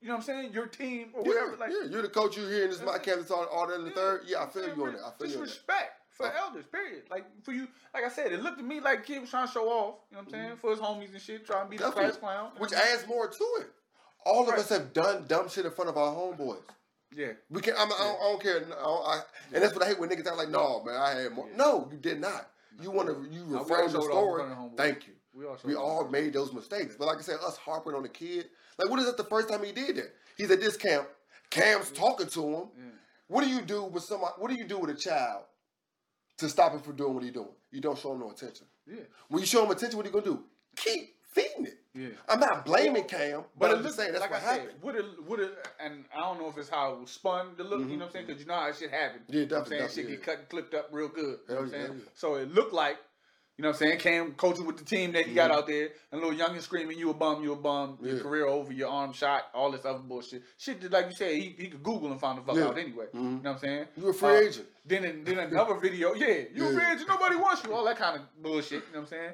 you 0.01 0.07
know 0.07 0.13
what 0.13 0.19
I'm 0.19 0.21
saying, 0.23 0.53
your 0.53 0.67
team 0.67 1.09
or 1.13 1.23
Yeah, 1.23 1.27
whatever. 1.33 1.57
Like, 1.57 1.71
yeah, 1.71 1.89
you're 1.89 2.01
the 2.01 2.07
coach. 2.09 2.37
You're 2.37 2.49
here 2.49 2.63
in 2.63 2.69
this 2.69 2.81
my 2.81 2.97
captain 2.97 3.25
all, 3.31 3.45
all 3.45 3.67
that 3.67 3.75
in 3.75 3.81
the 3.83 3.89
Yeah, 3.89 3.95
third. 3.95 4.21
Yeah, 4.25 4.43
I 4.43 4.47
feel 4.47 4.63
you 4.75 4.85
on 4.85 4.93
that. 4.93 5.01
I 5.05 5.11
feel 5.19 5.27
you 5.29 5.35
on 5.37 5.41
respect 5.43 5.91
for 6.09 6.27
Uh, 6.27 6.31
elders. 6.39 6.65
Period. 6.65 7.03
Like 7.11 7.25
for 7.43 7.51
you, 7.51 7.67
like 7.93 8.03
I 8.05 8.09
said, 8.09 8.31
it 8.31 8.41
looked 8.41 8.57
to 8.59 8.63
me 8.63 8.79
like 8.79 9.05
kid 9.05 9.19
was 9.21 9.29
trying 9.29 9.47
to 9.47 9.53
show 9.53 9.67
off. 9.67 9.95
You 10.09 10.15
know 10.17 10.23
what 10.23 10.27
I'm 10.27 10.31
saying? 10.31 10.55
For 10.57 10.71
his 10.71 10.79
homies 10.79 11.11
and 11.11 11.21
shit, 11.21 11.45
trying 11.45 11.65
to 11.65 11.69
be 11.69 11.77
the 11.77 11.91
class 11.91 12.15
clown. 12.17 12.51
you 12.55 12.61
Which 12.61 12.71
know 12.71 12.77
adds 12.77 13.05
more 13.07 13.27
to 13.27 13.43
it. 13.59 13.67
All 14.25 14.47
of 14.49 14.55
us 14.55 14.69
have 14.69 14.93
done 14.93 15.25
dumb 15.27 15.49
shit 15.49 15.65
in 15.65 15.71
front 15.71 15.89
of 15.89 15.97
our 15.97 16.13
homeboys. 16.13 16.61
Saying? 17.15 17.35
We 17.49 17.61
can. 17.61 17.73
I'm, 17.77 17.91
I, 17.91 17.97
don't, 17.97 18.19
I 18.19 18.23
don't 18.31 18.41
care. 18.41 18.57
I 18.57 18.59
don't- 18.83 19.05
I, 19.07 19.19
and 19.53 19.63
that's 19.63 19.73
what 19.73 19.83
I 19.83 19.87
hate 19.87 19.99
when 19.99 20.09
niggas 20.09 20.27
act 20.27 20.37
like, 20.37 20.49
"No, 20.49 20.83
man, 20.83 20.95
I 20.95 21.11
had 21.21 21.31
more." 21.31 21.47
Yeah. 21.49 21.57
No, 21.57 21.87
you 21.91 21.97
did 21.97 22.19
not. 22.19 22.49
You 22.81 22.91
want 22.91 23.07
to. 23.09 23.27
You 23.31 23.43
reframe 23.43 23.67
the 23.67 23.91
showed 23.91 23.95
off 23.95 23.95
in 23.95 24.01
story. 24.11 24.43
front 24.43 24.51
of 24.51 24.57
homeboys. 24.57 24.77
Thank 24.77 25.07
you. 25.07 25.13
We 25.33 25.45
all. 25.45 25.57
We 25.63 25.75
all 25.75 26.07
made 26.09 26.33
those 26.33 26.51
mistakes. 26.53 26.95
But 26.97 27.05
like 27.05 27.17
I 27.17 27.21
said, 27.21 27.37
us 27.45 27.57
harping 27.57 27.93
on 27.93 28.03
the 28.03 28.09
kid. 28.09 28.47
Like, 28.77 28.89
what 28.89 28.99
is 28.99 29.05
that 29.05 29.17
the 29.17 29.23
first 29.23 29.49
time 29.49 29.63
he 29.63 29.71
did 29.71 29.95
that? 29.97 30.13
He's 30.37 30.51
at 30.51 30.59
this 30.59 30.77
camp. 30.77 31.07
Cam's 31.49 31.91
talking 31.91 32.27
to 32.27 32.43
him. 32.43 32.67
Yeah. 32.77 32.83
What 33.27 33.43
do 33.43 33.49
you 33.49 33.61
do 33.61 33.83
with 33.83 34.03
somebody? 34.03 34.33
What 34.37 34.49
do 34.51 34.55
you 34.57 34.67
do 34.67 34.77
with 34.79 34.89
a 34.89 34.95
child 34.95 35.43
to 36.37 36.49
stop 36.49 36.73
him 36.73 36.79
from 36.79 36.95
doing 36.95 37.13
what 37.13 37.23
he's 37.23 37.33
doing? 37.33 37.47
You 37.71 37.81
don't 37.81 37.97
show 37.97 38.13
him 38.13 38.19
no 38.19 38.31
attention. 38.31 38.67
Yeah. 38.85 39.01
When 39.29 39.41
you 39.41 39.47
show 39.47 39.63
him 39.63 39.71
attention, 39.71 39.97
what 39.97 40.05
are 40.05 40.09
you 40.09 40.13
gonna 40.13 40.25
do? 40.25 40.43
Keep 40.75 41.15
feeding 41.33 41.65
it. 41.65 41.76
Yeah. 41.97 42.09
I'm 42.29 42.39
not 42.39 42.65
blaming 42.65 43.05
Cam, 43.05 43.41
but, 43.57 43.69
But 43.69 43.77
I'm 43.77 43.83
just 43.83 43.95
saying 43.97 44.11
that's 44.11 44.21
like 44.21 44.31
what 44.31 44.43
I 44.43 44.45
said, 44.45 44.59
happened. 44.61 44.83
would 44.83 44.95
it, 44.95 45.05
would 45.27 45.39
it, 45.39 45.67
and 45.79 46.05
I 46.15 46.19
don't 46.19 46.39
know 46.39 46.47
if 46.49 46.57
it's 46.57 46.69
how 46.69 46.93
it 46.93 46.99
was 46.99 47.09
spun 47.09 47.55
to 47.55 47.63
look. 47.63 47.79
You 47.79 47.97
know 47.97 47.97
what 47.97 48.05
I'm 48.05 48.11
saying? 48.11 48.25
Because 48.27 48.41
you 48.41 48.47
know 48.47 48.55
how 48.55 48.67
that 48.67 48.75
shit 48.77 48.91
happened. 48.91 49.23
Yeah, 49.29 49.39
You 49.41 49.45
know 49.47 49.55
what 49.57 49.65
I'm 49.65 49.71
definitely, 49.71 49.77
saying 49.77 49.89
shit 49.89 49.95
definitely, 49.95 50.15
get 50.17 50.25
cut 50.25 50.37
and 50.39 50.49
clipped 50.49 50.73
up 50.75 50.89
real 50.91 51.07
good. 51.07 51.39
You 51.49 51.55
know 51.55 51.55
what 51.55 51.59
I'm 51.61 51.65
yeah, 51.71 51.77
saying? 51.87 51.93
yeah. 52.03 52.09
So 52.13 52.35
it 52.35 52.53
looked 52.53 52.73
like, 52.73 52.97
you 53.57 53.63
know 53.63 53.69
what 53.69 53.75
I'm 53.81 53.87
saying? 53.87 53.99
Cam 53.99 54.33
coaching 54.33 54.67
with 54.67 54.77
the 54.77 54.85
team 54.85 55.13
that 55.13 55.25
he 55.25 55.33
got 55.33 55.49
Mhm. 55.49 55.55
out 55.55 55.65
there, 55.65 55.89
and 56.11 56.21
little 56.21 56.37
youngin 56.37 56.61
screaming, 56.61 56.99
"You 56.99 57.09
a 57.09 57.13
bum, 57.15 57.41
you 57.43 57.53
a 57.53 57.55
bum, 57.55 57.97
your 58.03 58.19
career 58.19 58.45
over, 58.45 58.71
your 58.71 58.89
arm 58.89 59.13
shot, 59.13 59.45
all 59.55 59.71
this 59.71 59.83
other 59.83 59.97
bullshit." 59.97 60.43
Shit 60.59 60.79
that, 60.81 60.91
like 60.91 61.07
you 61.07 61.13
said, 61.15 61.31
he, 61.31 61.55
he 61.57 61.67
could 61.69 61.81
Google 61.81 62.11
and 62.11 62.19
find 62.21 62.37
the 62.37 62.43
fuck 62.43 62.55
Yeah. 62.55 62.65
out 62.67 62.77
anyway. 62.77 63.05
You 63.13 63.19
Mhm. 63.19 63.43
know 63.43 63.51
what 63.53 63.55
I'm 63.55 63.57
saying? 63.59 63.87
You 63.97 64.09
a 64.09 64.13
free 64.13 64.29
Uh, 64.29 64.39
agent. 64.41 64.67
Then 64.85 65.03
in, 65.05 65.23
then 65.23 65.39
another 65.39 65.73
video, 65.75 66.13
yeah, 66.13 66.43
you 66.53 66.67
a 66.67 66.67
Yeah. 66.67 66.73
free 66.79 66.93
agent, 66.93 67.09
nobody 67.09 67.35
wants 67.37 67.63
you, 67.63 67.73
all 67.73 67.83
that 67.85 67.97
kind 67.97 68.17
of 68.21 68.43
bullshit. 68.43 68.83
You 68.85 68.93
know 68.93 68.99
what 68.99 69.01
I'm 69.01 69.07
saying? 69.07 69.33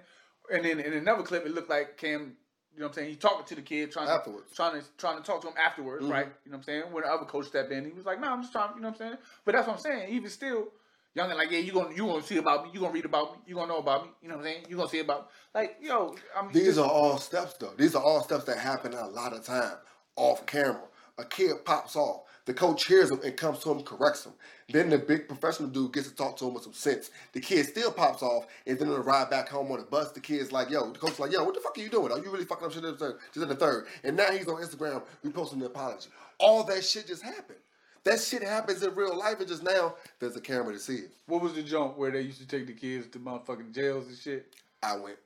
And 0.51 0.63
then 0.65 0.79
in 0.79 0.93
another 0.93 1.24
clip, 1.24 1.46
it 1.46 1.51
looked 1.53 1.70
like 1.70 1.98
Cam. 1.98 2.38
You 2.74 2.80
know 2.80 2.86
what 2.88 2.89
I'm 2.89 2.94
saying? 2.96 3.10
He 3.12 3.15
talking 3.15 3.46
to 3.46 3.56
the 3.56 3.62
kid, 3.62 3.92
trying 3.92 4.10
Afterwards. 4.10 4.50
to 4.50 4.56
trying 4.56 4.82
to 4.82 4.88
trying 4.98 5.18
to 5.18 5.24
talk 5.24 5.42
to 5.42 5.48
him 5.48 5.53
afterwards, 5.63 6.06
Mhm. 6.06 6.12
right? 6.12 6.25
You 6.46 6.51
know 6.51 6.58
what 6.58 6.58
I'm 6.58 6.63
saying? 6.63 6.84
When 6.92 7.03
the 7.03 7.10
other 7.12 7.25
coach 7.25 7.46
stepped 7.48 7.72
in, 7.72 7.86
he 7.86 7.92
was 7.92 8.06
like, 8.06 8.20
"No, 8.20 8.30
I'm 8.30 8.42
just 8.42 8.51
trying." 8.51 8.74
You 8.75 8.82
know 8.82 8.89
what 8.89 9.01
I'm 9.01 9.10
saying? 9.10 9.18
But 9.46 9.53
that's 9.53 9.68
what 9.68 9.74
I'm 9.75 9.80
saying. 9.80 10.10
Even 10.10 10.30
still, 10.32 10.70
young 11.13 11.30
and 11.30 11.38
like, 11.38 11.51
yeah, 11.51 11.60
you 11.60 11.72
gonna 11.72 11.94
you 11.94 12.08
gonna 12.08 12.24
see 12.24 12.38
about 12.38 12.65
me, 12.65 12.72
you 12.74 12.80
gonna 12.80 12.92
read 12.94 13.06
about 13.06 13.34
me, 13.34 13.39
you 13.46 13.53
gonna 13.56 13.68
know 13.68 13.77
about 13.77 14.06
me. 14.06 14.12
You 14.24 14.30
know 14.30 14.36
what 14.38 14.46
I'm 14.48 14.51
saying? 14.51 14.65
You 14.70 14.77
gonna 14.77 14.89
see 14.89 15.00
about 15.00 15.30
like, 15.53 15.77
yo, 15.82 16.15
I 16.36 16.42
mean, 16.42 16.51
These 16.51 16.65
just- 16.75 16.80
are 16.80 16.89
all 16.89 17.18
steps, 17.20 17.53
though. 17.60 17.74
These 17.77 17.94
are 17.96 18.01
all 18.03 18.24
steps 18.24 18.46
that 18.46 18.58
happen 18.58 18.94
a 18.96 19.08
lot 19.08 19.34
of 19.34 19.46
time 19.46 19.77
off 20.15 20.44
camera. 20.48 20.82
A 21.17 21.25
kid 21.25 21.63
pops 21.63 21.96
off. 21.96 22.24
The 22.46 22.53
coach 22.53 22.88
hears 22.88 23.12
him 23.12 23.22
and 23.24 23.38
comes 23.38 23.60
to 23.60 23.72
him, 23.72 23.84
corrects 23.84 24.25
him. 24.25 24.34
Then 24.70 24.89
the 24.89 24.98
big 24.98 25.27
professional 25.27 25.70
dude 25.70 25.93
gets 25.93 26.10
to 26.10 26.15
talk 26.15 26.36
to 26.38 26.48
him 26.48 26.55
with 26.55 26.63
some 26.63 26.74
sense. 26.74 27.12
The 27.32 27.39
kid 27.39 27.67
still 27.67 27.91
pops 27.91 28.24
off, 28.24 28.48
and 28.65 28.77
then 28.77 28.89
on 28.89 28.96
the 28.96 29.01
ride 29.01 29.29
back 29.29 29.48
home 29.48 29.72
on 29.72 29.77
the 29.77 29.86
bus, 29.86 30.12
the 30.12 30.20
kid's 30.20 30.51
like, 30.51 30.70
"Yo," 30.70 30.91
the 30.91 31.00
coach's 31.00 31.20
like, 31.20 31.32
"Yo, 31.32 31.43
what 31.43 31.53
the 31.53 31.62
fuck 31.62 31.77
are 31.77 31.82
you 31.82 31.89
doing? 31.89 32.12
Are 32.12 32.17
you 32.17 32.32
really 32.32 32.46
fucking 32.46 32.65
up 32.65 32.74
shit 32.74 32.84
in 32.84 32.91
the 32.91 32.98
third? 32.98 33.20
Just 33.34 33.43
in 33.43 33.50
the 33.50 33.55
third? 33.55 33.88
And 34.03 34.17
now 34.17 34.32
he's 34.32 34.48
on 34.48 34.62
Instagram 34.62 35.03
reposting 35.24 35.60
the 35.60 35.67
apology. 35.67 36.10
All 36.39 36.63
that 36.63 36.84
shit 36.84 37.08
just 37.08 37.22
happened. 37.22 37.60
That 38.03 38.20
shit 38.20 38.43
happens 38.43 38.84
in 38.84 38.93
real 38.96 39.15
life, 39.17 39.39
and 39.39 39.48
just 39.48 39.63
now 39.63 39.96
there's 40.20 40.36
a 40.36 40.41
camera 40.41 40.74
to 40.74 40.79
see 40.79 40.96
it. 40.96 41.13
What 41.27 41.41
was 41.41 41.53
the 41.53 41.63
jump 41.63 41.98
where 41.98 42.12
they 42.12 42.22
used 42.22 42.39
to 42.39 42.48
take 42.48 42.67
the 42.67 42.74
kids 42.74 43.08
to 43.12 43.20
motherfucking 43.20 43.74
jails 43.74 44.08
and 44.08 44.17
shit? 44.17 44.53
I 44.82 44.98
went. 44.98 45.17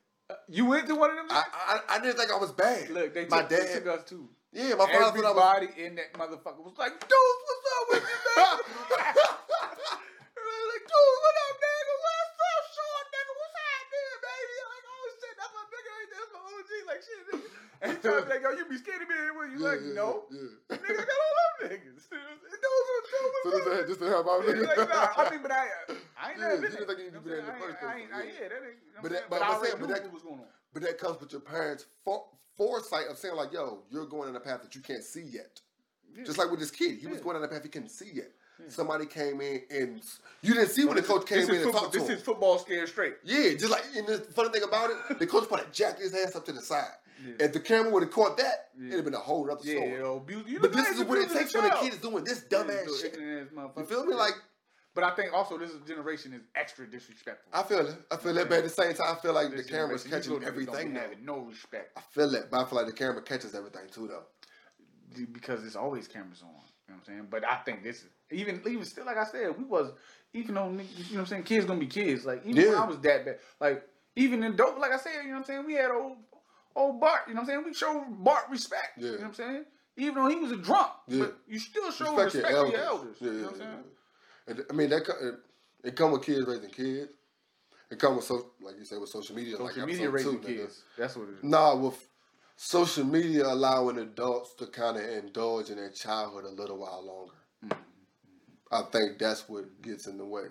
You 0.49 0.65
went 0.65 0.87
to 0.87 0.95
one 0.95 1.11
of 1.11 1.15
them? 1.15 1.27
I, 1.31 1.43
I 1.55 1.95
I 1.95 1.99
didn't 1.99 2.17
think 2.19 2.31
I 2.31 2.37
was 2.37 2.51
bad. 2.51 2.89
Look, 2.89 3.13
they 3.13 3.25
my 3.27 3.43
took, 3.43 3.49
they 3.49 3.73
took 3.79 3.87
us 3.87 4.03
too. 4.03 4.27
Yeah, 4.51 4.75
my 4.75 4.87
father 4.91 5.23
thought 5.23 5.23
I 5.23 5.31
was. 5.31 5.43
Everybody 5.55 5.87
in 5.87 5.95
that 5.95 6.11
motherfucker 6.19 6.63
was 6.67 6.75
like, 6.75 6.99
dude, 6.99 7.15
what's 7.15 7.67
up 7.71 7.83
with 7.95 8.03
you, 8.03 8.19
man? 8.27 8.59
like, 10.67 10.83
dude, 10.83 11.15
what 11.23 11.35
up, 11.47 11.55
nigga? 11.63 11.95
What's 11.95 12.39
up, 12.43 12.63
short 12.75 13.07
nigga? 13.07 13.31
What's 13.39 13.55
happening, 13.55 14.19
baby? 14.19 14.55
I'm 14.59 14.67
like, 14.67 14.87
oh 14.87 15.03
shit, 15.15 15.35
that's 15.39 15.53
my 15.55 15.63
nigga. 15.71 15.95
That's 16.11 16.31
my 16.35 16.41
OG. 16.43 16.71
Like, 16.91 17.01
shit, 17.07 17.23
nigga. 17.27 17.47
And 17.79 17.87
he 17.91 17.97
tried 18.03 18.19
to 18.19 18.27
like, 18.27 18.43
yo, 18.43 18.49
you 18.51 18.65
be 18.67 18.77
scared 18.83 19.03
of 19.03 19.07
me 19.07 19.15
with 19.31 19.51
you? 19.55 19.59
Yeah, 19.63 19.71
like, 19.71 19.83
yeah, 19.83 19.95
no. 19.95 20.27
yeah. 20.27 20.75
Nigga, 20.75 20.91
I 20.91 21.07
got 21.07 21.19
all 21.23 21.35
them 21.39 21.55
niggas. 21.71 22.03
Those 22.11 22.83
were, 22.87 23.03
those 23.07 23.31
So 23.31 23.47
were 23.47 23.63
this 23.63 23.79
ain't 23.79 23.87
just 23.95 24.01
to 24.03 24.07
help 24.11 24.27
out. 24.27 24.43
He's 24.43 24.59
like, 24.59 24.91
nah, 24.91 25.07
I 25.15 25.31
mean, 25.31 25.39
but 25.39 25.51
I, 25.55 25.71
I 26.19 26.31
ain't 26.31 26.39
Yeah, 26.39 26.43
never 26.47 26.55
you 26.55 26.61
been 26.61 26.71
didn't 26.71 26.87
there. 26.87 26.95
think 26.95 26.99
you 26.99 27.05
need 27.05 27.13
to 27.13 27.19
be 27.21 27.29
there 27.29 27.39
in 27.39 27.45
the 27.45 27.51
first? 27.53 27.77
I 27.83 27.87
I 27.87 27.93
place, 27.93 28.05
yeah. 28.09 28.17
yeah, 28.41 28.47
that 28.49 28.55
ain't, 28.67 29.01
But 29.03 29.11
that- 29.11 29.29
but 29.29 29.39
saying? 29.39 29.51
I'm 29.53 29.63
saying, 29.63 29.75
but 29.79 29.89
that- 29.89 30.03
what 30.03 30.13
was 30.13 30.23
going 30.23 30.39
on. 30.39 30.45
But 30.73 30.81
that 30.83 30.97
comes 30.97 31.19
with 31.19 31.31
your 31.31 31.41
parents' 31.41 31.85
for, 32.03 32.25
foresight 32.55 33.07
of 33.07 33.17
saying 33.17 33.35
like, 33.35 33.51
"Yo, 33.53 33.83
you're 33.89 34.05
going 34.05 34.29
in 34.29 34.35
a 34.35 34.39
path 34.39 34.61
that 34.63 34.75
you 34.75 34.81
can't 34.81 35.03
see 35.03 35.21
yet." 35.21 35.61
Just 36.25 36.37
like 36.39 36.49
with 36.49 36.59
this 36.59 36.71
kid, 36.71 36.97
he 36.97 37.07
was 37.07 37.21
going 37.21 37.35
on 37.37 37.43
a 37.43 37.47
path 37.47 37.63
he 37.63 37.69
couldn't 37.69 37.89
see 37.89 38.09
yet. 38.11 38.31
Somebody 38.69 39.05
came 39.05 39.39
in 39.39 39.61
and 39.69 40.01
you 40.41 40.55
didn't 40.55 40.69
see 40.71 40.83
when 40.83 40.95
the 40.95 41.03
coach 41.03 41.27
came 41.27 41.43
in 41.47 41.51
and 41.51 41.63
football, 41.65 41.81
talked 41.81 41.93
to 41.93 41.99
This 41.99 42.09
him. 42.09 42.17
is 42.17 42.23
football 42.23 42.57
scared 42.57 42.89
straight. 42.89 43.17
Yeah, 43.23 43.53
just 43.53 43.69
like 43.69 43.83
and 43.95 44.07
the 44.07 44.17
funny 44.33 44.49
thing 44.49 44.63
about 44.63 44.89
it, 44.89 45.19
the 45.19 45.27
coach 45.27 45.47
probably 45.47 45.67
jacked 45.71 45.99
his 46.01 46.15
ass 46.15 46.35
up 46.35 46.43
to 46.45 46.51
the 46.51 46.61
side. 46.61 46.89
Yeah. 47.23 47.33
If 47.45 47.53
the 47.53 47.59
camera 47.59 47.91
would 47.91 48.01
have 48.03 48.11
caught 48.11 48.35
that, 48.37 48.69
Yeah. 48.75 48.87
it'd 48.87 48.95
have 48.95 49.05
been 49.05 49.13
a 49.13 49.19
whole 49.19 49.49
other 49.51 49.61
Yeah, 49.63 49.75
story. 49.75 49.91
yo. 49.93 50.25
You 50.47 50.59
But 50.59 50.73
this 50.73 50.89
is 50.89 51.03
what 51.03 51.19
it 51.19 51.29
takes 51.29 51.53
when 51.53 51.65
a 51.65 51.77
kid 51.79 51.93
is 51.93 51.99
doing 51.99 52.23
this 52.23 52.43
Yeah, 52.49 52.63
dumbass 52.63 52.99
shit. 53.01 53.13
ignorant 53.13 53.49
ass 53.51 53.55
motherfucker. 53.55 53.77
You 53.79 53.85
feel 53.85 54.05
me? 54.05 54.13
Like 54.15 54.33
but 54.97 55.03
I 55.03 55.11
think 55.11 55.31
also 55.31 55.59
this 55.59 55.71
generation 55.87 56.33
is 56.33 56.41
extra 56.55 56.87
disrespectful. 56.89 57.51
I 57.53 57.61
feel 57.61 57.85
it. 57.85 57.95
I 58.11 58.17
feel 58.17 58.35
it, 58.35 58.49
but 58.49 58.57
at 58.57 58.63
the 58.63 58.69
same 58.71 58.95
time, 58.95 59.15
I 59.15 59.21
feel 59.21 59.33
like 59.33 59.51
This 59.51 59.67
the 59.67 59.71
camera's 59.71 60.03
catching 60.03 60.33
little 60.33 60.39
niggas 60.39 60.65
don't 60.65 60.75
everything 60.75 60.93
now. 60.93 61.03
no 61.23 61.37
respect 61.41 61.95
I 61.95 62.01
feel 62.01 62.33
it, 62.33 62.47
but 62.49 62.61
I 62.61 62.65
feel 62.67 62.77
like 62.79 62.87
the 62.87 62.93
camera 62.93 63.21
catches 63.21 63.53
everything 63.53 63.83
too, 63.91 64.07
though. 64.07 64.23
because 65.31 65.61
there's 65.61 65.75
always 65.75 66.07
cameras 66.07 66.41
on. 66.41 66.49
You 66.49 66.55
know 66.55 66.61
what 66.87 66.95
I'm 66.95 67.03
saying? 67.05 67.27
But 67.29 67.45
I 67.45 67.57
think 67.57 67.83
this 67.83 67.97
is 67.97 68.09
even 68.31 68.59
even 68.67 68.85
still 68.85 69.05
like 69.05 69.17
I 69.17 69.25
said, 69.25 69.55
we 69.57 69.65
was 69.65 69.91
even 70.33 70.55
though 70.55 70.65
you 70.69 70.77
know 70.77 70.83
what 71.11 71.19
I'm 71.19 71.25
saying, 71.27 71.43
kids 71.43 71.65
gonna 71.65 71.79
be 71.79 71.85
kids. 71.87 72.25
Like 72.25 72.41
even 72.45 72.55
when 72.63 72.71
Yeah. 72.73 72.81
I 72.81 72.85
was 72.87 72.97
that 73.01 73.25
bad, 73.25 73.37
like 73.61 73.83
even 74.15 74.43
in 74.43 74.55
dope, 74.55 74.79
like 74.79 74.91
I 74.91 74.97
said, 74.97 75.11
you 75.21 75.27
know 75.27 75.33
what 75.33 75.37
I'm 75.39 75.43
saying, 75.45 75.65
we 75.67 75.73
had 75.73 75.91
old 75.91 76.17
old 76.75 76.99
Bart. 76.99 77.21
You 77.27 77.33
know 77.35 77.41
what 77.41 77.49
I'm 77.51 77.55
saying? 77.55 77.63
We 77.65 77.73
showed 77.73 78.03
Bart 78.23 78.45
respect. 78.49 78.97
You 78.97 79.11
know 79.11 79.17
what 79.17 79.23
I'm 79.25 79.33
saying? 79.35 79.65
Even 79.99 80.15
though 80.15 80.29
he 80.29 80.35
was 80.35 80.51
a 80.51 80.57
drunk, 80.57 80.91
Yeah. 81.07 81.19
but 81.25 81.37
you 81.47 81.59
still 81.59 81.91
show 81.91 82.15
respect, 82.15 82.45
for 82.55 82.67
your 82.67 82.77
elders. 82.79 83.17
Yeah, 83.19 83.27
you 83.31 83.37
know 83.37 83.43
what 83.43 83.51
I'm 83.53 83.57
saying? 83.59 83.83
I 84.47 84.73
mean, 84.73 84.89
that 84.89 85.03
it, 85.21 85.35
it 85.83 85.95
come 85.95 86.11
with 86.11 86.23
kids 86.23 86.45
raising 86.47 86.69
kids. 86.69 87.11
It 87.89 87.99
come 87.99 88.15
with 88.17 88.25
so 88.25 88.51
like 88.61 88.75
you 88.77 88.85
said 88.85 88.99
with 88.99 89.09
social 89.09 89.35
media. 89.35 89.53
Social 89.57 89.65
like 89.65 89.87
media 89.87 90.09
raising 90.09 90.39
nigga. 90.39 90.45
kids. 90.45 90.83
That's 90.97 91.15
what 91.15 91.29
it 91.29 91.35
is. 91.37 91.43
Nah, 91.43 91.75
with 91.75 91.97
social 92.55 93.05
media 93.05 93.45
allowing 93.47 93.97
adults 93.99 94.53
to 94.55 94.65
kind 94.67 94.97
of 94.97 95.03
indulge 95.03 95.69
in 95.69 95.77
their 95.77 95.91
childhood 95.91 96.45
a 96.45 96.49
little 96.49 96.77
while 96.77 97.05
longer. 97.05 97.33
Mm-hmm. 97.65 97.81
I 98.71 98.81
think 98.91 99.19
that's 99.19 99.47
what 99.47 99.81
gets 99.81 100.07
in 100.07 100.17
the 100.17 100.25
way. 100.25 100.43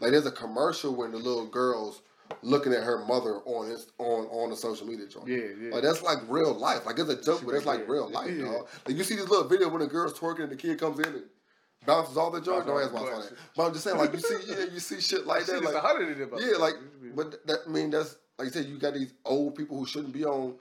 Like 0.00 0.10
there's 0.10 0.26
a 0.26 0.32
commercial 0.32 0.94
when 0.94 1.12
the 1.12 1.18
little 1.18 1.46
girls 1.46 2.02
looking 2.42 2.72
at 2.74 2.82
her 2.82 3.04
mother 3.06 3.36
on 3.46 3.70
his, 3.70 3.86
on 3.98 4.26
on 4.26 4.50
the 4.50 4.56
social 4.56 4.86
media 4.86 5.06
joint. 5.06 5.28
Yeah, 5.28 5.36
yeah. 5.58 5.72
Like 5.72 5.82
that's 5.82 6.02
like 6.02 6.18
real 6.28 6.52
life. 6.52 6.84
Like 6.84 6.98
it's 6.98 7.08
a 7.08 7.22
joke, 7.22 7.42
but 7.46 7.54
it's 7.54 7.64
like 7.64 7.88
real 7.88 8.10
life, 8.10 8.30
Yeah. 8.36 8.44
dog. 8.46 8.68
Like 8.86 8.96
you 8.96 9.04
see 9.04 9.14
this 9.14 9.28
little 9.28 9.48
video 9.48 9.68
when 9.68 9.80
the 9.80 9.86
girl's 9.86 10.12
twerking 10.18 10.40
and 10.42 10.52
the 10.52 10.56
kid 10.56 10.78
comes 10.78 10.98
in 10.98 11.06
and 11.06 11.22
bounces 11.86 12.16
all 12.16 12.30
the 12.30 12.40
joint. 12.40 12.66
Bounces 12.66 12.92
Don't 12.92 13.02
all 13.02 13.08
ask 13.08 13.12
why 13.12 13.18
I 13.18 13.22
saw 13.22 13.28
that. 13.30 13.38
But 13.56 13.66
I'm 13.66 13.72
just 13.72 13.84
saying, 13.84 13.98
like 13.98 14.12
you 14.12 14.18
see, 14.20 14.38
yeah, 14.48 14.64
you 14.72 14.80
see 14.80 15.00
shit 15.00 15.26
like 15.26 15.46
that. 15.46 15.52
that. 15.60 15.62
is 15.64 15.70
a 15.70 15.74
Like 15.74 15.82
hundred 15.82 16.20
of 16.20 16.30
them. 16.30 16.38
yeah, 16.42 16.56
like, 16.56 16.74
but 17.14 17.46
that 17.46 17.58
I 17.66 17.70
mean 17.70 17.90
that's 17.90 18.16
like 18.38 18.46
you 18.46 18.52
said, 18.52 18.66
you 18.66 18.78
got 18.78 18.94
these 18.94 19.12
old 19.24 19.54
people 19.54 19.78
who 19.78 19.86
shouldn't 19.86 20.12
be 20.12 20.24
on. 20.24 20.54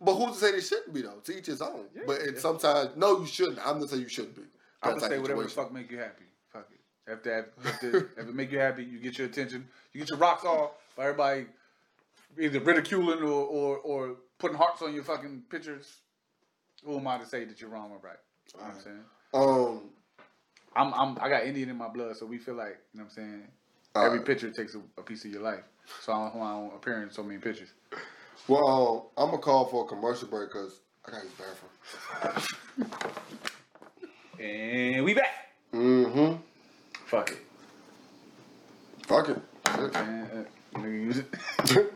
But 0.00 0.16
who's 0.16 0.38
to 0.38 0.44
say 0.44 0.52
they 0.52 0.60
shouldn't 0.60 0.92
be 0.92 1.02
though? 1.02 1.20
To 1.24 1.38
each 1.38 1.46
his 1.46 1.62
own. 1.62 1.84
Yeah. 1.94 2.02
But 2.06 2.20
it, 2.20 2.38
sometimes, 2.40 2.90
no, 2.96 3.20
you 3.20 3.26
shouldn't. 3.26 3.58
I'm 3.60 3.74
gonna 3.74 3.88
say 3.88 3.96
you 3.98 4.08
shouldn't 4.08 4.36
be. 4.36 4.42
I'm 4.82 4.98
gonna 4.98 5.08
say 5.08 5.18
whatever 5.18 5.42
the 5.42 5.48
fuck 5.48 5.72
make 5.72 5.90
you 5.90 5.98
happy. 5.98 6.24
Fuck 6.52 6.68
it. 6.72 7.12
If 7.12 7.22
that, 7.22 7.52
if, 7.64 7.80
the, 7.80 7.96
if 8.18 8.28
it 8.28 8.34
make 8.34 8.50
you 8.50 8.58
happy, 8.58 8.84
you 8.84 8.98
get 8.98 9.16
your 9.18 9.26
attention. 9.28 9.66
You 9.92 10.00
get 10.00 10.10
your 10.10 10.18
rocks 10.18 10.44
off 10.44 10.72
by 10.96 11.04
everybody 11.04 11.46
either 12.40 12.60
ridiculing 12.60 13.20
or, 13.22 13.44
or 13.46 13.78
or 13.78 14.16
putting 14.38 14.56
hearts 14.56 14.82
on 14.82 14.92
your 14.92 15.04
fucking 15.04 15.44
pictures. 15.48 15.96
Who 16.84 16.98
am 16.98 17.06
I 17.06 17.18
to 17.18 17.26
say 17.26 17.44
that 17.44 17.60
you're 17.60 17.70
wrong 17.70 17.90
or 17.92 17.98
right? 17.98 18.16
You 18.52 18.60
know 18.60 18.66
what 18.66 18.74
I'm 18.76 18.82
saying? 18.82 19.00
Um, 19.34 19.80
I'm, 20.76 20.94
I'm 20.94 21.18
I 21.20 21.28
got 21.28 21.44
Indian 21.44 21.70
in 21.70 21.76
my 21.76 21.88
blood, 21.88 22.16
so 22.16 22.24
we 22.24 22.38
feel 22.38 22.54
like 22.54 22.78
you 22.92 23.00
know 23.00 23.04
what 23.04 23.10
I'm 23.10 23.10
saying. 23.10 23.42
All 23.94 24.06
Every 24.06 24.20
picture 24.20 24.50
takes 24.50 24.74
a, 24.74 24.80
a 24.98 25.02
piece 25.02 25.24
of 25.24 25.32
your 25.32 25.42
life, 25.42 25.64
so 26.00 26.12
I 26.12 26.30
don't, 26.30 26.42
I 26.42 26.52
don't 26.52 26.74
appear 26.74 27.02
in 27.02 27.10
so 27.10 27.22
many 27.22 27.38
pictures. 27.38 27.68
well, 28.48 29.12
um, 29.16 29.24
I'm 29.24 29.30
gonna 29.30 29.42
call 29.42 29.66
for 29.66 29.84
a 29.84 29.88
commercial 29.88 30.28
break 30.28 30.48
because 30.50 30.80
I 31.06 31.10
got 31.10 31.18
to 31.18 31.24
use 31.24 31.34
the 31.36 31.42
bathroom. 32.24 33.24
And 34.40 35.04
we 35.04 35.14
back. 35.14 35.52
Mm-hmm. 35.72 36.36
Fuck 37.06 37.30
it. 37.30 37.38
Fuck 39.06 39.28
it. 39.28 39.40
Man, 39.94 40.46
uh, 40.76 40.86
use 40.86 41.18
it. 41.18 41.34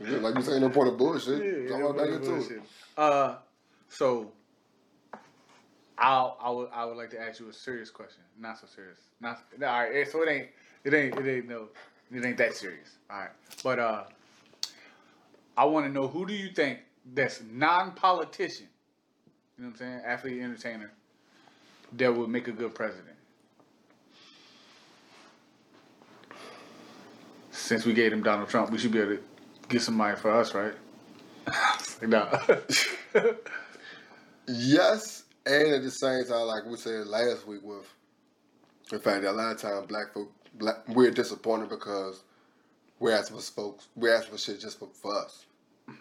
Like 0.22 0.36
you 0.36 0.42
say, 0.42 0.58
no 0.58 0.70
point 0.70 0.88
of 0.88 0.98
bullshit. 0.98 1.68
Yeah, 1.68 1.78
yeah, 1.78 2.18
bullshit, 2.18 2.62
Uh, 2.96 3.36
so 3.88 4.32
I'll 5.98 6.36
I 6.40 6.50
would 6.50 6.68
I 6.72 6.84
would 6.84 6.96
like 6.96 7.10
to 7.10 7.20
ask 7.20 7.40
you 7.40 7.48
a 7.48 7.52
serious 7.52 7.90
question. 7.90 8.22
Not 8.38 8.58
so 8.58 8.66
serious. 8.66 8.98
Not 9.20 9.42
all 9.62 9.66
right. 9.66 10.08
So 10.08 10.22
it 10.22 10.28
ain't 10.28 10.48
it 10.84 10.94
ain't 10.94 11.18
it 11.18 11.26
ain't 11.26 11.48
no 11.48 11.68
it 12.14 12.24
ain't 12.24 12.38
that 12.38 12.54
serious. 12.54 12.96
All 13.10 13.18
right. 13.18 13.30
But 13.62 13.78
uh, 13.78 14.04
I 15.56 15.64
want 15.64 15.86
to 15.86 15.92
know 15.92 16.06
who 16.06 16.26
do 16.26 16.32
you 16.32 16.50
think 16.50 16.80
that's 17.14 17.42
non-politician. 17.50 18.68
You 19.56 19.64
know 19.64 19.70
what 19.70 19.72
I'm 19.72 19.76
saying? 19.78 20.02
Athlete, 20.06 20.42
entertainer. 20.42 20.92
That 21.94 22.14
would 22.14 22.28
make 22.28 22.48
a 22.48 22.52
good 22.52 22.74
president. 22.74 23.16
Since 27.50 27.84
we 27.84 27.92
gave 27.92 28.12
him 28.12 28.22
Donald 28.22 28.48
Trump, 28.48 28.70
we 28.70 28.78
should 28.78 28.92
be 28.92 29.00
able 29.00 29.16
to 29.16 29.22
get 29.68 29.82
somebody 29.82 30.16
for 30.16 30.30
us, 30.30 30.54
right? 30.54 30.74
no. 32.02 32.28
Yes, 34.50 35.24
and 35.48 35.74
at 35.74 35.82
the 35.82 35.90
same 35.90 36.24
time, 36.24 36.46
like 36.46 36.64
we 36.66 36.76
said 36.76 37.06
last 37.06 37.46
week, 37.46 37.62
with 37.62 37.86
in 38.92 38.98
fact, 38.98 39.24
a 39.24 39.32
lot 39.32 39.52
of 39.52 39.60
times 39.60 39.86
black 39.86 40.12
folk, 40.12 40.32
black, 40.54 40.76
we're 40.88 41.10
disappointed 41.10 41.68
because 41.68 42.22
we're 42.98 43.12
asking 43.12 43.36
for 43.36 43.42
folks, 43.42 43.88
we're 43.96 44.14
asking 44.14 44.32
for 44.32 44.38
shit 44.38 44.60
just 44.60 44.78
for, 44.78 44.88
for 45.00 45.16
us, 45.24 45.46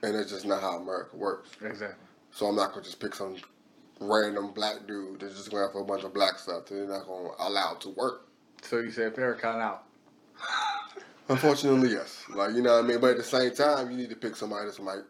and 0.03 0.15
it's 0.15 0.31
just 0.31 0.45
not 0.45 0.61
how 0.61 0.77
America 0.77 1.15
works. 1.15 1.49
exactly. 1.61 2.05
So 2.31 2.47
I'm 2.47 2.55
not 2.55 2.71
gonna 2.71 2.83
just 2.83 2.99
pick 2.99 3.15
some 3.15 3.35
random 3.99 4.51
black 4.51 4.85
dude 4.87 5.19
that's 5.19 5.35
just 5.35 5.49
going 5.49 5.63
after 5.63 5.79
a 5.79 5.85
bunch 5.85 6.03
of 6.03 6.13
black 6.13 6.37
stuff 6.37 6.65
that 6.65 6.75
they're 6.75 6.87
not 6.87 7.07
gonna 7.07 7.29
allow 7.39 7.73
to 7.75 7.89
work. 7.89 8.27
So 8.61 8.79
you 8.79 8.91
said 8.91 9.15
Farrakhan 9.15 9.61
out. 9.61 9.85
Unfortunately, 11.29 11.91
yes. 11.91 12.23
Like 12.33 12.53
you 12.53 12.61
know 12.61 12.75
what 12.75 12.85
I 12.85 12.87
mean, 12.87 12.99
but 12.99 13.11
at 13.11 13.17
the 13.17 13.23
same 13.23 13.53
time, 13.53 13.91
you 13.91 13.97
need 13.97 14.09
to 14.09 14.15
pick 14.15 14.35
somebody 14.35 14.65
that's 14.65 14.79
might 14.79 15.03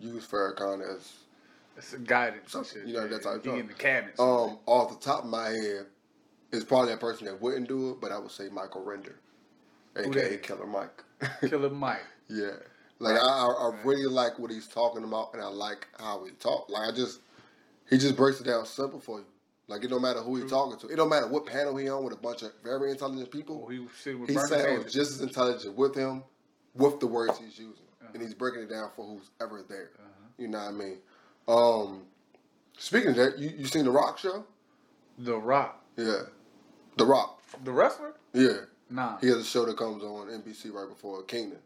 use 0.00 0.26
Farrakhan 0.26 0.82
as 0.96 1.12
It's 1.76 1.92
a 1.92 1.98
guidance. 1.98 2.52
Something, 2.52 2.80
shit. 2.82 2.88
you 2.88 2.94
know, 2.94 3.08
that's 3.08 3.24
how 3.24 3.32
it 3.32 3.42
he 3.44 3.50
goes. 3.50 3.60
in 3.60 3.66
the 3.66 3.74
cabinet. 3.74 4.14
Um, 4.18 4.58
off 4.66 4.90
the 4.90 5.04
top 5.04 5.24
of 5.24 5.30
my 5.30 5.48
head, 5.48 5.86
it's 6.52 6.64
probably 6.64 6.92
a 6.92 6.96
person 6.98 7.26
that 7.26 7.40
wouldn't 7.40 7.68
do 7.68 7.90
it, 7.90 8.00
but 8.00 8.12
I 8.12 8.18
would 8.18 8.30
say 8.30 8.48
Michael 8.50 8.84
Render, 8.84 9.18
aka 9.96 10.10
that? 10.30 10.42
Killer 10.42 10.66
Mike. 10.66 11.02
Killer 11.48 11.70
Mike. 11.70 12.04
yeah, 12.28 12.50
like 12.98 13.16
I, 13.16 13.22
I, 13.22 13.72
really 13.84 14.06
like 14.06 14.38
what 14.38 14.50
he's 14.50 14.68
talking 14.68 15.02
about, 15.04 15.32
and 15.32 15.42
I 15.42 15.46
like 15.46 15.88
how 15.98 16.24
he 16.24 16.32
talk. 16.32 16.68
Like 16.68 16.92
I 16.92 16.92
just, 16.94 17.20
he 17.88 17.96
just 17.96 18.16
breaks 18.16 18.40
it 18.40 18.44
down 18.44 18.66
simple 18.66 19.00
for 19.00 19.20
you. 19.20 19.26
Like 19.68 19.84
it 19.84 19.88
don't 19.88 20.02
matter 20.02 20.20
who 20.20 20.36
he's 20.36 20.50
talking 20.50 20.78
to, 20.80 20.92
it 20.92 20.96
don't 20.96 21.08
matter 21.08 21.28
what 21.28 21.46
panel 21.46 21.76
he 21.76 21.88
on 21.88 22.04
with 22.04 22.12
a 22.12 22.16
bunch 22.16 22.42
of 22.42 22.52
very 22.62 22.90
intelligent 22.90 23.30
people. 23.30 23.64
Oh, 23.64 23.70
he 23.70 23.78
was 23.78 23.90
sitting 24.02 24.20
with 24.20 24.28
He 24.28 24.36
sounds 24.36 24.92
just 24.92 25.12
as 25.12 25.20
intelligent 25.22 25.76
with 25.76 25.94
him, 25.94 26.22
with 26.74 27.00
the 27.00 27.06
words 27.06 27.38
he's 27.38 27.58
using, 27.58 27.84
Uh-huh. 28.02 28.10
and 28.12 28.22
he's 28.22 28.34
breaking 28.34 28.62
it 28.62 28.70
down 28.70 28.90
for 28.94 29.06
who's 29.06 29.30
ever 29.40 29.64
there. 29.66 29.90
You 30.38 30.48
know 30.48 30.58
what 30.58 30.68
I 30.68 30.72
mean? 30.72 30.98
Um, 31.48 32.02
speaking 32.78 33.10
of 33.10 33.16
that, 33.16 33.38
you 33.38 33.50
you 33.56 33.66
seen 33.66 33.84
the 33.84 33.90
Rock 33.90 34.18
show? 34.18 34.44
the 35.18 35.36
Rock. 35.36 35.84
Yeah, 35.96 36.22
The 36.96 37.04
Rock. 37.04 37.40
The 37.64 37.70
wrestler? 37.72 38.14
Yeah, 38.32 38.62
Nah. 38.88 39.18
he 39.18 39.26
has 39.28 39.36
a 39.36 39.44
show 39.44 39.64
that 39.66 39.76
comes 39.76 40.02
on 40.02 40.28
NBC 40.28 40.72
right 40.72 40.88
before 40.88 41.22
Kingdom. 41.24 41.58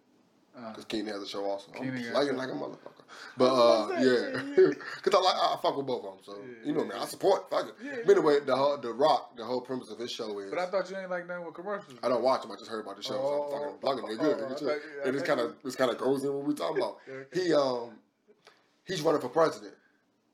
because 0.54 0.84
Kenan 0.86 1.12
has 1.14 1.22
a 1.22 1.28
show 1.28 1.44
also. 1.44 1.70
Kenan 1.70 1.94
got 2.02 2.08
a 2.08 2.12
playing 2.12 2.28
show. 2.32 2.36
like 2.36 2.48
a 2.48 2.52
motherfucker. 2.52 2.92
But 3.38 3.52
uh, 3.54 3.88
yeah, 4.00 4.42
because 4.56 5.14
I 5.14 5.20
like 5.22 5.36
I 5.36 5.56
fuck 5.62 5.76
with 5.76 5.86
both 5.86 6.04
of 6.04 6.10
them. 6.16 6.18
So 6.24 6.32
Yeah, 6.42 6.66
you 6.66 6.72
know 6.74 6.82
me, 6.84 6.90
yeah. 6.92 7.02
I 7.02 7.06
support. 7.06 7.48
Fuck 7.48 7.68
it. 7.68 7.74
Yeah, 7.82 7.92
but 8.04 8.16
anyway, 8.16 8.40
the 8.44 8.56
whole, 8.56 8.76
the 8.78 8.92
Rock, 8.92 9.36
the 9.36 9.44
whole 9.44 9.60
premise 9.60 9.90
of 9.90 9.98
his 10.00 10.10
show 10.10 10.38
is. 10.40 10.50
But 10.50 10.58
I 10.58 10.66
thought 10.66 10.90
you 10.90 10.96
ain't 10.96 11.08
like 11.10 11.26
nothing 11.28 11.44
with 11.46 11.54
commercials. 11.54 11.94
I 12.02 12.08
don't 12.08 12.22
watch 12.22 12.42
them. 12.42 12.50
I 12.50 12.56
just 12.56 12.68
heard 12.68 12.84
about 12.84 12.96
the 12.96 13.02
show, 13.04 13.12
so 13.12 13.20
Oh, 13.20 13.54
I'm 13.54 13.78
fucking 13.78 13.78
plugging. 13.80 14.06
They're 14.06 14.34
good. 14.34 14.38
oh, 14.40 14.42
nigga, 14.48 14.56
I 14.56 14.58
too. 14.58 14.66
thought- 14.66 14.78
I 15.04 15.08
and 15.08 15.16
it's 15.16 15.26
kind 15.26 15.40
of 15.40 15.54
it's 15.64 15.76
kind 15.76 15.90
of 15.90 15.98
goes 15.98 16.24
in 16.24 16.34
what 16.34 16.44
we 16.44 16.54
talking 16.54 16.78
about. 16.78 16.98
Okay. 17.08 17.44
He 17.44 17.54
um 17.54 17.90
he's 18.86 19.02
running 19.02 19.20
for 19.20 19.28
president 19.28 19.74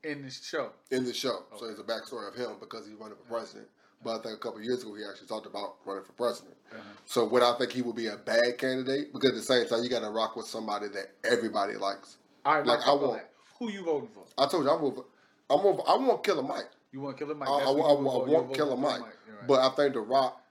in 0.03 0.21
this 0.23 0.43
show. 0.43 0.71
in 0.91 1.03
the 1.05 1.13
show, 1.13 1.43
so 1.57 1.65
Okay. 1.65 1.71
it's 1.71 1.79
a 1.79 1.83
backstory 1.83 2.27
of 2.27 2.35
him 2.35 2.57
because 2.59 2.85
he's 2.85 2.95
running 2.95 3.17
for 3.17 3.23
president. 3.23 3.67
But 4.03 4.19
I 4.19 4.23
think 4.23 4.35
a 4.35 4.37
couple 4.37 4.59
of 4.59 4.65
years 4.65 4.83
ago 4.83 4.93
he 4.95 5.03
actually 5.09 5.27
talked 5.27 5.45
about 5.45 5.77
running 5.85 6.03
for 6.03 6.11
president. 6.13 6.55
Uh-huh. 6.71 6.81
So 7.05 7.25
would 7.25 7.41
I 7.41 7.57
think 7.57 7.71
he 7.71 7.81
would 7.81 7.95
be 7.95 8.07
a 8.07 8.17
bad 8.17 8.57
candidate? 8.57 9.13
Because 9.13 9.29
at 9.29 9.35
the 9.35 9.41
same 9.41 9.65
time, 9.67 9.81
you 9.83 9.89
got 9.89 10.01
to 10.01 10.09
rock 10.09 10.35
with 10.35 10.45
somebody 10.45 10.87
that 10.89 11.11
everybody 11.23 11.75
likes. 11.75 12.17
All 12.45 12.55
right, 12.57 12.65
Like, 12.65 12.85
I 12.85 12.93
want- 12.93 13.23
Who 13.59 13.69
you 13.69 13.83
voting 13.85 14.09
for? 14.09 14.25
I 14.37 14.47
told 14.47 14.65
you 14.65 14.71
I'm 14.71 14.83
over. 14.83 15.03
I'm 15.49 15.59
over. 15.65 15.81
I 15.87 15.95
want 15.95 16.21
Killer 16.23 16.43
Mike. 16.43 16.67
You 16.91 16.99
want 16.99 17.17
Killer 17.17 17.33
Mike? 17.35 17.47
I, 17.47 17.51
I, 17.51 17.57
I- 17.59 17.69
I 17.69 17.93
want 17.93 18.53
Killer 18.53 18.75
Mike, 18.75 18.99
You're 19.25 19.37
right. 19.37 19.47
but 19.47 19.59
I 19.61 19.69
think 19.75 19.93
The 19.93 20.01
Rock 20.01 20.41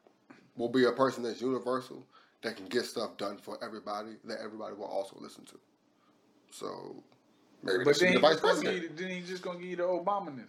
will 0.56 0.70
be 0.70 0.84
a 0.86 0.92
person 0.92 1.22
that's 1.22 1.40
universal 1.42 2.06
that 2.42 2.56
can 2.56 2.66
get 2.66 2.84
stuff 2.86 3.16
done 3.18 3.36
for 3.36 3.62
everybody 3.62 4.16
that 4.24 4.38
everybody 4.40 4.74
will 4.74 4.86
also 4.86 5.16
listen 5.20 5.44
to. 5.44 5.60
So 6.50 7.02
maybe 7.62 7.84
But 7.84 7.98
then 7.98 8.14
the 8.14 8.20
vice 8.20 8.32
just 8.40 8.42
gonna 8.42 8.54
give 8.54 8.62
president. 8.64 8.82
you, 9.00 9.06
then 9.06 9.16
he 9.16 9.20
just 9.22 9.42
gonna 9.42 9.58
give 9.58 9.68
you 9.68 9.76
the 9.76 9.82
Obama-ness. 9.84 10.46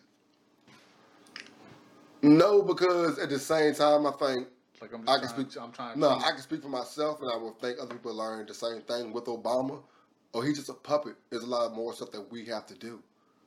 No, 2.22 2.62
because 2.62 3.20
at 3.20 3.30
the 3.30 3.40
same 3.40 3.74
time, 3.76 4.06
I 4.08 4.12
think 4.12 4.48
Like 4.82 4.94
I'm 4.94 5.08
I 5.10 5.20
can 5.20 5.30
speak. 5.30 5.48
I'm 5.62 5.72
trying. 5.72 6.00
No, 6.00 6.20
to 6.20 6.26
I 6.26 6.32
can 6.32 6.40
speak 6.42 6.62
for 6.62 6.70
myself, 6.70 7.22
and 7.22 7.30
I 7.32 7.36
will 7.36 7.54
think 7.54 7.80
other 7.80 7.94
people 7.94 8.16
learn 8.16 8.46
the 8.46 8.54
same 8.54 8.82
thing 8.82 9.12
with 9.14 9.26
Obama. 9.26 9.82
Oh, 10.34 10.42
he's 10.42 10.58
just 10.58 10.70
a 10.70 10.74
puppet. 10.74 11.16
There's 11.30 11.44
a 11.44 11.48
lot 11.48 11.74
more 11.74 11.94
stuff 11.94 12.12
that 12.12 12.32
we 12.32 12.46
have 12.46 12.66
to 12.68 12.74
do. 12.76 13.02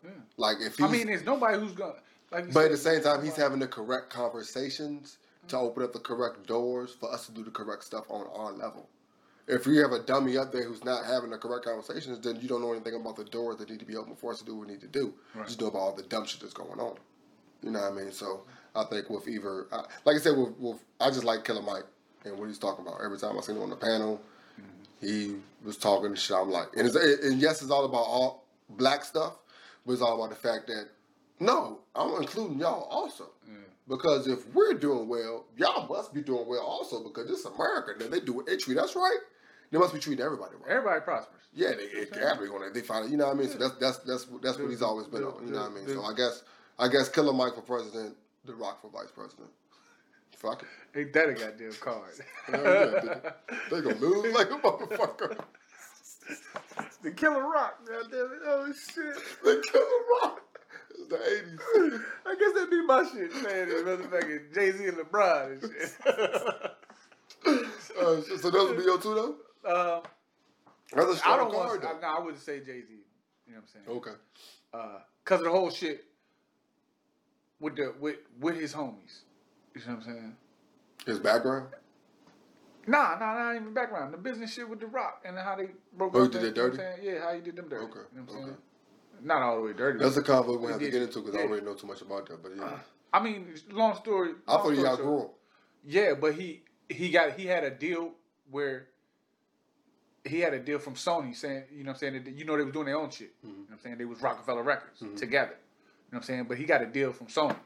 Yeah. 0.05 0.11
Like 0.37 0.59
if 0.61 0.77
he's, 0.77 0.87
I 0.87 0.91
mean, 0.91 1.07
there's 1.09 1.25
nobody 1.25 1.59
who's 1.59 1.73
gonna. 1.73 1.95
Like 2.31 2.53
but 2.53 2.67
at 2.67 2.71
the 2.73 2.77
same 2.77 3.03
time, 3.03 3.25
he's 3.25 3.37
having 3.37 3.59
the 3.61 3.69
correct 3.69 4.11
conversations 4.11 5.19
to 5.49 5.57
open 5.57 5.83
up 5.83 5.93
the 5.93 6.01
correct 6.01 6.47
doors 6.47 6.93
for 6.93 7.13
us 7.13 7.27
to 7.27 7.33
do 7.33 7.45
the 7.45 7.51
correct 7.51 7.85
stuff 7.85 8.05
on 8.11 8.27
our 8.35 8.53
level. 8.53 8.89
If 9.49 9.67
you 9.67 9.81
have 9.81 9.93
a 9.93 10.01
dummy 10.01 10.37
up 10.37 10.53
there 10.53 10.65
who's 10.65 10.85
not 10.85 11.05
having 11.05 11.31
the 11.31 11.39
correct 11.39 11.65
conversations, 11.65 12.19
then 12.21 12.41
you 12.41 12.49
don't 12.49 12.61
know 12.61 12.73
anything 12.73 12.95
about 12.95 13.17
the 13.17 13.25
doors 13.25 13.57
that 13.59 13.71
need 13.71 13.79
to 13.79 13.87
be 13.87 13.97
open 13.97 14.17
for 14.17 14.33
us 14.33 14.41
to 14.41 14.45
do 14.45 14.57
what 14.57 14.67
we 14.67 14.73
need 14.73 14.81
to 14.81 14.89
do. 14.89 15.15
Right. 15.35 15.47
Just 15.47 15.61
know 15.61 15.69
about 15.69 15.79
all 15.79 15.93
the 15.95 16.03
dumb 16.03 16.25
shit 16.25 16.41
that's 16.41 16.53
going 16.53 16.81
on. 16.81 16.97
You 17.63 17.71
know 17.71 17.81
what 17.81 17.93
I 17.93 17.95
mean? 17.95 18.13
So 18.13 18.43
I 18.75 18.85
think 18.85 19.09
with 19.09 19.29
either, 19.29 19.67
I, 19.73 19.85
like 20.05 20.17
I 20.17 20.19
said, 20.19 20.37
with, 20.37 20.59
with 20.59 20.85
I 21.01 21.11
just 21.11 21.25
like 21.25 21.45
Killer 21.45 21.63
Mike 21.63 21.85
and 22.25 22.39
what 22.39 22.49
he's 22.49 22.59
talking 22.59 22.87
about. 22.87 23.01
Every 23.05 23.19
time 23.19 23.39
I 23.39 23.41
see 23.41 23.53
him 23.53 23.63
on 23.63 23.71
the 23.71 23.77
panel, 23.77 24.21
mm-hmm. 24.61 25.07
he 25.07 25.37
was 25.65 25.77
talking 25.77 26.15
shit. 26.17 26.37
I'm 26.37 26.51
like, 26.51 26.69
and, 26.77 26.87
it's, 26.87 26.97
and 26.97 27.41
yes, 27.41 27.63
it's 27.63 27.71
all 27.71 27.85
about 27.85 27.99
all 27.99 28.47
black 28.71 29.05
stuff, 29.05 29.35
but 29.85 29.93
it's 29.93 30.03
all 30.03 30.17
about 30.17 30.31
the 30.31 30.49
fact 30.49 30.67
that 30.67 30.89
no, 31.39 31.81
I'm 31.95 32.21
including 32.21 32.59
y'all 32.59 32.89
also. 32.91 33.31
Yeah. 33.47 33.55
Because 33.89 34.27
if 34.27 34.47
we're 34.55 34.75
doing 34.75 35.07
well, 35.07 35.45
y'all 35.57 35.87
must 35.87 36.13
be 36.13 36.21
doing 36.21 36.49
well 36.49 36.63
also 36.63 37.05
because 37.05 37.31
it's 37.31 37.45
America. 37.45 37.93
Then 37.99 38.11
they 38.11 38.21
do 38.21 38.41
it, 38.41 38.59
treat 38.59 38.79
us 38.79 38.97
right. 38.97 39.19
They 39.77 39.81
must 39.81 39.93
be 39.93 40.01
treating 40.01 40.25
everybody 40.25 40.55
right. 40.55 40.71
Everybody 40.71 41.01
prospers. 41.03 41.43
Yeah, 41.53 41.73
they 41.73 41.83
it 41.83 42.11
gotta 42.11 42.49
gonna 42.49 42.71
they 42.71 42.81
find 42.81 43.05
it. 43.05 43.11
You 43.11 43.19
know 43.19 43.27
what 43.27 43.37
I 43.37 43.41
mean? 43.41 43.51
So 43.51 43.59
that's 43.59 43.75
that's 43.75 43.99
that's 43.99 44.25
that's 44.43 44.59
what 44.59 44.71
he's 44.71 44.81
always 44.81 45.07
been 45.07 45.23
on. 45.23 45.47
You 45.47 45.53
know 45.53 45.61
what 45.61 45.73
I 45.73 45.75
mean? 45.75 45.87
So 45.87 46.03
I 46.03 46.15
guess 46.15 46.45
I 46.79 46.89
guess 46.89 47.11
Killer 47.11 47.35
Mike 47.35 47.55
for 47.57 47.61
president, 47.61 48.17
The 48.47 48.55
Rock 48.55 48.81
for 48.81 48.89
vice 48.89 49.11
president. 49.15 49.51
Fuck 50.35 50.63
it. 50.63 50.99
Ain't 50.99 51.13
that 51.13 51.29
a 51.29 51.35
goddamn 51.35 51.75
card? 51.79 52.15
Yeah, 52.51 53.33
they 53.71 53.83
gonna 53.83 53.97
lose 53.97 54.35
like 54.35 54.51
a 54.51 54.55
motherfucker. 54.61 55.45
the 57.03 57.11
Killer 57.11 57.47
Rock, 57.47 57.87
goddamn 57.87 58.31
it! 58.33 58.41
Oh 58.47 58.73
shit! 58.73 59.15
The 59.45 59.63
Killer 59.73 60.23
Rock. 60.23 60.41
It's 60.99 61.09
the 61.11 61.21
eighties. 61.23 62.01
I 62.25 62.35
guess 62.35 62.53
that'd 62.55 62.71
be 62.71 62.83
my 62.83 63.05
shit, 63.13 63.35
man. 63.43 63.69
The 63.69 63.75
motherfucking 63.85 64.55
Jay 64.55 64.73
Z 64.73 64.87
and 64.87 64.97
LeBron 64.97 65.53
and 65.53 65.61
shit. 65.61 65.97
Uh, 66.07 66.69
so, 67.81 68.23
so 68.39 68.51
those 68.51 68.71
would 68.71 68.79
be 68.79 68.85
your 68.85 68.99
two 68.99 69.15
though. 69.15 69.35
A 69.67 70.03
I 70.95 71.37
don't 71.37 71.53
want. 71.53 71.85
I, 71.85 71.93
no, 72.01 72.07
I 72.09 72.21
wouldn't 72.21 72.43
say 72.43 72.61
Jay 72.61 72.81
Z. 72.83 72.87
You 73.47 73.55
know 73.55 73.61
what 73.61 73.63
I'm 73.63 73.67
saying? 73.87 73.99
Okay. 73.99 74.11
Uh, 74.73 74.99
Cause 75.25 75.41
of 75.41 75.47
the 75.47 75.51
whole 75.51 75.71
shit 75.71 76.05
with 77.61 77.77
the 77.77 77.95
with 78.01 78.17
with 78.41 78.57
his 78.57 78.73
homies. 78.73 79.23
You 79.75 79.81
know 79.87 79.95
what 79.95 79.97
I'm 79.97 80.03
saying? 80.03 80.37
His 81.05 81.19
background. 81.19 81.69
Nah, 82.87 83.17
nah, 83.19 83.35
not 83.35 83.57
even 83.57 83.75
background. 83.75 84.15
The 84.15 84.19
business 84.19 84.53
shit 84.55 84.69
with 84.69 84.79
the 84.79 84.87
Rock 84.87 85.25
and 85.27 85.37
how 85.37 85.57
they 85.57 85.69
broke 85.97 86.15
Oh, 86.15 86.21
he 86.21 86.27
up. 86.27 86.33
did 86.33 86.43
that 86.43 86.57
you 86.57 86.63
know 86.63 86.77
dirty? 86.77 87.03
Yeah, 87.07 87.21
how 87.21 87.35
he 87.35 87.41
did 87.41 87.57
them 87.57 87.69
dirty. 87.69 87.85
Okay, 87.85 87.99
You 88.13 88.19
know 88.21 88.25
what 88.27 88.33
I'm 88.33 88.37
okay. 88.37 88.45
saying? 88.47 88.57
Not 89.23 89.43
all 89.43 89.57
the 89.57 89.63
way 89.63 89.73
dirty. 89.73 89.99
That's 89.99 90.17
a 90.17 90.23
convo 90.23 90.61
we 90.61 90.71
have 90.71 90.81
to 90.81 90.91
get 90.91 91.03
into 91.03 91.21
because 91.21 91.35
I 91.35 91.43
already 91.43 91.65
know 91.65 91.75
too 91.75 91.87
much 91.87 92.03
about 92.03 92.29
that. 92.29 92.43
But 92.43 92.53
yeah, 92.57 92.79
I 93.13 93.23
mean, 93.23 93.49
long 93.73 93.97
story. 93.97 94.33
I 94.47 94.57
thought 94.59 94.71
he 94.71 94.85
outgrew 94.85 95.21
him. 95.23 95.29
Yeah, 95.85 96.15
but 96.15 96.35
he 96.35 96.63
he 96.89 97.11
got 97.11 97.33
he 97.33 97.47
had 97.47 97.65
a 97.65 97.71
deal 97.71 98.13
where 98.51 98.87
he 100.27 100.41
had 100.41 100.55
a 100.55 100.59
deal 100.59 100.79
from 100.79 100.95
Sony 100.95 101.35
saying, 101.35 101.65
you 101.73 101.85
know 101.85 101.91
what 101.91 101.95
I'm 101.95 101.99
saying, 101.99 102.25
that, 102.25 102.35
you 102.37 102.45
know 102.45 102.57
they 102.57 102.65
was 102.65 102.73
doing 102.73 102.87
their 102.87 102.99
own 102.99 103.11
shit. 103.11 103.33
You 103.43 103.51
know 103.51 103.55
what 103.69 103.73
I'm 103.75 103.79
saying? 103.81 103.99
They 103.99 104.05
was 104.05 104.21
Roc-A-Fella 104.21 104.63
Records 104.63 105.01
mm-hmm. 105.01 105.17
together. 105.17 105.53
You 105.53 106.13
know 106.13 106.19
what 106.19 106.19
I'm 106.19 106.23
saying? 106.25 106.45
But 106.45 106.59
he 106.59 106.65
got 106.65 106.83
a 106.83 106.87
deal 106.87 107.13
from 107.13 107.27
Sony. 107.27 107.57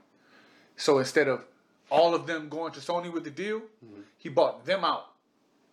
So 0.77 0.99
instead 0.99 1.29
of 1.29 1.45
all 1.91 2.15
of 2.15 2.27
them 2.27 2.49
going 2.49 2.73
to 2.73 2.81
Sony 2.81 3.13
with 3.13 3.25
the 3.25 3.31
deal, 3.31 3.61
mm-hmm. 3.61 4.01
he 4.19 4.29
bought 4.29 4.65
them 4.65 4.85
out 4.85 5.07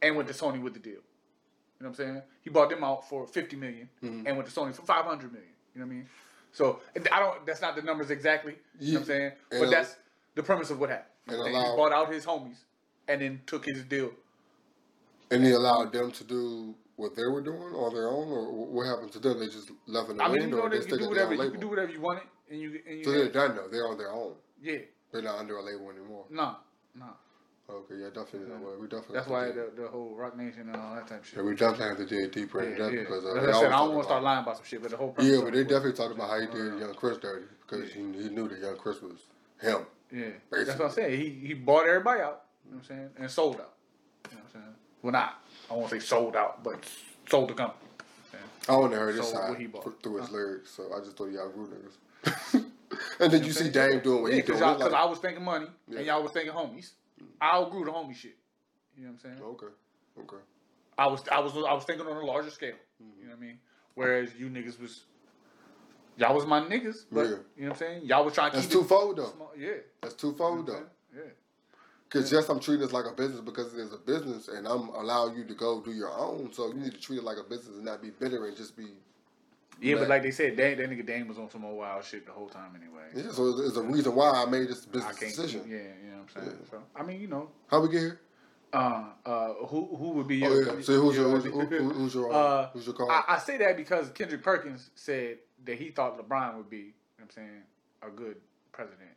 and 0.01 0.15
went 0.15 0.27
to 0.27 0.33
Sony 0.33 0.61
with 0.61 0.73
the 0.73 0.79
deal. 0.79 0.93
You 0.93 1.85
know 1.85 1.89
what 1.89 1.99
I'm 1.99 2.05
saying? 2.05 2.21
He 2.41 2.49
bought 2.49 2.69
them 2.69 2.83
out 2.83 3.07
for 3.07 3.27
50 3.27 3.55
million 3.55 3.89
mm-hmm. 4.03 4.25
and 4.25 4.35
went 4.35 4.49
to 4.49 4.59
Sony 4.59 4.73
for 4.73 4.81
500 4.81 5.31
million. 5.31 5.49
You 5.75 5.81
know 5.81 5.87
what 5.87 5.93
I 5.93 5.95
mean? 5.95 6.07
So 6.51 6.79
I 7.11 7.19
don't. 7.19 7.45
That's 7.45 7.61
not 7.61 7.75
the 7.75 7.83
numbers 7.83 8.09
exactly. 8.09 8.55
You 8.79 8.93
know 8.93 8.99
what 8.99 9.01
I'm 9.01 9.07
saying? 9.07 9.31
And- 9.51 9.59
But 9.61 9.69
that's 9.69 9.95
the 10.33 10.43
premise 10.43 10.71
of 10.71 10.79
what 10.79 10.89
happened. 10.89 11.11
And 11.27 11.37
what 11.37 11.47
I'm 11.47 11.53
saying? 11.53 11.63
allow- 11.63 11.71
he 11.71 11.77
bought 11.77 11.91
out 11.93 12.11
his 12.11 12.25
homies 12.25 12.57
and 13.07 13.21
then 13.21 13.41
took 13.45 13.65
his 13.65 13.83
deal. 13.83 14.11
And 15.31 15.43
he 15.43 15.51
allowed 15.51 15.91
them 15.91 16.11
to 16.11 16.23
do 16.23 16.75
what 16.95 17.15
they 17.15 17.25
were 17.25 17.41
doing 17.41 17.73
on 17.73 17.93
their 17.93 18.09
own, 18.09 18.27
or 18.29 18.51
what 18.51 18.85
happened 18.87 19.11
to 19.13 19.19
them? 19.19 19.39
They 19.39 19.47
just 19.47 19.71
left 19.85 20.09
in 20.09 20.17
the 20.17 20.23
I 20.23 20.27
mean, 20.27 20.39
wind, 20.39 20.49
you 20.51 20.57
know 20.57 20.63
or 20.63 20.69
they 20.69 20.79
that 20.79 20.89
you 20.89 20.95
still 20.95 20.97
can 20.97 21.05
do 21.05 21.09
whatever 21.09 21.33
you 21.35 21.51
can 21.51 21.59
do 21.59 21.67
whatever 21.67 21.91
you 21.91 22.01
want 22.01 22.19
it, 22.19 22.25
and 22.51 22.61
you 22.61 22.79
and 22.87 22.99
you. 22.99 23.03
So 23.03 23.11
they're 23.11 23.29
done 23.29 23.55
though. 23.55 23.67
They're 23.67 23.87
on 23.87 23.97
their 23.97 24.11
own. 24.11 24.33
yeah, 24.61 24.79
They're 25.11 25.21
not 25.21 25.39
under 25.39 25.57
a 25.57 25.63
label 25.63 25.91
anymore. 25.91 26.25
No, 26.29 26.55
no. 26.95 27.05
Okay, 27.69 27.95
yeah, 27.99 28.07
definitely. 28.07 28.49
way. 28.65 28.77
We 28.79 28.87
definitely. 28.87 29.15
That's 29.15 29.27
why 29.27 29.47
the, 29.47 29.69
the 29.75 29.89
whole 29.89 30.15
Roc 30.15 30.37
Nation 30.37 30.69
and 30.69 30.77
all 30.77 30.95
that 30.95 31.07
type 31.07 31.19
of 31.19 31.27
shit. 31.27 31.37
Yeah, 31.37 31.43
we 31.43 31.53
definitely 31.53 31.87
have 31.87 31.97
to 31.97 32.05
dig 32.05 32.31
deeper 32.31 32.61
into 32.61 32.77
Yeah, 32.77 32.85
that 32.85 32.93
yeah. 32.93 32.99
because 33.01 33.25
uh, 33.25 33.33
Like 33.33 33.43
I 33.43 33.51
said, 33.51 33.71
I 33.73 33.77
don't 33.79 33.89
want 33.89 34.03
to 34.03 34.07
start 34.07 34.23
lying 34.23 34.43
about 34.43 34.55
some 34.55 34.65
shit, 34.65 34.81
but 34.81 34.91
the 34.91 34.97
whole 34.97 35.13
Yeah, 35.19 35.41
but 35.43 35.51
they 35.53 35.63
definitely 35.63 35.93
talked 35.93 36.15
about 36.15 36.29
how 36.29 36.39
he 36.39 36.47
did 36.47 36.79
young 36.79 36.93
Chris 36.93 37.17
dirty 37.17 37.45
because 37.61 37.91
he, 37.91 37.99
he 37.99 38.29
knew 38.29 38.47
that 38.47 38.59
young 38.59 38.77
Chris 38.77 39.01
was 39.01 39.27
him. 39.61 39.85
Yeah, 40.11 40.29
that's 40.49 40.79
what 40.79 40.87
I'm 40.87 40.91
saying. 40.91 41.19
He 41.19 41.47
he 41.47 41.53
bought 41.53 41.85
everybody 41.85 42.21
out. 42.21 42.45
You 42.65 42.71
know 42.71 42.77
what 42.77 42.83
I'm 42.83 42.83
saying, 42.87 43.09
and 43.19 43.29
sold 43.29 43.55
out. 43.55 43.73
You 44.31 44.37
know 44.37 44.43
what 44.43 44.55
I'm 44.55 44.61
saying? 44.61 44.75
Well, 45.01 45.13
not 45.13 45.41
I 45.69 45.73
won't 45.73 45.89
say 45.89 45.99
sold 45.99 46.35
out, 46.35 46.63
but 46.63 46.83
sold 47.29 47.49
the 47.49 47.53
company. 47.53 47.79
I 48.69 48.73
only 48.73 48.97
heard 48.97 49.15
his 49.15 49.25
So, 49.25 49.33
side 49.33 49.49
what 49.49 49.59
he 49.59 49.67
bought? 49.67 49.83
fr- 49.83 49.89
through 50.03 50.17
his 50.21 50.29
lyrics, 50.31 50.71
so 50.71 50.91
I 50.93 50.99
just 50.99 51.15
thought 51.15 51.31
y'all 51.31 51.49
grew 51.49 51.67
niggas. 51.67 52.65
and 53.21 53.31
then 53.31 53.43
you 53.43 53.51
see? 53.53 53.69
Dame 53.69 54.01
doing 54.01 54.23
what 54.23 54.31
yeah, 54.31 54.37
he 54.37 54.41
doing. 54.41 54.59
because 54.59 54.79
like- 54.91 54.93
I 54.93 55.05
was 55.05 55.19
thinking 55.19 55.43
money 55.43 55.67
Yeah. 55.87 55.97
and 55.99 56.05
y'all 56.07 56.23
was 56.23 56.31
thinking 56.33 56.51
homies. 56.53 56.91
I 57.39 57.55
outgrew 57.57 57.85
the 57.85 57.91
homie 57.91 58.15
shit. 58.15 58.35
You 58.97 59.05
know 59.05 59.11
what 59.11 59.29
I'm 59.29 59.37
saying? 59.37 59.43
okay, 59.49 59.67
okay. 60.21 60.43
I 60.97 61.07
was 61.07 61.21
I 61.31 61.39
was 61.39 61.53
I 61.55 61.73
was 61.73 61.83
thinking 61.85 62.05
on 62.07 62.17
a 62.17 62.25
larger 62.25 62.49
scale. 62.49 62.73
Mm-hmm. 63.01 63.21
You 63.21 63.27
know 63.27 63.35
what 63.35 63.37
I 63.43 63.45
mean? 63.45 63.59
Whereas 63.95 64.29
you 64.37 64.49
niggas 64.49 64.79
was 64.81 65.03
y'all 66.17 66.35
was 66.35 66.45
my 66.45 66.59
niggas, 66.61 67.05
but 67.11 67.21
Yeah. 67.21 67.27
you 67.27 67.29
know 67.29 67.39
what 67.55 67.69
I'm 67.69 67.75
saying? 67.75 68.05
Y'all 68.05 68.25
was 68.25 68.33
trying 68.33 68.51
to 68.51 68.57
That's 68.57 68.67
keep 68.67 68.75
it 68.75 68.79
twofold 68.79 69.17
though. 69.17 69.31
small. 69.33 69.51
Yeah. 69.57 69.69
That's 70.01 70.15
twofold 70.15 70.67
You 70.67 70.73
know 70.73 70.79
though. 70.79 70.85
saying? 71.13 71.31
Because 72.09 72.31
yes, 72.31 72.47
I'm 72.49 72.59
treating 72.59 72.81
this 72.81 72.93
like 72.93 73.05
a 73.05 73.11
business 73.13 73.41
because 73.41 73.73
it 73.73 73.79
is 73.79 73.93
a 73.93 73.97
business, 73.97 74.47
and 74.47 74.65
I'm 74.65 74.87
allowing 74.89 75.35
you 75.35 75.43
to 75.45 75.53
go 75.53 75.81
do 75.81 75.91
your 75.91 76.11
own. 76.17 76.51
So 76.53 76.67
you 76.67 76.75
need 76.75 76.93
to 76.93 76.99
treat 77.01 77.17
it 77.17 77.23
like 77.23 77.37
a 77.37 77.43
business 77.43 77.75
and 77.75 77.85
not 77.85 78.01
be 78.01 78.11
bitter 78.11 78.45
and 78.47 78.55
just 78.55 78.77
be. 78.77 78.83
Yeah. 78.83 79.93
Yeah, 79.93 79.95
but 79.99 80.07
like 80.09 80.23
they 80.23 80.31
said, 80.31 80.55
Dame, 80.55 80.77
that 80.77 80.89
nigga 80.89 81.05
Dame 81.05 81.27
was 81.27 81.37
on 81.37 81.51
some 81.51 81.63
old 81.65 81.77
wild 81.77 82.03
shit 82.03 82.25
the 82.25 82.31
whole 82.31 82.49
time 82.49 82.71
anyway. 82.81 83.03
Yeah, 83.13 83.31
so 83.31 83.49
it's, 83.49 83.59
it's 83.69 83.77
a 83.77 83.81
reason 83.83 84.15
why 84.15 84.31
I 84.31 84.45
made 84.45 84.69
this 84.69 84.85
business 84.85 85.17
decision. 85.17 85.63
Yeah, 85.67 85.77
you 85.77 86.11
know 86.11 86.17
what 86.17 86.29
I'm 86.37 86.43
saying? 86.45 86.57
Yeah. 86.63 86.69
So 86.71 86.83
I 86.95 87.03
mean, 87.03 87.21
you 87.21 87.27
know, 87.27 87.49
How 87.67 87.81
we 87.81 87.89
get 87.89 87.99
here? 87.99 88.19
uh 88.73 89.03
uh 89.25 89.53
who 89.67 89.95
who 89.95 90.09
would 90.11 90.27
be 90.27 90.43
Oh 90.45 90.49
your 90.49 90.75
yeah. 90.77 90.81
So 90.81 90.93
who's 90.99 91.15
your 91.15 91.29
your- 91.29 91.39
who's, 91.39 91.43
who, 91.45 91.61
who- 91.65 91.89
who's 91.89 92.13
your 92.15 92.33
Uh, 92.33 92.69
who's 92.73 92.85
your 92.85 92.95
call? 92.95 93.09
I, 93.11 93.23
I 93.27 93.37
say 93.39 93.57
that 93.57 93.77
because 93.77 94.09
Kendrick 94.09 94.41
Perkins 94.43 94.89
said 94.95 95.37
that 95.65 95.77
he 95.77 95.89
thought 95.91 96.17
LeBron 96.17 96.57
would 96.57 96.69
be, 96.69 96.77
you 96.77 96.83
know 96.83 96.91
what 97.19 97.23
I'm 97.25 97.29
saying, 97.31 97.61
a 98.01 98.09
good 98.09 98.37
president. 98.71 99.09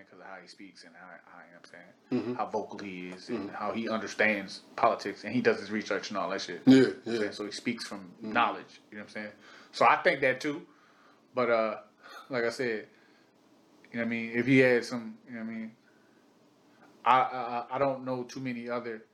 You 0.00 0.16
know 0.16 0.18
what 0.18 0.18
I'm 0.18 0.18
saying? 0.18 0.18
Because 0.18 0.20
of 0.20 0.26
how 0.26 0.40
he 0.42 0.48
speaks 0.48 0.84
and 0.84 0.92
how, 0.94 1.06
how 1.26 1.38
you 1.44 1.52
know 1.52 1.58
what 1.60 1.66
I'm 1.66 1.70
saying, 1.70 1.92
Mm-hmm. 2.12 2.34
how 2.34 2.46
vocal 2.46 2.78
he 2.78 3.08
is 3.10 3.28
and 3.28 3.50
how 3.50 3.72
he 3.72 3.88
understands 3.88 4.62
politics 4.76 5.24
and 5.24 5.32
he 5.32 5.40
does 5.40 5.60
his 5.60 5.70
research 5.70 6.08
and 6.10 6.18
all 6.18 6.28
that 6.30 6.40
shit. 6.40 6.62
yeah, 6.66 6.74
You 6.74 6.80
know 6.82 6.88
what 7.04 7.14
I'm 7.16 7.22
yeah. 7.24 7.30
So 7.30 7.44
he 7.44 7.52
speaks 7.52 7.86
from 7.86 8.10
knowledge. 8.20 8.80
You 8.90 8.98
know 8.98 9.04
what 9.04 9.10
I'm 9.10 9.14
saying? 9.14 9.32
So 9.72 9.84
I 9.86 9.96
think 9.96 10.20
that 10.22 10.40
too. 10.40 10.62
But 11.34 11.50
uh, 11.50 11.76
like 12.28 12.44
I 12.44 12.48
said, 12.50 12.86
you 13.92 13.98
know 13.98 14.02
what 14.02 14.06
I 14.06 14.08
mean. 14.08 14.32
If 14.34 14.46
he 14.46 14.58
had 14.58 14.84
some, 14.84 15.16
you 15.28 15.34
know 15.34 15.40
what 15.44 15.50
I 15.50 15.54
mean. 15.54 15.72
I 17.04 17.18
I, 17.20 17.64
I 17.76 17.78
don't 17.78 18.04
know 18.04 18.24
too 18.24 18.40
many 18.40 18.68
other. 18.68 19.04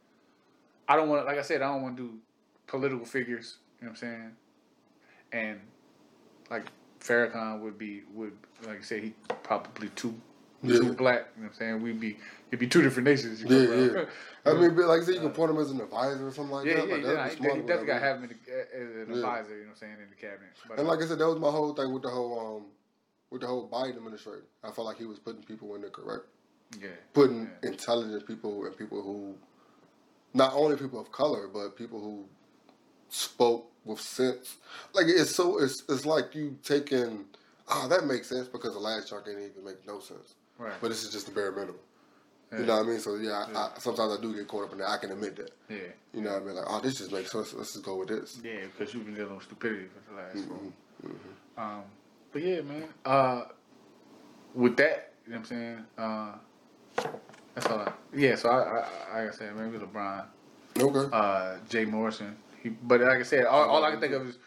I 0.89 0.97
don't 0.97 1.09
want 1.09 1.27
like 1.27 1.39
I 1.39 1.43
said 1.43 1.63
I 1.63 1.73
don't 1.73 1.83
want 1.83 1.97
to 1.99 2.03
do 2.05 2.19
political 2.67 3.05
figures. 3.05 3.59
You 3.81 3.87
know 3.87 3.91
what 3.93 4.03
I'm 4.03 4.09
saying? 4.09 4.31
And 5.33 5.61
like 6.51 6.65
Farrakhan 7.01 7.61
would 7.61 7.77
be 7.79 8.03
would 8.15 8.33
like 8.67 8.79
I 8.79 8.83
said 8.83 9.03
he 9.03 9.15
probably 9.43 9.89
too 9.91 10.15
Yeah. 10.63 10.79
too 10.79 10.93
black. 10.95 11.27
You 11.37 11.43
know 11.43 11.49
what 11.49 11.55
I'm 11.55 11.59
saying? 11.59 11.83
We'd 11.83 12.01
be 12.01 12.17
it'd 12.49 12.61
be 12.61 12.67
two 12.67 12.83
different 12.83 13.07
nations. 13.09 13.43
You 13.43 13.49
Yeah, 13.49 13.67
know, 13.67 13.95
yeah. 13.95 14.05
I 14.47 14.55
mean, 14.55 14.75
but 14.75 14.87
like 14.87 15.03
I 15.03 15.05
said, 15.05 15.15
you 15.15 15.21
can 15.21 15.31
point 15.31 15.51
him 15.51 15.59
as 15.59 15.71
an 15.71 15.81
advisor 15.81 16.27
or 16.29 16.33
something 16.33 16.53
like 16.53 16.67
yeah, 16.67 16.75
that. 16.75 16.87
yeah, 16.89 16.95
like, 16.95 17.03
yeah. 17.03 17.13
that'd 17.15 17.17
nah, 17.17 17.25
be 17.25 17.31
he, 17.31 17.37
he 17.37 17.67
definitely 17.67 17.87
got 17.87 17.95
to 17.99 18.01
have 18.01 18.17
him 18.23 18.29
the, 18.29 18.77
as 18.77 18.91
an 18.91 19.07
Yeah. 19.11 19.17
advisor. 19.17 19.55
You 19.57 19.61
know 19.63 19.67
what 19.67 19.71
I'm 19.73 19.77
saying 19.77 19.93
in 20.03 20.11
the 20.11 20.17
cabinet. 20.17 20.51
But, 20.69 20.79
And 20.79 20.87
uh, 20.87 20.91
like 20.91 21.03
I 21.03 21.07
said, 21.07 21.19
that 21.19 21.27
was 21.29 21.39
my 21.39 21.51
whole 21.51 21.75
thing 21.75 21.93
with 21.93 22.03
the 22.03 22.11
whole 22.11 22.57
um 22.57 22.67
with 23.31 23.41
the 23.41 23.47
whole 23.49 23.69
Biden 23.69 23.97
administration. 23.97 24.45
I 24.63 24.71
felt 24.71 24.87
like 24.87 24.99
he 24.99 25.05
was 25.05 25.19
putting 25.19 25.43
people 25.43 25.75
in 25.75 25.83
the 25.83 25.89
correct, 25.91 26.27
yeah, 26.81 26.91
putting 27.13 27.43
Yeah. 27.63 27.71
intelligent 27.71 28.27
people 28.27 28.65
and 28.65 28.77
people 28.77 29.03
who, 29.03 29.35
not 30.33 30.53
only 30.55 30.77
people 30.77 31.01
of 31.01 31.11
color, 31.13 31.49
but 31.49 31.77
people 31.77 32.01
who 32.01 32.25
spoke 33.09 33.71
with 33.85 34.01
sense. 34.01 34.57
Like 34.95 35.07
it's 35.09 35.35
so 35.35 35.59
it's 35.63 35.83
it's 35.89 36.07
like 36.07 36.35
you 36.35 36.57
taking 36.63 37.25
ah 37.69 37.89
that 37.89 38.07
makes 38.07 38.29
sense 38.29 38.49
because 38.49 38.75
the 38.75 38.81
last 38.81 39.09
chart 39.09 39.25
didn't 39.25 39.45
even 39.45 39.65
make 39.65 39.87
no 39.87 40.01
sense. 40.01 40.35
Right. 40.59 40.73
But 40.81 40.89
this 40.89 41.05
is 41.05 41.11
just 41.13 41.27
the 41.27 41.33
bare 41.33 41.53
minimum. 41.53 41.77
yeah, 42.53 42.59
You 42.61 42.67
know 42.67 42.77
what 42.79 42.87
I 42.87 42.89
mean? 42.89 43.01
So 43.01 43.17
yeah, 43.17 43.47
I, 43.55 43.59
I, 43.59 43.71
sometimes 43.79 44.19
I 44.19 44.21
do 44.23 44.35
get 44.35 44.47
caught 44.49 44.65
up 44.65 44.73
in 44.73 44.79
that. 44.79 44.89
I 44.91 44.99
can 44.99 45.13
admit 45.13 45.37
that. 45.37 45.51
yeah, 45.69 45.77
You 46.13 46.23
know 46.23 46.33
what 46.35 46.43
I 46.43 46.45
mean? 46.45 46.55
Like 46.57 46.65
oh, 46.69 46.81
this 46.81 46.99
just 46.99 47.13
makes 47.13 47.33
sense. 47.33 47.53
Let's 47.55 47.73
just 47.73 47.85
go 47.85 47.97
with 47.97 48.09
this. 48.09 48.41
yeah, 48.45 48.61
because 48.77 48.93
you've 48.95 49.05
been 49.07 49.15
dealing 49.15 49.35
with 49.35 49.45
stupidity 49.45 49.87
for 49.87 50.11
the 50.13 50.21
last. 50.21 50.37
Mhm, 50.37 50.73
mhm. 51.07 51.63
Um, 51.63 51.83
but 52.33 52.43
yeah, 52.43 52.61
man. 52.63 52.85
Uh, 53.05 53.45
with 54.55 54.77
that, 54.79 55.13
you 55.27 55.33
know 55.33 55.39
what 55.41 55.41
I'm 55.41 55.45
saying. 55.47 55.85
Uh, 55.99 56.33
that's 57.55 57.67
all. 57.67 57.81
I, 57.81 57.93
yeah. 58.15 58.35
So 58.37 58.49
I, 58.51 58.55
I, 59.15 59.23
like 59.23 59.33
I 59.33 59.37
said, 59.37 59.57
maybe 59.57 59.79
LeBron, 59.79 60.25
Okay. 60.79 61.09
uh, 61.13 61.57
Jay 61.69 61.85
Morrison. 61.85 62.37
He, 62.63 62.71
but 62.71 63.01
like 63.01 63.19
I 63.19 63.23
said, 63.23 63.45
all, 63.47 63.69
all 63.69 63.85
I 63.85 63.91
can 63.93 64.01
think 64.01 64.13
of 64.15 64.27
is 64.29 64.39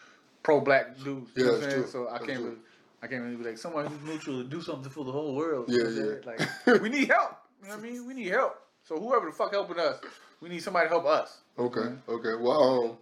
pro-black 0.42 0.96
dudes. 0.98 1.30
You 1.36 1.44
Yeah, 1.44 1.44
know 1.44 1.52
what 1.52 1.54
I'm 1.54 1.60
that's 1.60 1.72
saying? 1.72 1.82
true. 1.84 1.90
So 1.90 2.08
I 2.08 2.12
That's 2.12 2.26
can't 2.26 2.38
true. 2.38 2.46
really, 2.46 2.56
I 3.02 3.06
can't 3.06 3.22
really 3.22 3.36
be 3.36 3.44
like 3.44 3.58
someone 3.58 3.86
who's 3.86 4.02
neutral 4.02 4.42
to 4.42 4.48
do 4.48 4.60
something 4.60 4.90
for 4.90 5.04
the 5.04 5.12
whole 5.12 5.34
world. 5.34 5.66
Yeah, 5.68 5.78
You 5.78 5.84
know 5.84 6.06
what 6.24 6.28
I'm 6.28 6.46
yeah. 6.66 6.72
Like 6.72 6.82
we 6.82 6.88
need 6.90 7.08
help. 7.08 7.36
You 7.62 7.68
know 7.68 7.76
what 7.76 7.84
I 7.84 7.90
mean? 7.90 8.06
We 8.06 8.14
need 8.14 8.28
help. 8.28 8.60
So 8.84 8.98
whoever 8.98 9.26
the 9.26 9.32
fuck 9.32 9.52
helping 9.52 9.78
us, 9.78 10.00
we 10.40 10.48
need 10.48 10.62
somebody 10.62 10.86
to 10.88 10.94
help 10.94 11.06
us. 11.06 11.38
Okay, 11.58 11.80
Mm-hmm. 11.80 12.10
okay. 12.12 12.34
Well, 12.40 12.84
um, 12.84 12.98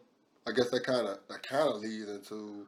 I 0.47 0.53
guess 0.53 0.71
that 0.71 0.85
kind 0.85 1.07
of 1.09 1.19
that 1.29 1.43
kind 1.43 1.69
of 1.69 1.81
leads 1.81 2.09
into 2.11 2.67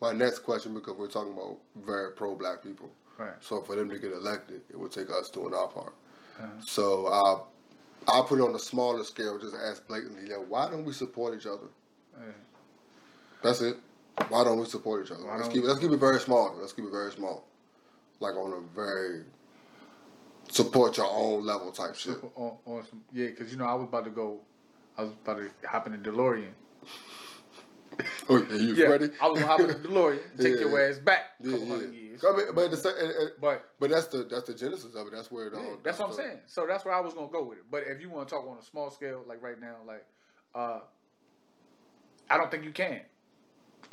my 0.00 0.12
next 0.12 0.40
question 0.40 0.74
because 0.74 0.94
we're 0.96 1.08
talking 1.08 1.32
about 1.32 1.58
very 1.84 2.12
pro-black 2.12 2.62
people. 2.62 2.90
Right. 3.18 3.32
So 3.40 3.62
for 3.62 3.76
them 3.76 3.88
to 3.90 3.98
get 3.98 4.12
elected, 4.12 4.60
it 4.70 4.78
would 4.78 4.92
take 4.92 5.08
us 5.10 5.30
doing 5.30 5.54
our 5.54 5.68
part. 5.68 5.94
Uh-huh. 6.38 6.46
So 6.64 7.06
I'll 7.06 7.48
I'll 8.08 8.24
put 8.24 8.38
it 8.38 8.42
on 8.42 8.54
a 8.54 8.58
smaller 8.58 9.02
scale. 9.04 9.38
Just 9.38 9.54
ask 9.56 9.86
blatantly, 9.88 10.28
yeah, 10.28 10.36
why 10.36 10.70
don't 10.70 10.84
we 10.84 10.92
support 10.92 11.34
each 11.34 11.46
other? 11.46 11.68
Yeah. 12.18 12.32
That's 13.42 13.60
it. 13.62 13.76
Why 14.28 14.44
don't 14.44 14.58
we 14.58 14.64
support 14.66 15.04
each 15.06 15.12
other? 15.12 15.24
Let's 15.24 15.48
keep 15.48 15.62
it. 15.62 15.66
Let's 15.66 15.80
keep 15.80 15.90
it 15.90 15.98
very 16.00 16.20
small. 16.20 16.54
Let's 16.58 16.72
keep 16.72 16.84
it 16.86 16.90
very 16.90 17.12
small, 17.12 17.44
like 18.20 18.34
on 18.34 18.52
a 18.52 18.74
very 18.74 19.24
support 20.48 20.96
your 20.96 21.06
own 21.10 21.44
level 21.44 21.70
type 21.70 21.94
shit. 21.94 22.16
On, 22.34 22.56
on 22.64 22.84
some, 22.88 23.02
yeah, 23.12 23.26
because 23.26 23.52
you 23.52 23.58
know 23.58 23.66
I 23.66 23.74
was 23.74 23.84
about 23.84 24.04
to 24.04 24.10
go, 24.10 24.40
I 24.96 25.02
was 25.02 25.12
about 25.12 25.38
to 25.38 25.50
hop 25.68 25.86
in 25.86 25.92
the 25.92 26.10
DeLorean. 26.10 26.48
Oh, 28.28 28.44
yeah, 28.50 28.56
you 28.56 28.74
Yeah, 28.74 28.88
ready? 28.88 29.08
I 29.20 29.28
was 29.28 29.38
gonna 29.40 29.46
hop 29.46 29.60
in 29.60 29.68
the 29.68 29.74
DeLorean, 29.88 30.18
take 30.36 30.54
Yeah, 30.54 30.60
your 30.66 30.80
yeah. 30.80 30.88
ass 30.88 30.98
back 30.98 31.20
a 31.40 31.44
Yeah, 31.46 31.52
couple 31.52 31.66
yeah. 31.66 31.72
hundred 31.76 31.94
years. 31.94 32.24
I 32.24 32.36
mean, 32.36 32.46
but, 32.54 32.70
the, 32.70 33.32
But 33.40 33.70
but 33.78 33.90
that's 33.90 34.06
the 34.08 34.24
that's 34.24 34.46
the 34.46 34.54
genesis 34.54 34.94
of 34.94 35.06
it. 35.06 35.12
That's 35.12 35.30
where 35.30 35.46
it 35.46 35.54
all. 35.54 35.62
yeah, 35.62 35.68
that's 35.84 35.98
what 35.98 36.10
I'm 36.10 36.14
saying. 36.14 36.40
So 36.46 36.66
that's 36.66 36.84
where 36.84 36.94
I 36.94 37.00
was 37.00 37.14
gonna 37.14 37.28
go 37.30 37.44
with 37.44 37.58
it. 37.58 37.64
But 37.70 37.84
if 37.86 38.00
you 38.00 38.10
want 38.10 38.28
to 38.28 38.34
talk 38.34 38.46
on 38.46 38.58
a 38.58 38.62
small 38.62 38.90
scale, 38.90 39.22
like 39.26 39.40
right 39.42 39.60
now, 39.60 39.76
like 39.86 40.04
uh, 40.54 40.80
I 42.28 42.36
don't 42.36 42.50
think 42.50 42.64
you 42.64 42.72
can. 42.72 43.00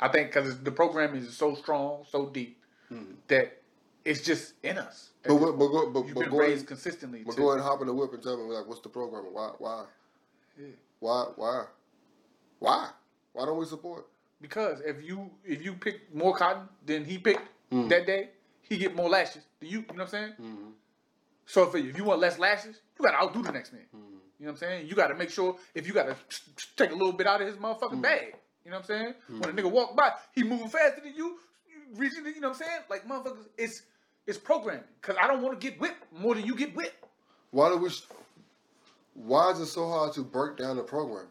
I 0.00 0.08
think 0.08 0.28
because 0.28 0.58
the 0.60 0.70
program 0.72 1.14
is 1.14 1.36
so 1.36 1.54
strong, 1.54 2.04
so 2.10 2.26
deep 2.26 2.58
Mhm. 2.90 3.14
that 3.28 3.60
it's 4.04 4.22
just 4.22 4.54
in 4.62 4.76
us. 4.78 5.10
But 5.22 5.36
what- 5.36 5.58
but 5.58 5.68
but, 5.92 6.04
You've 6.06 6.14
but 6.14 6.20
been 6.22 6.30
go 6.30 6.36
raised 6.38 6.66
consistently. 6.66 7.22
but 7.24 7.32
to- 7.32 7.38
go 7.38 7.48
ahead 7.48 7.58
and 7.60 7.66
hop 7.68 7.80
in 7.80 7.86
the 7.86 7.94
whip 7.94 8.12
and 8.12 8.22
tell 8.22 8.36
me 8.36 8.42
like, 8.54 8.66
what's 8.66 8.80
the 8.80 8.88
program? 8.90 9.24
Why 9.32 9.52
why 9.58 9.84
Yeah. 10.58 10.66
why 11.00 11.24
why 11.36 11.66
why 12.58 12.90
why 13.32 13.46
don't 13.46 13.56
we 13.58 13.64
support? 13.66 14.06
Because 14.40 14.80
if 14.80 15.02
you 15.02 15.30
if 15.44 15.62
you 15.62 15.74
pick 15.74 16.12
more 16.14 16.36
cotton 16.36 16.68
than 16.84 17.04
he 17.04 17.18
picked 17.18 17.48
Mm. 17.72 17.88
that 17.88 18.04
day, 18.06 18.30
he 18.60 18.76
get 18.76 18.94
more 18.94 19.08
lashes 19.08 19.42
than 19.60 19.68
you. 19.70 19.78
You 19.80 19.86
know 19.86 19.94
what 19.94 20.00
I'm 20.02 20.08
saying? 20.08 20.32
Mm-hmm. 20.32 20.70
So 21.46 21.62
if, 21.64 21.74
if 21.74 21.96
you 21.96 22.04
want 22.04 22.20
less 22.20 22.38
lashes, 22.38 22.80
you 22.98 23.04
gotta 23.04 23.16
outdo 23.18 23.42
the 23.42 23.52
next 23.52 23.72
man. 23.72 23.82
Mm-hmm. 23.94 23.96
You 24.38 24.46
know 24.46 24.46
what 24.46 24.50
I'm 24.52 24.56
saying? 24.56 24.86
You 24.88 24.94
gotta 24.94 25.14
make 25.14 25.30
sure 25.30 25.56
if 25.74 25.86
you 25.86 25.94
gotta 25.94 26.16
take 26.76 26.90
a 26.90 26.94
little 26.94 27.12
bit 27.12 27.26
out 27.26 27.40
of 27.40 27.46
his 27.48 27.56
Mm. 27.56 27.62
motherfucking 27.78 28.02
bag. 28.02 28.36
You 28.64 28.70
know 28.70 28.78
what 28.78 28.90
I'm 28.90 28.96
saying? 28.96 29.14
When 29.28 29.50
a 29.50 29.52
nigga 29.52 29.70
walk 29.70 29.96
by, 29.96 30.12
he 30.32 30.42
moving 30.42 30.68
faster 30.68 31.02
than 31.02 31.14
you, 31.14 31.38
reaching. 31.96 32.24
You 32.24 32.40
know 32.40 32.48
what 32.48 32.60
I'm 32.60 32.62
saying? 32.62 32.80
Like 32.88 33.06
motherfuckers, 33.06 33.46
it's 33.58 33.82
it's 34.26 34.38
programming. 34.38 34.84
Cause 35.02 35.16
I 35.20 35.26
don't 35.26 35.42
want 35.42 35.60
to 35.60 35.70
get 35.70 35.78
whipped 35.80 36.02
more 36.18 36.34
than 36.34 36.44
you 36.44 36.54
get 36.54 36.74
whipped. 36.74 37.04
Why 37.50 37.68
do 37.68 37.76
we? 37.76 37.90
Why 39.14 39.50
is 39.50 39.60
it 39.60 39.66
so 39.66 39.88
hard 39.88 40.12
to 40.14 40.22
break 40.22 40.56
down 40.56 40.76
the 40.76 40.82
program? 40.82 41.26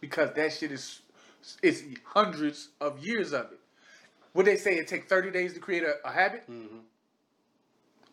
Because 0.00 0.30
that 0.34 0.52
shit 0.52 0.70
is 0.70 1.00
it's 1.62 1.82
hundreds 2.04 2.68
of 2.80 3.04
years 3.04 3.32
of 3.32 3.52
it. 3.52 3.60
Would 4.34 4.46
they 4.46 4.56
say 4.56 4.76
it 4.76 4.88
take 4.88 5.08
30 5.08 5.30
days 5.30 5.54
to 5.54 5.60
create 5.60 5.82
a, 5.82 5.96
a 6.04 6.10
habit. 6.10 6.42
Mm-hmm. 6.50 6.78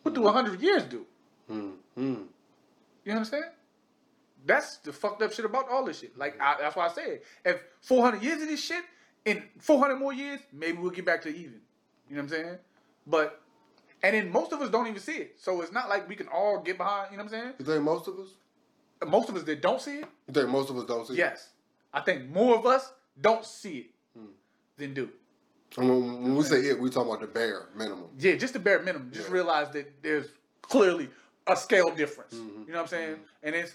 What 0.02 0.14
do 0.14 0.22
100 0.22 0.60
years 0.60 0.84
do? 0.84 1.06
Mm-hmm. 1.50 2.22
You 3.04 3.12
understand? 3.12 3.44
That's 4.44 4.76
the 4.78 4.92
fucked 4.92 5.22
up 5.22 5.32
shit 5.32 5.44
about 5.44 5.68
all 5.68 5.84
this 5.84 6.00
shit. 6.00 6.16
Like 6.18 6.40
I, 6.40 6.56
that's 6.60 6.74
why 6.76 6.86
I 6.86 6.92
said, 6.92 7.20
if 7.44 7.62
400 7.82 8.22
years 8.22 8.42
of 8.42 8.48
this 8.48 8.62
shit, 8.62 8.84
in 9.24 9.42
400 9.60 9.96
more 9.96 10.12
years, 10.12 10.40
maybe 10.52 10.78
we'll 10.78 10.90
get 10.90 11.04
back 11.04 11.22
to 11.22 11.28
even. 11.28 11.60
You 12.08 12.16
know 12.16 12.22
what 12.22 12.24
I'm 12.24 12.28
saying? 12.28 12.58
But 13.06 13.40
and 14.02 14.14
then 14.16 14.32
most 14.32 14.52
of 14.52 14.60
us 14.60 14.68
don't 14.70 14.88
even 14.88 15.00
see 15.00 15.16
it, 15.16 15.36
so 15.38 15.60
it's 15.62 15.72
not 15.72 15.88
like 15.88 16.08
we 16.08 16.16
can 16.16 16.26
all 16.28 16.60
get 16.60 16.76
behind. 16.76 17.12
You 17.12 17.18
know 17.18 17.24
what 17.24 17.32
I'm 17.32 17.40
saying? 17.40 17.52
You 17.58 17.64
think 17.64 17.82
most 17.84 18.08
of 18.08 18.18
us? 18.18 18.28
Most 19.06 19.28
of 19.28 19.36
us 19.36 19.42
that 19.44 19.60
don't 19.62 19.80
see 19.80 19.98
it, 19.98 20.06
You 20.28 20.34
think 20.34 20.48
most 20.48 20.70
of 20.70 20.76
us 20.76 20.84
don't 20.84 21.06
see? 21.06 21.14
it? 21.14 21.18
yes, 21.18 21.50
I 21.92 22.00
think 22.00 22.30
more 22.30 22.56
of 22.56 22.66
us 22.66 22.92
don't 23.20 23.44
see 23.44 23.78
it 23.78 23.86
Hmm. 24.18 24.26
than 24.76 24.94
do. 24.94 25.08
And 25.76 25.88
when, 25.88 26.22
when 26.22 26.36
we 26.36 26.42
say 26.44 26.56
it, 26.60 26.78
we 26.78 26.90
talking 26.90 27.08
about 27.10 27.20
the 27.20 27.26
bare 27.26 27.66
minimum. 27.74 28.10
Yeah, 28.18 28.34
just 28.36 28.52
the 28.52 28.58
bare 28.58 28.80
minimum. 28.82 29.10
Just 29.12 29.28
Yeah. 29.28 29.34
realize 29.34 29.70
that 29.72 30.02
there's 30.02 30.28
clearly 30.62 31.08
a 31.46 31.56
scale 31.56 31.90
difference. 31.94 32.34
Mhm. 32.34 32.66
You 32.66 32.72
know 32.72 32.78
what 32.78 32.82
I'm 32.82 32.88
saying? 32.88 33.20
And 33.42 33.54
it's 33.56 33.74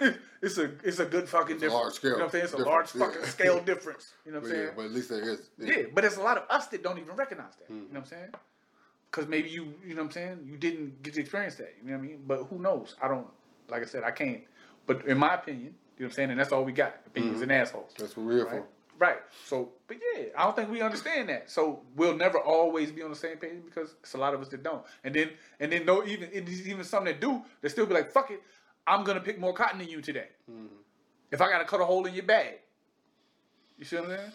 it's 0.42 0.58
a 0.58 0.70
it's 0.84 0.98
a 0.98 1.04
good 1.04 1.28
fucking 1.28 1.56
It's 1.56 1.62
difference. 1.62 1.82
large 1.82 1.94
scale 1.94 2.10
You 2.12 2.16
know 2.18 2.24
what 2.24 2.26
I'm 2.26 2.30
saying? 2.32 2.44
It's 2.44 2.52
a 2.54 2.56
large 2.58 2.86
fucking 2.88 3.20
yeah. 3.22 3.26
scale 3.28 3.60
difference. 3.60 4.12
You 4.24 4.32
know 4.32 4.40
what 4.40 4.46
I'm 4.48 4.52
yeah, 4.54 4.62
saying? 4.64 4.72
but 4.76 4.84
at 4.86 4.92
least 4.92 5.08
there 5.10 5.28
is. 5.28 5.50
Yeah, 5.58 5.82
but 5.94 6.00
there's 6.02 6.16
a 6.16 6.22
lot 6.22 6.38
of 6.38 6.44
us 6.50 6.66
that 6.68 6.82
don't 6.82 6.98
even 6.98 7.14
recognize 7.16 7.54
that. 7.58 7.72
You 7.72 7.80
Mhm. 7.80 7.80
know 7.80 7.86
what 7.90 7.98
I'm 8.00 8.06
saying? 8.06 8.30
Because 9.10 9.28
maybe 9.28 9.48
you, 9.48 9.74
you 9.84 9.94
know 9.94 10.02
what 10.02 10.06
I'm 10.06 10.10
saying, 10.12 10.46
you 10.46 10.56
didn't 10.56 11.02
get 11.02 11.14
to 11.14 11.20
experience 11.20 11.56
that. 11.56 11.74
You 11.82 11.90
know 11.90 11.98
what 11.98 12.04
I 12.04 12.06
mean? 12.08 12.24
But 12.26 12.44
who 12.44 12.58
knows? 12.60 12.94
I 13.02 13.08
don't. 13.08 13.26
Like 13.68 13.82
I 13.82 13.86
said, 13.86 14.04
I 14.04 14.12
can't. 14.12 14.42
But 14.86 15.04
in 15.06 15.18
my 15.18 15.34
opinion, 15.34 15.64
you 15.64 15.70
know 15.70 15.74
what 15.98 16.06
I'm 16.06 16.12
saying, 16.12 16.30
and 16.30 16.38
that's 16.40 16.52
all 16.52 16.64
we 16.64 16.72
got. 16.72 16.94
Opinions 17.06 17.40
Mhm. 17.40 17.42
and 17.42 17.52
assholes. 17.52 17.92
That's 17.98 18.16
what 18.16 18.26
we're 18.26 18.36
here 18.36 18.44
Right. 18.46 18.62
for. 18.62 18.66
Right. 18.98 19.22
So, 19.46 19.72
but 19.88 19.96
yeah, 20.14 20.24
I 20.36 20.44
don't 20.44 20.54
think 20.54 20.70
we 20.70 20.82
understand 20.82 21.30
that. 21.30 21.50
So 21.50 21.82
we'll 21.96 22.16
never 22.16 22.38
always 22.38 22.92
be 22.92 23.02
on 23.02 23.08
the 23.10 23.16
same 23.16 23.38
page 23.38 23.64
because 23.64 23.94
it's 24.02 24.12
a 24.12 24.18
lot 24.18 24.34
of 24.34 24.42
us 24.42 24.48
that 24.48 24.62
don't. 24.62 24.84
And 25.04 25.14
then, 25.14 25.30
and 25.58 25.72
then 25.72 25.86
no, 25.86 26.04
even 26.06 26.28
it's 26.32 26.66
even 26.66 26.84
some 26.84 27.04
that 27.06 27.18
do, 27.20 27.42
they 27.62 27.70
still 27.70 27.86
be 27.86 27.94
like, 27.94 28.12
"Fuck 28.12 28.30
it, 28.30 28.42
I'm 28.86 29.04
gonna 29.04 29.20
pick 29.20 29.38
more 29.38 29.52
cotton 29.52 29.78
than 29.78 29.88
you 29.88 30.00
today. 30.00 30.28
Mhm. 30.50 30.68
If 31.30 31.40
I 31.40 31.48
gotta 31.48 31.64
cut 31.64 31.80
a 31.80 31.84
hole 31.84 32.06
in 32.06 32.14
your 32.14 32.24
bag." 32.24 32.58
You 33.78 33.84
see 33.84 33.96
what 33.96 34.10
I'm 34.10 34.16
saying? 34.18 34.32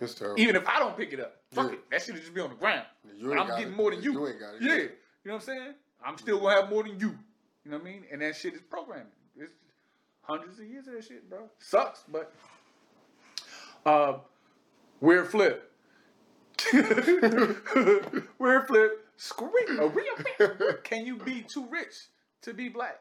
It's 0.00 0.14
terrible. 0.14 0.40
Even 0.40 0.56
if 0.56 0.66
I 0.66 0.78
don't 0.78 0.96
pick 0.96 1.12
it 1.12 1.20
up, 1.20 1.42
fuck 1.52 1.66
Yeah. 1.66 1.74
it, 1.74 1.90
that 1.90 2.02
shit 2.02 2.14
just 2.16 2.32
be 2.32 2.40
on 2.40 2.50
the 2.50 2.56
ground. 2.56 2.86
I'm 3.04 3.46
getting 3.48 3.68
it. 3.68 3.76
more 3.76 3.90
than 3.90 4.02
you. 4.02 4.12
You 4.12 4.28
ain't 4.28 4.40
got 4.40 4.54
it. 4.54 4.62
Yeah, 4.62 4.74
you 4.76 4.82
know 4.82 4.88
what 5.24 5.34
I'm 5.34 5.40
saying? 5.40 5.74
I'm 6.02 6.16
still 6.16 6.40
gonna 6.40 6.54
have 6.60 6.70
more 6.70 6.82
than 6.82 6.98
you. 6.98 7.18
You 7.64 7.70
know 7.72 7.76
what 7.78 7.86
I 7.86 7.90
mean? 7.90 8.06
And 8.10 8.22
that 8.22 8.34
shit 8.36 8.54
is 8.54 8.62
programming. 8.62 9.12
It's 9.36 9.52
hundreds 10.22 10.58
of 10.58 10.64
years 10.66 10.86
of 10.86 10.94
that 10.94 11.04
shit, 11.04 11.28
bro. 11.28 11.50
Sucks, 11.58 12.04
but 12.08 12.32
uh, 13.84 14.20
weird 15.00 15.28
flip. 15.30 15.70
weird 18.38 18.66
flip. 18.66 19.06
Squeak. 19.16 19.68
A 19.78 19.88
real 19.88 20.16
flip. 20.38 20.84
Can 20.84 21.04
you 21.04 21.16
be 21.16 21.42
too 21.42 21.66
rich 21.70 21.94
to 22.42 22.54
be 22.54 22.68
black? 22.70 23.00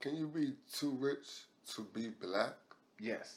Can 0.00 0.16
you 0.16 0.26
be 0.28 0.52
too 0.72 0.90
rich 0.98 1.26
to 1.74 1.82
be 1.94 2.08
black? 2.08 2.54
Yes. 2.98 3.36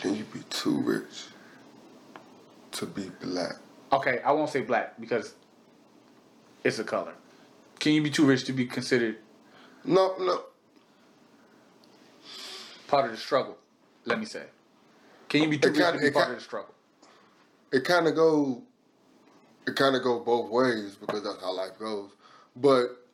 Can 0.00 0.14
you 0.14 0.24
be 0.24 0.40
too 0.50 0.76
rich 0.80 1.24
to 2.72 2.86
be 2.86 3.10
black? 3.20 3.56
Okay, 3.92 4.20
I 4.24 4.32
won't 4.32 4.50
say 4.50 4.60
black 4.60 5.00
because 5.00 5.34
it's 6.64 6.78
a 6.78 6.84
color. 6.84 7.14
Can 7.78 7.92
you 7.92 8.02
be 8.02 8.10
too 8.10 8.24
rich 8.26 8.44
to 8.44 8.52
be 8.52 8.66
considered 8.66 9.16
No, 9.84 10.16
no. 10.18 10.44
part 12.88 13.06
of 13.06 13.10
the 13.12 13.16
struggle? 13.16 13.56
Let 14.04 14.18
me 14.20 14.24
say. 14.26 14.44
Can 15.28 15.42
you 15.42 15.48
be 15.48 15.58
too 15.58 15.68
It 15.68 15.70
rich 15.72 15.80
kinda- 15.80 15.98
to 15.98 16.04
be 16.04 16.10
part 16.12 16.26
ki- 16.26 16.32
of 16.32 16.38
the 16.38 16.44
struggle? 16.44 16.74
It 17.72 17.84
kind 17.84 18.06
of 18.06 18.14
go. 18.14 18.62
It 19.66 19.74
kind 19.74 19.96
of 19.96 20.02
go 20.04 20.20
both 20.20 20.48
ways 20.50 20.94
because 20.94 21.24
that's 21.24 21.40
how 21.40 21.52
life 21.52 21.76
goes. 21.78 22.10
But 22.54 23.05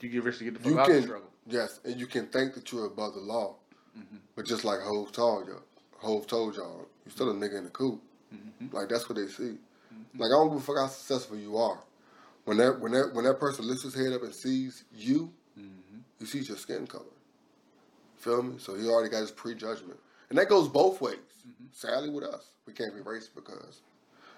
You 0.00 0.08
get 0.08 0.24
rich 0.24 0.38
to 0.38 0.44
get 0.44 0.62
the 0.62 0.68
You 0.68 0.76
fuck 0.76 0.84
out 0.84 0.88
of 0.88 0.94
the 0.94 1.00
can- 1.00 1.08
struggle. 1.08 1.26
Yes, 1.46 1.80
and 1.84 1.98
you 1.98 2.06
can 2.06 2.26
think 2.26 2.54
that 2.54 2.70
you're 2.70 2.86
above 2.86 3.14
the 3.14 3.20
law, 3.20 3.56
Mm-hmm. 3.98 4.18
but 4.36 4.46
just 4.46 4.64
like 4.64 4.78
Hove 4.80 5.10
told 5.10 5.48
y'all, 5.48 5.62
Hove 5.98 6.26
told 6.28 6.54
y'all, 6.56 6.86
you 7.04 7.10
still 7.10 7.28
a 7.30 7.34
nigga 7.34 7.58
in 7.58 7.64
the 7.64 7.70
coop. 7.70 8.00
Mm-hmm. 8.32 8.74
Like 8.76 8.88
that's 8.88 9.08
what 9.08 9.16
they 9.16 9.26
see. 9.26 9.56
Like 10.16 10.26
I 10.26 10.36
don't 10.38 10.48
give 10.50 10.58
a 10.58 10.60
fuck 10.60 10.76
how 10.76 10.86
successful 10.86 11.36
you 11.36 11.56
are. 11.56 11.80
When 12.44 12.56
that 12.58 12.78
when 12.80 12.92
that 12.92 13.12
when 13.14 13.24
that 13.24 13.40
person 13.40 13.66
lifts 13.66 13.82
his 13.82 13.94
head 13.94 14.12
up 14.12 14.22
and 14.22 14.34
sees 14.34 14.84
you, 14.94 15.32
Mm-hmm. 15.58 15.98
he 16.20 16.26
sees 16.26 16.48
your 16.48 16.56
skin 16.56 16.86
color. 16.86 17.04
Feel 18.18 18.42
me? 18.42 18.54
So 18.58 18.74
he 18.76 18.86
already 18.86 19.10
got 19.10 19.20
his 19.22 19.30
prejudgment, 19.32 19.98
and 20.28 20.38
that 20.38 20.48
goes 20.48 20.68
both 20.68 21.00
ways. 21.00 21.16
Mm-hmm. 21.46 21.66
Sadly, 21.72 22.10
with 22.10 22.24
us, 22.24 22.44
we 22.66 22.72
can't 22.72 22.94
be 22.94 23.00
racist 23.00 23.34
because 23.34 23.80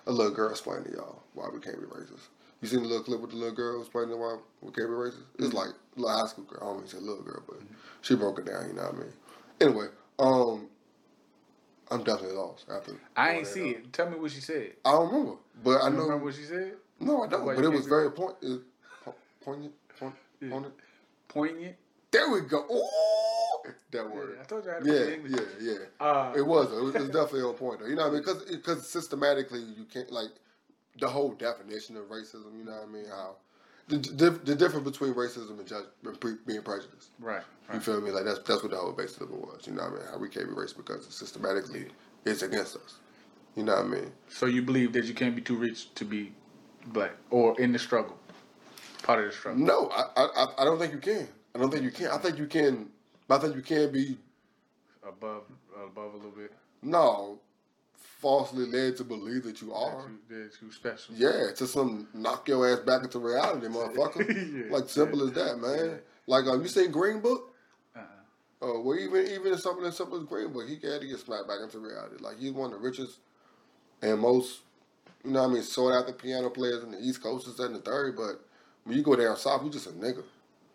a 0.07 0.13
little 0.13 0.33
girl 0.33 0.51
explained 0.51 0.87
to 0.87 0.93
y'all 0.93 1.23
why 1.35 1.49
we 1.53 1.61
can't 1.61 1.79
be 1.79 1.87
racist. 1.87 2.29
You 2.63 2.69
seen 2.69 2.83
the 2.83 2.89
little 2.89 3.03
clip 3.05 3.21
with 3.21 3.31
the 3.31 3.37
little 3.37 3.55
girl 3.55 3.81
explaining 3.81 4.19
why 4.19 4.37
can't 4.63 4.75
be 4.77 4.83
racist? 4.83 5.15
Mm-hmm. 5.17 5.45
It's 5.45 5.53
like 5.55 5.71
a 5.97 6.01
little 6.01 6.17
high 6.17 6.29
school 6.29 6.45
girl. 6.45 6.61
I 6.63 6.67
don't 6.67 6.77
mean 6.79 6.85
to 6.87 6.91
say 6.97 6.99
little 7.03 7.23
girl, 7.23 7.43
but 7.47 7.59
she 8.03 8.15
broke 8.15 8.39
it 8.39 8.47
down. 8.47 8.69
You 8.69 8.75
know 8.75 8.83
what 8.83 8.95
I 8.95 8.99
mean? 8.99 9.13
Anyway, 9.61 9.87
um, 10.21 10.69
I'm 11.91 12.05
definitely 12.05 12.37
lost 12.37 12.67
after. 12.73 12.93
I 13.17 13.33
ain't 13.33 13.47
see 13.49 13.71
up. 13.75 13.77
it. 13.81 13.93
Tell 13.93 14.09
me 14.09 14.17
what 14.17 14.31
she 14.31 14.41
said. 14.41 14.75
I 14.85 14.93
don't 14.93 15.11
remember, 15.13 15.37
but 15.65 15.83
I 15.83 15.89
know. 15.89 16.03
remember 16.05 16.25
what 16.27 16.35
she 16.35 16.45
said? 16.45 16.75
No, 17.01 17.25
I 17.25 17.29
don't. 17.29 17.45
But 17.45 17.65
it 17.65 17.69
was 17.69 17.87
very 17.87 18.11
point, 18.13 18.37
uh, 18.45 18.57
po- 19.05 19.15
poignant. 19.45 19.75
Point, 19.99 20.15
Yeah. 20.41 20.51
poignant. 20.51 20.75
Poignant. 21.29 21.77
There 22.13 22.31
we 22.31 22.41
go. 22.43 22.59
Ooh, 22.71 23.69
that 23.91 24.05
Yeah, 24.05 24.05
word. 24.05 24.39
I 24.41 24.45
told 24.45 24.65
you 24.65 24.71
I 24.71 24.75
had 24.75 24.85
to 24.85 24.89
Yeah, 24.89 25.01
it 25.01 25.15
English. 25.15 25.33
yeah, 25.61 25.73
yeah. 25.73 25.79
Uh, 26.07 26.33
It 26.37 26.43
was. 26.47 26.71
It 26.73 26.81
was, 26.83 26.95
it 26.95 27.01
was 27.01 27.09
definitely 27.11 27.43
on 27.43 27.55
point 27.55 27.81
though. 27.81 27.87
You 27.87 27.97
know 27.97 28.03
what 28.03 28.11
I 28.11 28.13
mean? 28.13 28.21
Because 28.23 28.45
because 28.45 28.87
systematically 28.89 29.61
you 29.61 29.85
can't 29.93 30.13
like 30.13 30.31
the 30.99 31.09
whole 31.09 31.33
definition 31.33 31.97
of 31.97 32.05
racism. 32.05 32.57
You 32.59 32.65
know 32.65 32.73
what 32.73 32.89
I 32.89 32.93
mean? 32.93 33.07
How 33.09 33.37
the 33.89 33.97
the, 33.99 34.31
the 34.31 34.55
difference 34.55 34.89
between 34.89 35.15
racism 35.15 35.59
and 35.59 35.67
judge 35.67 35.85
being 36.47 36.63
prejudiced. 36.63 37.11
Right. 37.19 37.43
You 37.73 37.81
feel 37.81 38.01
me? 38.01 38.11
Like 38.11 38.25
that's 38.25 38.41
that's 38.41 38.63
what 38.63 38.71
the 38.73 38.79
whole 38.79 38.93
basis 38.93 39.19
of 39.19 39.31
it 39.31 39.37
was. 39.37 39.67
You 39.67 39.73
know 39.75 39.83
what 39.85 39.93
I 39.93 39.97
mean? 39.97 40.05
How 40.13 40.19
we 40.19 40.29
can't 40.29 40.49
be 40.49 40.55
racist 40.55 40.77
because 40.77 41.07
systematically 41.07 41.87
it's 42.25 42.43
against 42.43 42.77
us. 42.77 42.97
You 43.57 43.65
know 43.65 43.77
what 43.77 43.85
I 43.85 43.89
mean? 43.89 44.13
So 44.29 44.47
you 44.47 44.63
believe 44.63 44.93
that 44.95 45.05
you 45.05 45.15
can't 45.15 45.35
be 45.37 45.43
too 45.43 45.57
rich 45.57 45.95
to 45.97 46.05
be 46.05 46.33
black 46.87 47.13
or 47.31 47.59
in 47.61 47.73
the 47.73 47.79
struggle, 47.79 48.17
part 49.03 49.21
of 49.21 49.27
the 49.27 49.33
struggle. 49.33 49.65
No, 49.65 49.89
I, 49.89 50.03
I 50.17 50.25
I- 50.45 50.55
I 50.63 50.65
don't 50.65 50.79
think 50.79 50.93
you 50.93 50.99
can. 51.01 51.29
I 51.55 51.59
don't 51.59 51.71
think 51.71 51.83
you 51.85 51.91
can. 51.91 52.07
I 52.09 52.19
think 52.19 52.39
you 52.39 52.47
can. 52.47 52.89
I 53.31 53.39
think 53.39 53.55
you 53.57 53.63
can 53.63 53.91
be 53.93 54.19
Above, 55.07 55.43
above 55.85 56.15
a 56.15 56.17
little 56.17 56.31
bit. 56.33 56.53
no 56.83 57.39
falsely 58.23 58.67
led 58.67 58.97
to 58.97 59.05
believe 59.05 59.43
that 59.43 59.61
you 59.61 59.75
are. 59.75 60.09
That 60.29 60.35
you, 60.35 60.45
that 60.45 60.53
you 60.63 60.73
special. 60.73 61.15
Yeah, 61.17 61.53
to 61.57 61.67
some 61.67 62.09
knock 62.15 62.49
your 62.49 62.73
ass 62.73 62.79
back 62.81 63.03
into 63.03 63.19
reality, 63.19 63.67
motherfucker. 63.69 64.67
Yeah. 64.69 64.75
Like 64.75 64.89
simple 64.89 65.27
as 65.27 65.33
that, 65.33 65.59
man. 65.59 65.99
Like 66.27 66.47
um, 66.47 66.63
you 66.63 66.69
say 66.69 66.87
Green 66.87 67.21
Book. 67.21 67.53
Uh-uh. 67.95 68.03
Oh, 68.63 68.81
well, 68.81 68.99
even 68.99 69.27
even 69.27 69.59
something 69.59 69.85
as 69.85 69.97
simple 69.97 70.19
as 70.19 70.25
Green 70.25 70.53
Book, 70.53 70.69
he 70.69 70.75
had 70.75 71.01
to 71.01 71.07
get 71.07 71.19
smacked 71.19 71.49
back 71.49 71.59
into 71.61 71.81
reality. 71.81 72.17
Like 72.21 72.39
he's 72.39 72.53
one 72.53 72.73
of 72.73 72.81
the 72.81 72.87
richest 72.87 73.19
and 74.01 74.21
most, 74.21 74.61
you 75.25 75.33
know, 75.33 75.43
what 75.43 75.51
I 75.51 75.55
mean, 75.55 75.63
sought 75.63 75.99
after 75.99 76.13
piano 76.13 76.51
players 76.51 76.83
in 76.83 76.93
the 76.93 77.01
East 77.01 77.23
Coast 77.23 77.49
is 77.49 77.59
in 77.61 77.73
the 77.73 77.81
third. 77.81 78.17
But 78.17 78.41
when 78.85 78.97
you 78.97 79.03
go 79.03 79.17
down 79.17 79.37
south, 79.37 79.65
you 79.65 79.71
just 79.71 79.89
a 79.89 79.91
nigga. 79.91 80.23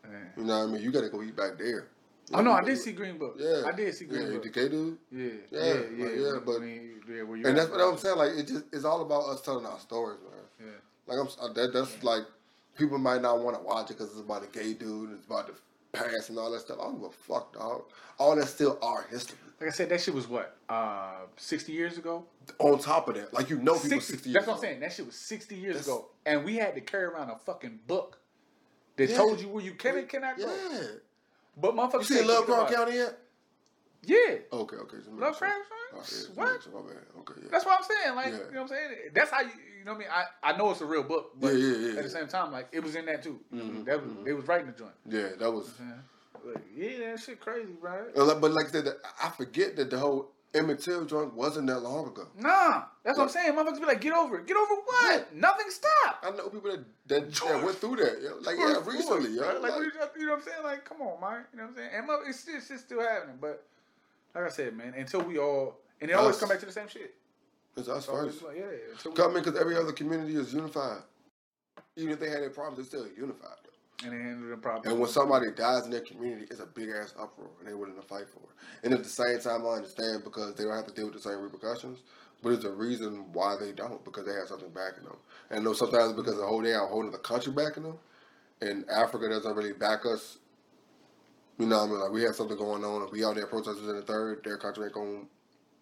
Yeah. 0.04 0.18
You 0.38 0.44
know 0.44 0.60
what 0.60 0.70
I 0.70 0.72
mean? 0.72 0.82
You 0.82 0.92
got 0.92 1.02
to 1.02 1.10
go 1.10 1.22
eat 1.24 1.36
back 1.36 1.58
there. 1.58 1.88
Oh 2.34 2.42
no, 2.42 2.52
I 2.52 2.64
did 2.64 2.78
see 2.78 2.92
Green 2.92 3.18
Book. 3.18 3.36
Yeah, 3.40 3.64
I 3.66 3.72
did 3.72 3.94
see 3.96 4.06
Green 4.06 4.24
yeah, 4.32 4.38
Book. 4.38 4.54
dude. 4.54 4.98
Yeah, 5.12 5.24
Yeah, 5.24 5.30
yeah, 5.52 5.74
yeah, 5.74 6.06
like, 6.06 6.16
yeah, 6.16 6.40
but- 6.46 6.60
when 6.60 6.68
he- 6.68 7.14
yeah, 7.14 7.48
And 7.50 7.58
that's 7.58 7.70
what 7.70 7.80
I'm 7.80 7.98
saying. 7.98 8.18
Like 8.18 8.32
it 8.32 8.48
just 8.48 8.66
it's 8.74 8.84
all 8.84 9.02
about 9.02 9.24
us 9.30 9.42
telling 9.42 9.66
our 9.66 9.80
stories, 9.80 10.20
man. 10.22 10.68
Yeah. 10.68 10.74
Like 11.08 11.20
I'm 11.20 11.28
uh, 11.50 11.54
that 11.54 11.72
that's 11.74 12.04
like 12.04 12.24
people 12.78 12.98
might 12.98 13.22
not 13.22 13.40
want 13.40 13.56
to 13.58 13.64
watch 13.64 13.92
it 13.92 13.98
because 13.98 14.12
it's 14.12 14.20
about 14.20 14.44
a 14.44 14.48
gay 14.48 14.74
dude 14.74 15.12
it's 15.14 15.26
about 15.26 15.48
the 15.48 15.54
past 15.94 16.30
and 16.30 16.38
all 16.38 16.52
that 16.52 16.60
stuff. 16.60 16.78
I 16.82 16.84
don't 16.84 16.96
give 17.00 17.10
a 17.10 17.12
fuck, 17.12 17.54
dog. 17.54 17.84
All 18.20 18.36
that's 18.36 18.50
still 18.52 18.78
our 18.82 19.04
history. 19.10 19.38
Like 19.62 19.70
I 19.70 19.72
said, 19.72 19.90
that 19.90 20.02
shit 20.02 20.14
was 20.14 20.28
what, 20.28 20.56
uh, 20.70 21.22
sixty 21.38 21.72
years 21.72 21.98
ago. 21.98 22.26
On 22.60 22.78
top 22.78 23.08
of 23.08 23.16
that, 23.16 23.34
like 23.34 23.50
you 23.50 23.58
know, 23.58 23.74
people 23.76 23.90
60, 24.02 24.02
sixty 24.02 24.30
years. 24.30 24.34
that's 24.36 24.48
what 24.48 24.54
I'm 24.54 24.58
old. 24.58 24.62
saying. 24.64 24.80
That 24.82 24.92
shit 24.92 25.06
was 25.06 25.16
sixty 25.16 25.56
years 25.56 25.76
That's- 25.78 25.88
ago, 25.88 26.10
and 26.26 26.44
we 26.44 26.58
had 26.58 26.76
to 26.76 26.82
carry 26.82 27.06
around 27.06 27.30
a 27.30 27.38
fucking 27.38 27.80
book 27.88 28.20
that 28.98 29.10
Yeah. 29.10 29.16
told 29.18 29.40
you 29.40 29.48
where 29.48 29.64
you 29.64 29.74
can 29.76 29.98
and 29.98 30.10
cannot 30.10 30.38
go. 30.38 30.46
Yeah. 30.46 30.88
But 31.60 31.74
motherfuckers, 31.76 32.00
You 32.00 32.06
see 32.06 32.16
can't 32.16 32.28
Love 32.28 32.46
Crown. 32.46 32.68
Country 32.72 32.96
yet? 32.96 33.18
Yeah, 34.06 34.36
Okay, 34.54 34.76
okay. 34.78 34.98
making 34.98 35.20
Love. 35.20 35.38
Crown 35.38 35.52
Oh, 35.94 35.98
County? 35.98 36.08
yeah, 36.16 36.28
What? 36.36 36.48
making 36.54 36.72
sure, 36.72 36.82
my 36.84 36.88
bad. 36.88 37.04
Okay, 37.20 37.34
yeah. 37.44 37.48
that's 37.52 37.66
what 37.66 37.78
I'm 37.80 37.84
saying. 37.84 38.16
Like, 38.16 38.26
Yeah. 38.28 38.32
you 38.32 38.38
know 38.40 38.62
what 38.62 38.62
I'm 38.62 38.68
saying? 38.70 38.92
That's 39.14 39.32
how 39.32 39.42
you, 39.42 39.50
you 39.80 39.86
know 39.86 39.94
what 39.94 39.98
I 39.98 40.00
mean. 40.00 40.08
I, 40.44 40.50
I 40.54 40.58
know 40.58 40.72
it's 40.72 40.82
a 40.82 40.86
real 40.86 41.04
book, 41.04 41.32
but 41.40 41.54
Yeah, 41.54 41.66
yeah, 41.68 41.88
yeah, 41.94 41.98
at 41.98 42.04
the 42.04 42.10
same 42.10 42.28
time, 42.28 42.52
like 42.52 42.68
it 42.72 42.82
was 42.84 42.96
in 42.96 43.06
that 43.08 43.24
too. 43.24 43.40
You 43.52 43.58
know 43.58 43.64
what 43.66 43.70
I 43.72 43.74
mean? 43.74 43.82
Mhm, 43.84 43.86
That 43.86 44.04
was 44.04 44.12
mhm. 44.14 44.24
they 44.26 44.34
was 44.34 44.48
writing 44.48 44.68
the 44.68 44.74
joint. 44.74 44.94
yeah, 45.08 45.30
that 45.40 45.52
was. 45.52 45.70
Yeah, 45.80 46.52
like, 46.54 46.64
yeah 46.76 47.10
that 47.12 47.20
shit 47.20 47.40
crazy, 47.42 47.74
bro. 47.82 48.06
Uh, 48.16 48.36
But 48.40 48.52
like 48.54 48.68
I 48.68 48.70
said, 48.70 48.88
I 49.22 49.30
forget 49.30 49.76
that 49.78 49.90
the 49.90 49.98
whole 49.98 50.32
Emmett 50.58 50.80
Till 50.80 51.06
joint 51.06 51.34
wasn't 51.34 51.68
that 51.68 51.80
long 51.80 52.08
ago. 52.08 52.28
Nah, 52.38 52.84
that's 53.04 53.18
what 53.18 53.26
I'm 53.26 53.30
saying. 53.30 53.54
Motherfuckers 53.54 53.80
be 53.80 53.86
like, 53.86 54.02
get 54.02 54.14
over 54.14 54.40
it. 54.40 54.48
Get 54.48 54.58
over 54.58 54.76
what? 54.86 55.36
Nothing 55.36 55.68
stopped. 55.70 56.26
I 56.26 56.32
know 56.32 56.50
people 56.50 56.72
that 56.72 56.84
that, 57.08 57.34
that 57.34 57.64
went 57.64 57.78
through 57.78 57.98
that. 57.98 58.22
yo. 58.22 58.38
Like 58.42 58.58
yeah, 58.58 58.82
recently, 58.86 59.32
yo. 59.36 59.42
Like, 59.60 59.62
Like, 59.62 59.82
you, 60.18 60.26
know 60.26 60.34
what 60.34 60.40
I'm 60.40 60.42
saying? 60.46 60.64
Like, 60.64 60.86
come 60.86 61.02
on, 61.02 61.20
man. 61.22 61.46
You 61.52 61.60
know 61.60 61.64
what 61.66 61.70
I'm 61.70 61.76
saying? 61.76 61.90
And 61.94 62.28
it's 62.28 62.40
still, 62.40 62.56
it's 62.58 62.82
still 62.82 63.02
happening. 63.02 63.38
But 63.40 63.64
like 64.36 64.46
I 64.46 64.50
said, 64.50 64.76
man, 64.76 64.94
until 64.98 65.22
we 65.22 65.38
all 65.38 65.78
and 66.02 66.12
it 66.12 66.14
always 66.14 66.38
come 66.38 66.50
back 66.50 66.60
to 66.60 66.66
the 66.66 66.72
same 66.72 66.88
shit. 66.88 67.14
it's 67.76 67.88
us 67.90 67.98
It's 67.98 68.06
first. 68.08 68.44
like, 68.44 68.58
yeah, 68.58 68.66
we, 69.06 69.12
Come 69.12 69.36
in 69.38 69.44
because 69.44 69.60
every 69.60 69.76
other 69.76 69.92
community 69.92 70.36
is 70.36 70.54
unified. 70.54 71.02
Even 71.96 72.14
if 72.14 72.20
they 72.20 72.30
had 72.30 72.42
their 72.42 72.50
problems, 72.52 72.78
they're 72.78 73.02
still 73.02 73.12
unified. 73.18 73.58
And 74.04 74.14
they 74.14 74.18
handle 74.18 74.50
the 74.50 74.58
problem. 74.58 74.92
And 74.92 75.02
when 75.02 75.10
somebody 75.10 75.48
dies 75.56 75.86
in 75.86 75.92
their 75.92 76.02
community, 76.02 76.46
it's 76.52 76.60
a 76.60 76.68
big 76.68 76.90
ass 76.90 77.14
uproar, 77.20 77.50
and 77.60 77.68
they're 77.68 77.78
willing 77.78 77.96
to 77.96 78.02
fight 78.04 78.30
for 78.30 78.40
it. 78.40 78.56
And 78.84 78.94
at 78.94 79.04
the 79.04 79.10
same 79.10 79.40
time, 79.40 79.66
I 79.66 79.78
understand 79.78 80.24
because 80.24 80.54
they 80.54 80.66
don't 80.66 80.76
have 80.76 80.86
to 80.86 80.94
deal 80.94 81.06
with 81.06 81.16
the 81.16 81.22
same 81.22 81.40
repercussions, 81.42 82.00
but 82.44 82.54
it's 82.54 82.66
a 82.66 82.72
reason 82.72 83.26
why 83.34 83.56
they 83.60 83.72
don't 83.72 84.04
because 84.06 84.26
they 84.26 84.34
have 84.34 84.48
something 84.48 84.70
backing 84.70 85.06
them. 85.06 85.18
And 85.50 85.60
I 85.60 85.64
know 85.64 85.74
sometimes 85.74 86.14
because 86.14 86.38
the 86.38 86.46
whole 86.46 86.62
day 86.62 86.76
I'm 86.76 86.88
holding 86.88 87.12
the 87.12 87.18
country 87.18 87.52
backing 87.52 87.84
them, 87.84 87.98
and 88.62 88.88
Africa 88.90 89.30
doesn't 89.30 89.56
really 89.56 89.74
back 89.74 90.06
us. 90.06 90.38
You 91.58 91.66
know 91.66 91.80
what 91.80 91.86
I 91.86 91.92
mean? 91.92 92.00
Like 92.02 92.12
we 92.12 92.22
have 92.22 92.36
something 92.36 92.58
going 92.58 92.84
on, 92.84 93.02
and 93.02 93.12
we 93.12 93.26
out 93.26 93.34
there 93.34 93.48
protesters 93.48 93.88
in 93.88 93.96
the 93.96 94.04
third, 94.04 94.44
their 94.44 94.58
country 94.58 94.86
ain't 94.86 94.94
going. 94.94 95.28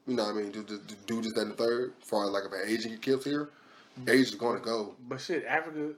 You 0.08 0.15
know 0.15 0.23
what 0.23 0.36
I 0.36 0.39
mean? 0.41 0.51
Do, 0.51 0.63
do, 0.63 0.80
do 1.06 1.21
just 1.21 1.36
that 1.36 1.41
in 1.41 1.49
the 1.49 1.56
third. 1.56 1.93
As 2.01 2.08
far 2.08 2.25
as 2.25 2.32
like 2.32 2.43
if 2.45 2.51
an 2.54 2.62
Asian 2.65 2.91
gets 2.91 3.04
killed 3.04 3.23
here, 3.25 3.49
Asian's 4.08 4.36
going 4.36 4.58
to 4.58 4.63
go. 4.63 4.95
But 5.10 5.19
shit, 5.19 5.43
Africa. 5.45 5.95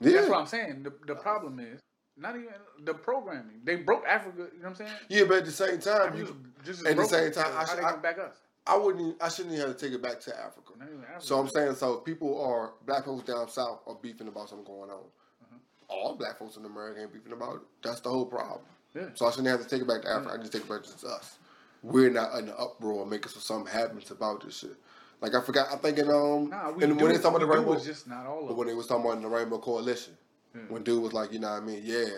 Yeah. 0.00 0.12
That's 0.12 0.28
what 0.28 0.40
I'm 0.40 0.46
saying. 0.46 0.82
The, 0.82 0.92
the 1.06 1.14
problem 1.14 1.60
is 1.60 1.80
not 2.16 2.36
even 2.36 2.48
the 2.84 2.94
programming. 2.94 3.60
They 3.64 3.76
broke 3.76 4.04
Africa. 4.06 4.48
You 4.52 4.62
know 4.62 4.68
what 4.68 4.68
I'm 4.70 4.74
saying? 4.76 4.92
Yeah, 5.08 5.24
but 5.24 5.38
at 5.38 5.44
the 5.44 5.52
same 5.52 5.78
time, 5.78 6.16
you, 6.16 6.36
just 6.64 6.84
at 6.86 6.96
the 6.96 7.04
same 7.04 7.32
time, 7.32 7.44
so 7.46 7.50
I 7.50 7.54
how 7.54 7.64
should- 7.66 7.78
they 7.78 7.82
I- 7.84 7.96
back 7.96 8.18
us? 8.18 8.36
I 8.66 8.76
wouldn't. 8.76 9.00
Even, 9.00 9.16
I 9.20 9.28
shouldn't 9.30 9.54
even 9.54 9.66
have 9.68 9.76
to 9.76 9.84
take 9.86 9.94
it 9.94 10.02
back 10.02 10.20
to 10.20 10.38
Africa. 10.38 10.72
Africa. 10.80 11.06
So 11.18 11.40
I'm 11.40 11.48
saying, 11.48 11.74
so 11.76 11.94
if 11.94 12.04
people 12.04 12.40
are 12.40 12.74
black 12.86 13.06
folks 13.06 13.24
down 13.24 13.48
south 13.48 13.80
are 13.86 13.96
beefing 14.00 14.28
about 14.28 14.50
something 14.50 14.66
going 14.66 14.90
on. 14.90 14.98
Uh-huh. 14.98 15.56
All 15.88 16.14
black 16.14 16.38
folks 16.38 16.56
in 16.58 16.64
America 16.66 17.00
ain't 17.00 17.12
beefing 17.12 17.32
about 17.32 17.56
it. 17.56 17.60
That's 17.82 18.00
the 18.00 18.10
whole 18.10 18.26
problem. 18.26 18.60
Yeah. 18.94 19.06
So 19.14 19.26
I 19.26 19.30
shouldn't 19.30 19.48
have 19.48 19.62
to 19.62 19.68
take 19.68 19.80
it 19.82 19.88
back 19.88 20.02
to 20.02 20.10
Africa. 20.10 20.34
I 20.34 20.36
just 20.36 20.52
take 20.52 20.62
it 20.62 20.68
back 20.68 20.82
to 20.82 21.08
us. 21.08 21.38
We're 21.82 22.10
not 22.10 22.38
in 22.38 22.46
the 22.46 22.56
uproar 22.58 23.06
making 23.06 23.32
sure 23.32 23.40
something 23.40 23.72
happens 23.72 24.10
about 24.10 24.44
this 24.44 24.58
shit. 24.58 24.76
Like 25.20 25.34
I 25.34 25.40
forgot. 25.42 25.68
I 25.72 25.76
think 25.76 25.98
in 25.98 26.08
um, 26.08 26.48
Nah, 26.50 26.70
we 26.70 26.84
and 26.84 27.00
when 27.00 27.12
they 27.12 27.18
talking 27.18 27.28
about 27.28 27.40
the 27.40 27.46
rainbow, 27.46 27.72
it's 27.74 27.84
just 27.84 28.08
not 28.08 28.26
all 28.26 28.44
but 28.46 28.52
of 28.52 28.56
when 28.56 28.68
it. 28.68 28.70
they 28.70 28.76
was 28.76 28.86
talking 28.86 29.04
about 29.04 29.20
the 29.20 29.28
Rainbow 29.28 29.58
Coalition, 29.58 30.16
Yeah. 30.54 30.62
when 30.68 30.82
dude 30.82 31.02
was 31.02 31.12
like, 31.12 31.32
you 31.32 31.38
know 31.38 31.50
what 31.50 31.62
I 31.62 31.66
mean, 31.66 31.82
yeah. 31.84 32.08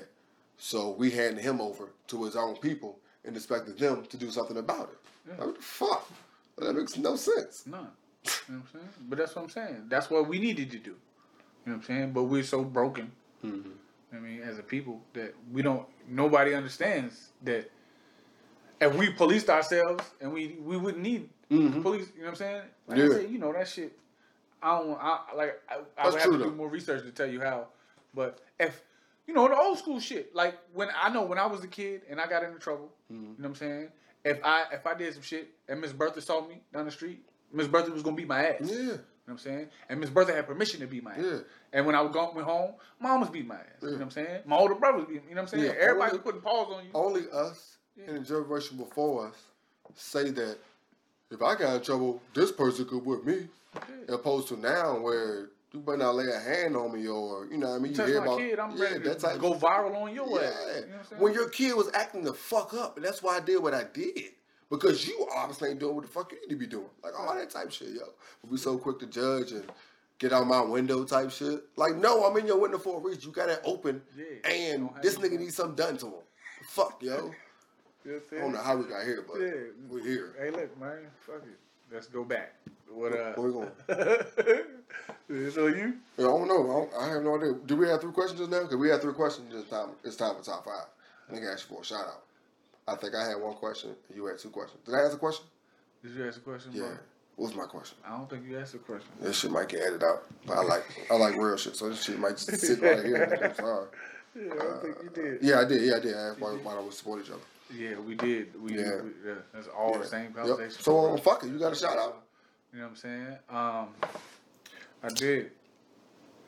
So 0.59 0.91
we 0.91 1.11
handed 1.11 1.43
him 1.43 1.61
over 1.61 1.91
to 2.09 2.25
his 2.25 2.37
own 2.37 2.57
people 2.57 2.99
and 3.25 3.37
expected 3.37 3.79
them 3.79 4.05
to 4.07 4.17
do 4.17 4.31
something 4.31 4.57
about 4.57 4.91
it. 4.93 4.99
Yeah. 5.27 5.35
Like, 5.39 5.47
what 5.47 5.57
the 5.57 5.63
fuck? 5.63 6.11
That 6.59 6.75
makes 6.75 6.97
no 6.97 7.17
sense. 7.17 7.65
None. 7.67 7.81
You 7.81 7.85
know 7.85 7.91
what 8.47 8.55
I'm 8.55 8.69
saying? 8.73 8.89
But 9.09 9.19
that's 9.19 9.35
what 9.35 9.43
I'm 9.43 9.51
saying. 9.51 9.85
That's 9.89 10.09
what 10.11 10.29
we 10.29 10.39
needed 10.39 10.71
to 10.71 10.79
do. 10.79 10.91
You 10.91 10.97
know 11.67 11.73
what 11.73 11.75
I'm 11.75 11.83
saying? 11.83 12.13
But 12.13 12.25
we're 12.25 12.45
so 12.45 12.63
broken. 12.63 13.11
Mm-hmm. 13.45 13.71
I 14.15 14.19
mean, 14.21 14.43
as 14.43 14.59
a 14.59 14.63
people, 14.63 15.01
that 15.15 15.35
we 15.53 15.63
don't. 15.63 15.87
Nobody 16.09 16.55
understands 16.55 17.31
that 17.43 17.69
if 18.81 18.95
we 18.95 19.11
policed 19.11 19.49
ourselves 19.49 20.05
and 20.21 20.33
we 20.33 20.57
we 20.63 20.77
wouldn't 20.77 21.03
need 21.03 21.29
Mhm. 21.53 21.83
police. 21.83 22.09
You 22.15 22.21
know 22.21 22.27
what 22.27 22.31
I'm 22.31 22.37
saying? 22.37 22.63
Like 22.87 22.99
Yeah. 22.99 23.05
I 23.05 23.09
said, 23.09 23.31
you 23.31 23.39
know 23.39 23.53
that 23.53 23.69
shit. 23.69 23.99
I 24.63 24.79
don't. 24.79 24.99
I 25.01 25.21
like. 25.37 25.61
I, 25.69 25.79
I 25.99 26.09
would 26.09 26.21
have 26.21 26.31
to 26.33 26.39
do 26.39 26.51
more 26.53 26.69
research 26.69 27.03
to 27.05 27.11
tell 27.11 27.27
you 27.27 27.41
how. 27.41 27.67
But 28.15 28.41
if 28.61 28.81
you 29.27 29.35
know 29.35 29.49
the 29.49 29.57
old 29.57 29.79
school 29.79 29.99
shit, 30.01 30.35
like 30.35 30.57
when 30.73 30.89
I 30.97 31.09
know 31.13 31.23
when 31.23 31.39
I 31.39 31.47
was 31.47 31.63
a 31.65 31.69
kid 31.69 32.03
and 32.09 32.21
I 32.21 32.27
got 32.27 32.43
into 32.45 32.59
trouble, 32.59 32.91
Mm-hmm. 33.13 33.23
you 33.23 33.29
know 33.31 33.35
what 33.39 33.49
I'm 33.49 33.55
saying? 33.57 33.89
If 34.25 34.39
I 34.45 34.65
if 34.73 34.87
I 34.87 34.95
did 34.95 35.13
some 35.15 35.23
shit 35.23 35.51
and 35.69 35.81
Miss 35.81 35.93
Bertha 35.93 36.21
saw 36.21 36.47
me 36.47 36.63
down 36.73 36.85
the 36.85 36.91
street, 36.93 37.25
Miss 37.53 37.67
Bertha 37.67 37.91
was 37.91 38.03
gonna 38.03 38.17
beat 38.17 38.29
my 38.29 38.47
ass. 38.47 38.61
Yeah. 38.63 38.77
You 38.77 38.87
know 38.87 38.95
what 39.27 39.33
I'm 39.35 39.39
saying? 39.39 39.69
And 39.89 40.01
Miss 40.01 40.11
Bertha 40.11 40.33
had 40.33 40.47
permission 40.47 40.81
to 40.81 40.87
beat 40.87 41.03
my 41.05 41.13
ass. 41.13 41.19
Yeah. 41.23 41.39
And 41.73 41.87
when 41.87 41.95
I 41.95 42.01
was 42.01 42.13
going 42.13 42.35
went 42.35 42.47
home, 42.47 42.75
mom 43.01 43.21
was 43.21 43.31
beating 43.31 43.49
my 43.49 43.55
ass. 43.57 43.63
You 43.81 43.89
know 43.91 43.95
what 43.95 44.03
I'm 44.03 44.11
saying? 44.11 44.41
My 44.47 44.57
older 44.57 44.75
brothers 44.75 45.07
beat 45.07 45.23
me. 45.25 45.29
You 45.31 45.35
know 45.35 45.43
what 45.43 45.53
I'm 45.53 45.59
saying? 45.61 45.65
Yeah, 45.75 45.81
Everybody 45.81 46.11
only- 46.13 46.13
was 46.19 46.21
putting 46.25 46.41
paws 46.41 46.69
on 46.77 46.85
you. 46.85 46.91
Only 46.95 47.23
us 47.33 47.79
and 48.07 48.17
the 48.17 48.21
generation 48.21 48.77
before 48.79 49.29
us 49.29 49.37
say 49.95 50.31
that 50.31 50.59
if 51.33 51.43
I 51.43 51.55
got 51.57 51.77
in 51.77 51.83
trouble, 51.83 52.23
this 52.35 52.53
person 52.53 52.85
could 52.87 53.05
whip 53.05 53.25
me. 53.25 53.49
Yeah. 53.75 54.15
Opposed 54.17 54.49
to 54.49 54.57
now 54.59 54.99
where 55.01 55.49
you 55.73 55.81
better 55.81 55.97
not 55.99 56.15
lay 56.15 56.27
a 56.31 56.39
hand 56.39 56.77
on 56.77 56.93
me 56.93 57.09
or 57.09 57.47
you 57.47 57.57
know 57.57 57.71
what 57.71 57.77
I 57.77 57.79
mean. 57.79 57.93
You 57.93 57.97
touch 57.97 58.09
hear 58.09 58.21
my 58.21 58.27
about 58.27 58.39
kid, 58.39 58.59
I'm 58.59 58.77
yeah, 58.77 58.83
ready 58.85 58.99
to 59.03 59.09
that 59.09 59.19
type 59.21 59.41
go 59.41 59.55
viral 59.55 59.95
on 60.03 60.15
your 60.15 60.29
Yeah. 60.41 60.47
ass. 60.49 60.57
You 60.77 60.87
know 61.17 61.23
when 61.23 61.33
your 61.33 61.49
kid 61.49 61.75
was 61.75 61.91
acting 61.95 62.23
the 62.23 62.35
fuck 62.35 62.75
up, 62.75 62.97
and 62.97 63.05
that's 63.07 63.23
why 63.23 63.37
I 63.37 63.41
did 63.41 63.63
what 63.63 63.73
I 63.75 63.85
did. 63.85 64.33
Because 64.71 65.07
you 65.07 65.27
obviously 65.35 65.71
ain't 65.71 65.81
doing 65.81 65.95
what 65.95 66.05
the 66.05 66.11
fuck 66.11 66.33
you 66.33 66.39
need 66.43 66.49
to 66.51 66.57
be 66.57 66.67
doing. 66.67 66.89
Like 67.03 67.19
all 67.19 67.35
that 67.35 67.51
type 67.51 67.71
shit, 67.71 67.91
yo. 67.91 68.03
We 68.49 68.57
so 68.57 68.79
quick 68.79 68.99
to 69.01 69.07
judge 69.07 69.53
and 69.53 69.65
get 70.19 70.33
out 70.33 70.47
my 70.47 70.61
window 70.63 71.05
type 71.05 71.31
shit. 71.31 71.65
Like, 71.77 71.97
no, 71.97 72.25
I'm 72.25 72.37
in 72.39 72.47
your 72.47 72.59
window 72.59 72.79
for 72.79 72.99
a 72.99 73.01
reason. 73.03 73.23
You 73.25 73.33
got 73.33 73.49
it 73.51 73.61
open, 73.65 74.03
Yeah. 74.17 74.51
and 74.51 74.91
this 75.03 75.17
nigga 75.19 75.39
needs 75.39 75.57
something 75.57 75.75
done 75.77 75.97
to 75.99 76.07
him. 76.07 76.13
Fuck, 76.69 77.03
yo. 77.03 77.33
You 78.05 78.13
know 78.13 78.17
what 78.19 78.23
I'm 78.23 78.27
I 78.27 78.31
saying? 78.31 78.43
don't 78.43 78.53
know 78.53 78.63
how 78.63 78.77
we 78.77 78.85
got 78.85 79.05
here, 79.05 79.25
but 79.27 79.41
Yeah. 79.41 79.51
we're 79.89 80.03
here. 80.05 80.35
Hey, 80.39 80.51
look, 80.51 80.81
man, 80.81 80.99
fuck 81.27 81.37
it. 81.45 81.59
Let's 81.93 82.07
go 82.07 82.25
back. 82.25 82.55
What 82.91 83.13
uh? 83.13 83.33
Where 83.35 83.47
we 83.49 83.53
going? 83.53 83.71
so 85.53 85.67
you? 85.67 85.95
I 86.19 86.23
don't 86.23 86.49
know. 86.49 86.63
I, 86.63 86.73
don't, 86.73 86.95
I 87.03 87.09
have 87.15 87.23
no 87.23 87.37
idea. 87.37 87.55
Do 87.67 87.77
we 87.77 87.87
have 87.89 88.01
three 88.01 88.13
questions 88.13 88.41
just 88.41 88.51
now? 88.51 88.63
Because 88.63 88.77
we 88.77 88.89
had 88.89 89.01
three 89.01 89.13
questions 89.15 89.53
this 89.53 89.65
time. 89.67 89.91
It's 90.05 90.17
time 90.17 90.35
for 90.37 90.43
top 90.45 90.65
five. 90.65 90.87
I 91.29 91.33
think 91.35 91.47
I 91.47 91.53
asked 91.53 91.67
you 91.71 91.77
for 91.77 91.83
a 91.83 91.85
shout 91.85 92.07
out. 92.07 92.23
I 92.89 92.97
think 92.97 93.15
I 93.15 93.25
had 93.27 93.37
one 93.41 93.55
question. 93.55 93.91
and 94.09 94.17
You 94.17 94.27
had 94.27 94.39
two 94.39 94.51
questions. 94.51 94.81
Did 94.85 94.95
I 94.95 95.01
ask 95.01 95.15
a 95.15 95.19
question? 95.19 95.47
Did 96.03 96.13
you 96.15 96.27
ask 96.27 96.39
a 96.39 96.41
question? 96.41 96.73
Yeah. 96.75 96.81
bro? 96.81 96.91
What 97.37 97.47
was 97.49 97.57
my 97.57 97.65
question? 97.67 97.97
I 98.07 98.11
don't 98.11 98.29
think 98.29 98.47
you 98.49 98.59
asked 98.59 98.75
a 98.75 98.79
question. 98.79 99.09
This 99.21 99.39
shit 99.39 99.51
might 99.51 99.69
get 99.69 99.81
edited 99.81 100.03
out, 100.05 100.25
but 100.47 100.59
I 100.59 100.63
like 100.63 100.85
I 101.11 101.15
like 101.15 101.37
real 101.37 101.57
shit, 101.57 101.77
so 101.77 101.89
this 101.89 102.03
shit 102.05 102.19
might 102.19 102.37
just 102.37 102.59
sit 102.59 102.81
right 102.83 103.03
here. 103.05 103.39
I'm 103.45 103.55
sorry. 103.55 103.87
Yeah, 104.35 104.53
I 104.53 104.57
don't 104.65 104.83
think 104.83 104.97
you 105.03 105.11
did. 105.11 105.43
Yeah, 105.43 105.61
I 105.61 105.65
did. 105.65 105.83
Yeah, 105.83 105.97
I 105.97 106.01
did. 106.01 106.15
I 106.15 106.19
asked 106.29 106.41
why, 106.41 106.51
why 106.63 106.75
don't 106.75 106.85
we 106.85 106.91
support 106.93 107.23
each 107.25 107.31
other. 107.31 107.41
Yeah, 107.75 107.99
we 107.99 108.15
did. 108.15 108.61
We, 108.61 108.75
Yeah. 108.79 109.01
we 109.03 109.11
yeah, 109.27 109.35
that's 109.53 109.69
all 109.69 109.93
Yeah. 109.93 109.99
the 109.99 110.07
same 110.07 110.25
Yep. 110.27 110.35
conversation. 110.35 110.83
So 110.83 111.11
um, 111.13 111.19
fuck 111.19 111.43
it. 111.45 111.49
You 111.49 111.59
got 111.59 111.73
a 111.73 111.77
shout 111.77 111.97
out? 111.99 112.23
You 112.73 112.79
know 112.81 112.85
what 112.87 112.91
I'm 112.91 112.97
saying? 112.97 113.39
Um, 113.49 113.89
I 115.03 115.09
did. 115.09 115.51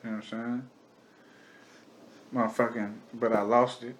You 0.03 0.11
know 0.11 0.11
what 0.11 0.11
I'm 0.11 0.21
saying? 0.23 0.69
Motherfucking, 2.33 2.93
but 3.13 3.31
I 3.33 3.41
lost 3.41 3.83
it. 3.83 3.95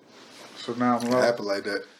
So 0.58 0.74
now 0.74 0.98
I'm 0.98 1.06
It 1.08 1.12
lost. 1.12 1.26
happened 1.26 1.48
like 1.48 1.64
that. 1.64 1.84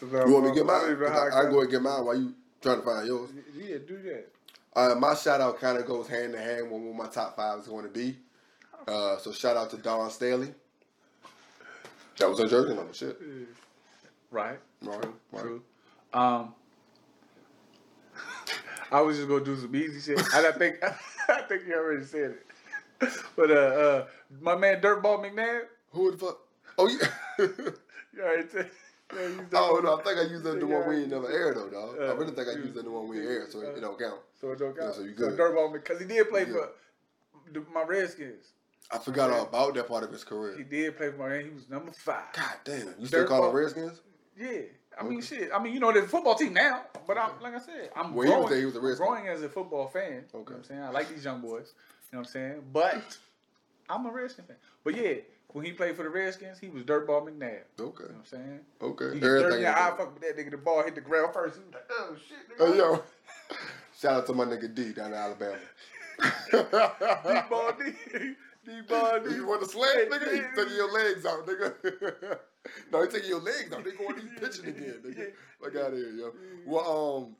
So 0.00 0.06
You 0.06 0.32
want 0.34 0.44
me 0.46 0.50
to 0.50 0.54
get. 0.56 0.64
I 0.64 0.66
mine? 0.66 0.80
don't 0.80 0.90
even 0.90 1.00
know 1.04 1.12
how 1.12 1.28
I, 1.28 1.46
I 1.46 1.50
go 1.50 1.60
and 1.60 1.70
get 1.70 1.80
mine 1.82 2.04
while 2.04 2.16
you 2.18 2.34
trying 2.60 2.80
to 2.80 2.84
find 2.84 3.06
yours. 3.06 3.30
Yeah, 3.56 3.78
do 3.86 3.96
that. 4.02 4.26
Uh, 4.74 4.94
my 4.96 5.14
shout 5.14 5.40
out 5.40 5.60
kind 5.60 5.78
of 5.78 5.86
goes 5.86 6.08
hand 6.08 6.34
in 6.34 6.40
hand 6.40 6.70
with 6.70 6.82
what 6.82 6.94
my 6.96 7.06
top 7.06 7.36
five 7.36 7.60
is 7.60 7.68
going 7.68 7.84
to 7.84 7.90
be. 7.90 8.16
Uh, 8.88 9.16
so 9.18 9.30
shout 9.30 9.56
out 9.56 9.70
to 9.70 9.76
Dawn 9.76 10.10
Staley. 10.10 10.52
That 12.18 12.28
was 12.28 12.40
a 12.40 12.48
jersey 12.48 12.74
number. 12.74 12.92
Shit. 12.92 13.18
Right. 14.34 14.58
Right, 14.82 15.00
True. 15.00 15.14
right. 15.30 15.42
True. 15.42 15.62
Um, 16.12 16.54
I 18.90 19.00
was 19.00 19.16
just 19.16 19.28
gonna 19.28 19.44
do 19.44 19.56
some 19.56 19.74
easy 19.76 20.00
shit. 20.00 20.18
And 20.34 20.46
I 20.46 20.50
think 20.50 20.82
I 21.28 21.42
think 21.42 21.62
you 21.68 21.74
already 21.74 22.04
said 22.04 22.32
it. 22.32 22.46
But 23.36 23.50
uh, 23.50 23.54
uh 23.54 24.06
my 24.40 24.56
man 24.56 24.80
Dirtball 24.80 25.20
McNabb, 25.24 25.62
Who 25.92 26.10
the 26.10 26.18
fuck? 26.18 26.38
Oh 26.78 26.88
yeah. 26.88 27.08
you 27.38 28.22
already 28.22 28.48
said. 28.48 28.70
Yeah, 29.14 29.28
oh 29.52 29.80
no, 29.84 29.98
I 29.98 30.02
think 30.02 30.18
I 30.18 30.22
used 30.22 30.42
that 30.44 30.58
the 30.58 30.66
one 30.66 30.88
we 30.88 30.96
ain't 31.02 31.10
never 31.10 31.30
aired 31.30 31.56
though, 31.56 31.68
dog. 31.68 31.96
I 32.00 32.06
Uh, 32.06 32.14
really 32.16 32.32
think 32.32 32.48
I 32.48 32.52
used 32.52 32.74
that 32.74 32.84
the 32.84 32.90
one 32.90 33.06
we 33.06 33.18
ain't 33.20 33.28
aired, 33.28 33.52
so 33.52 33.60
it, 33.60 33.76
it 33.76 33.80
don't 33.80 33.98
count. 33.98 34.20
So 34.40 34.50
it 34.50 34.58
don't 34.58 34.76
count. 34.76 34.88
Yeah, 34.88 34.92
so 34.92 35.02
you 35.02 35.14
So 35.16 35.28
good. 35.28 35.38
Dirtball 35.38 35.72
because 35.72 36.00
he 36.00 36.06
did 36.06 36.28
play 36.28 36.44
for 36.46 36.70
the, 37.52 37.64
my 37.72 37.82
Redskins. 37.82 38.46
I 38.90 38.98
forgot 38.98 39.30
all 39.30 39.42
about 39.42 39.74
that 39.74 39.86
part 39.88 40.02
of 40.04 40.10
his 40.10 40.24
career. 40.24 40.56
He 40.56 40.64
did 40.64 40.96
play 40.96 41.10
for 41.10 41.18
my. 41.28 41.42
He 41.42 41.50
was 41.50 41.68
number 41.68 41.92
five. 41.92 42.32
God 42.32 42.54
damn, 42.64 42.94
you 42.98 43.06
still 43.06 43.26
call 43.26 43.42
Dirtball. 43.42 43.54
Redskins? 43.54 44.00
Yeah, 44.36 44.48
I 44.98 45.02
mean 45.04 45.18
Okay. 45.18 45.26
shit. 45.26 45.50
I 45.54 45.62
mean 45.62 45.72
you 45.74 45.80
know 45.80 45.92
there's 45.92 46.06
a 46.06 46.08
football 46.08 46.34
team 46.34 46.52
now, 46.54 46.82
but 47.06 47.16
I'm 47.18 47.30
like 47.40 47.54
I 47.54 47.58
said, 47.60 47.90
I'm 47.96 48.14
Well, 48.14 48.26
he 48.26 48.30
was 48.32 48.36
growing, 48.38 48.50
there, 48.50 48.58
he 48.60 48.64
was 48.66 48.74
a 48.76 48.78
I'm 48.78 48.84
Redskin. 48.84 49.06
growing 49.06 49.28
as 49.28 49.42
a 49.42 49.48
football 49.48 49.88
fan. 49.88 50.02
You 50.12 50.16
know 50.34 50.40
Okay. 50.40 50.52
what 50.52 50.58
I'm 50.58 50.64
saying 50.64 50.82
I 50.82 50.90
like 50.90 51.08
these 51.08 51.24
young 51.24 51.40
boys. 51.40 51.72
You 52.12 52.16
know 52.16 52.18
what 52.20 52.26
I'm 52.26 52.32
saying, 52.32 52.62
but 52.72 53.18
I'm 53.88 54.06
a 54.06 54.10
Redskin 54.12 54.44
fan. 54.46 54.56
But 54.82 54.96
yeah, 54.96 55.14
when 55.48 55.64
he 55.64 55.72
played 55.72 55.96
for 55.96 56.02
the 56.02 56.08
Redskins, 56.10 56.58
he 56.58 56.68
was 56.68 56.82
Dirtball 56.84 57.28
McNabb. 57.28 57.40
Okay, 57.40 57.62
You 57.78 57.82
know 57.82 57.92
what 57.92 58.08
I'm 58.18 58.24
saying? 58.24 58.60
okay. 58.82 59.04
He 59.06 59.10
was 59.12 59.20
dirty. 59.20 59.44
Everything. 59.44 59.62
Yeah, 59.62 59.92
I 59.92 59.96
fuck 59.96 60.14
with 60.14 60.22
that 60.22 60.36
nigga. 60.36 60.50
The 60.52 60.56
ball 60.58 60.82
hit 60.82 60.94
the 60.94 61.00
ground 61.00 61.32
first. 61.34 61.58
He 61.58 61.64
was 61.64 61.74
like, 61.74 61.84
oh 61.90 62.16
shit, 62.28 62.58
nigga. 62.58 62.72
Hey 62.72 62.78
yo, 62.78 63.02
shout 64.00 64.12
out 64.14 64.26
to 64.26 64.32
my 64.32 64.44
nigga 64.44 64.74
D 64.74 64.92
down 64.92 65.08
in 65.12 65.14
Alabama. 65.14 65.58
D 66.20 67.40
ball 67.50 67.72
D. 67.78 67.92
D 68.66 68.80
ball 68.88 69.20
D. 69.20 69.34
You 69.34 69.46
want 69.46 69.62
to 69.62 69.68
slam, 69.68 70.08
nigga? 70.10 70.32
He 70.32 70.40
taking 70.56 70.74
your 70.76 70.92
legs 70.92 71.26
out, 71.26 71.46
nigga. 71.46 72.38
no, 72.92 73.04
they 73.04 73.12
taking 73.12 73.28
your 73.30 73.40
legs 73.40 73.72
out. 73.72 73.84
They 73.84 73.92
going 73.92 74.14
to 74.16 74.22
be 74.22 74.28
pitching 74.40 74.66
again, 74.66 75.00
nigga. 75.04 75.32
Fuck 75.62 75.76
out 75.76 75.92
of 75.92 75.98
here, 75.98 76.10
yo. 76.10 76.32
Well, 76.66 77.16
um, 77.26 77.36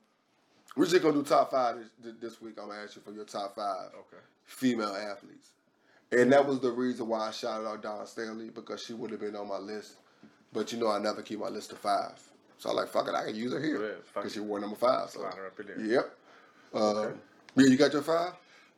we're 0.76 0.86
just 0.86 1.02
gonna 1.02 1.14
do 1.14 1.22
top 1.22 1.50
five 1.52 1.76
this, 2.02 2.14
this 2.20 2.40
week. 2.42 2.54
I'm 2.60 2.68
gonna 2.68 2.82
ask 2.82 2.96
you 2.96 3.02
for 3.02 3.12
your 3.12 3.24
top 3.24 3.54
five 3.54 3.90
Okay. 3.94 4.22
female 4.44 4.94
athletes, 4.94 5.50
and 6.10 6.32
that 6.32 6.44
was 6.46 6.58
the 6.60 6.70
reason 6.72 7.06
why 7.06 7.28
I 7.28 7.30
shouted 7.30 7.66
out 7.68 7.82
Dawn 7.82 8.06
Staley 8.06 8.50
because 8.50 8.82
she 8.82 8.92
would 8.92 9.10
have 9.12 9.20
been 9.20 9.36
on 9.36 9.46
my 9.48 9.58
list. 9.58 9.98
But 10.52 10.72
you 10.72 10.78
know, 10.78 10.88
I 10.90 10.98
never 10.98 11.22
keep 11.22 11.38
my 11.38 11.48
list 11.48 11.70
of 11.72 11.78
five, 11.78 12.12
so 12.58 12.70
I 12.70 12.72
like 12.72 12.88
fuck 12.88 13.06
it. 13.08 13.14
I 13.14 13.24
can 13.24 13.36
use 13.36 13.52
her 13.52 13.60
here 13.62 13.98
because 14.14 14.32
it. 14.32 14.34
she 14.34 14.40
wore 14.40 14.58
number 14.60 14.76
five. 14.76 15.10
So 15.10 15.20
Slide 15.20 15.34
her 15.34 15.46
up 15.46 15.60
in 15.60 15.66
there. 15.66 15.80
yep. 15.80 16.16
Um, 16.74 17.20
Yeah, 17.56 17.66
you 17.68 17.76
got 17.76 17.92
your 17.92 18.02
five. 18.02 18.32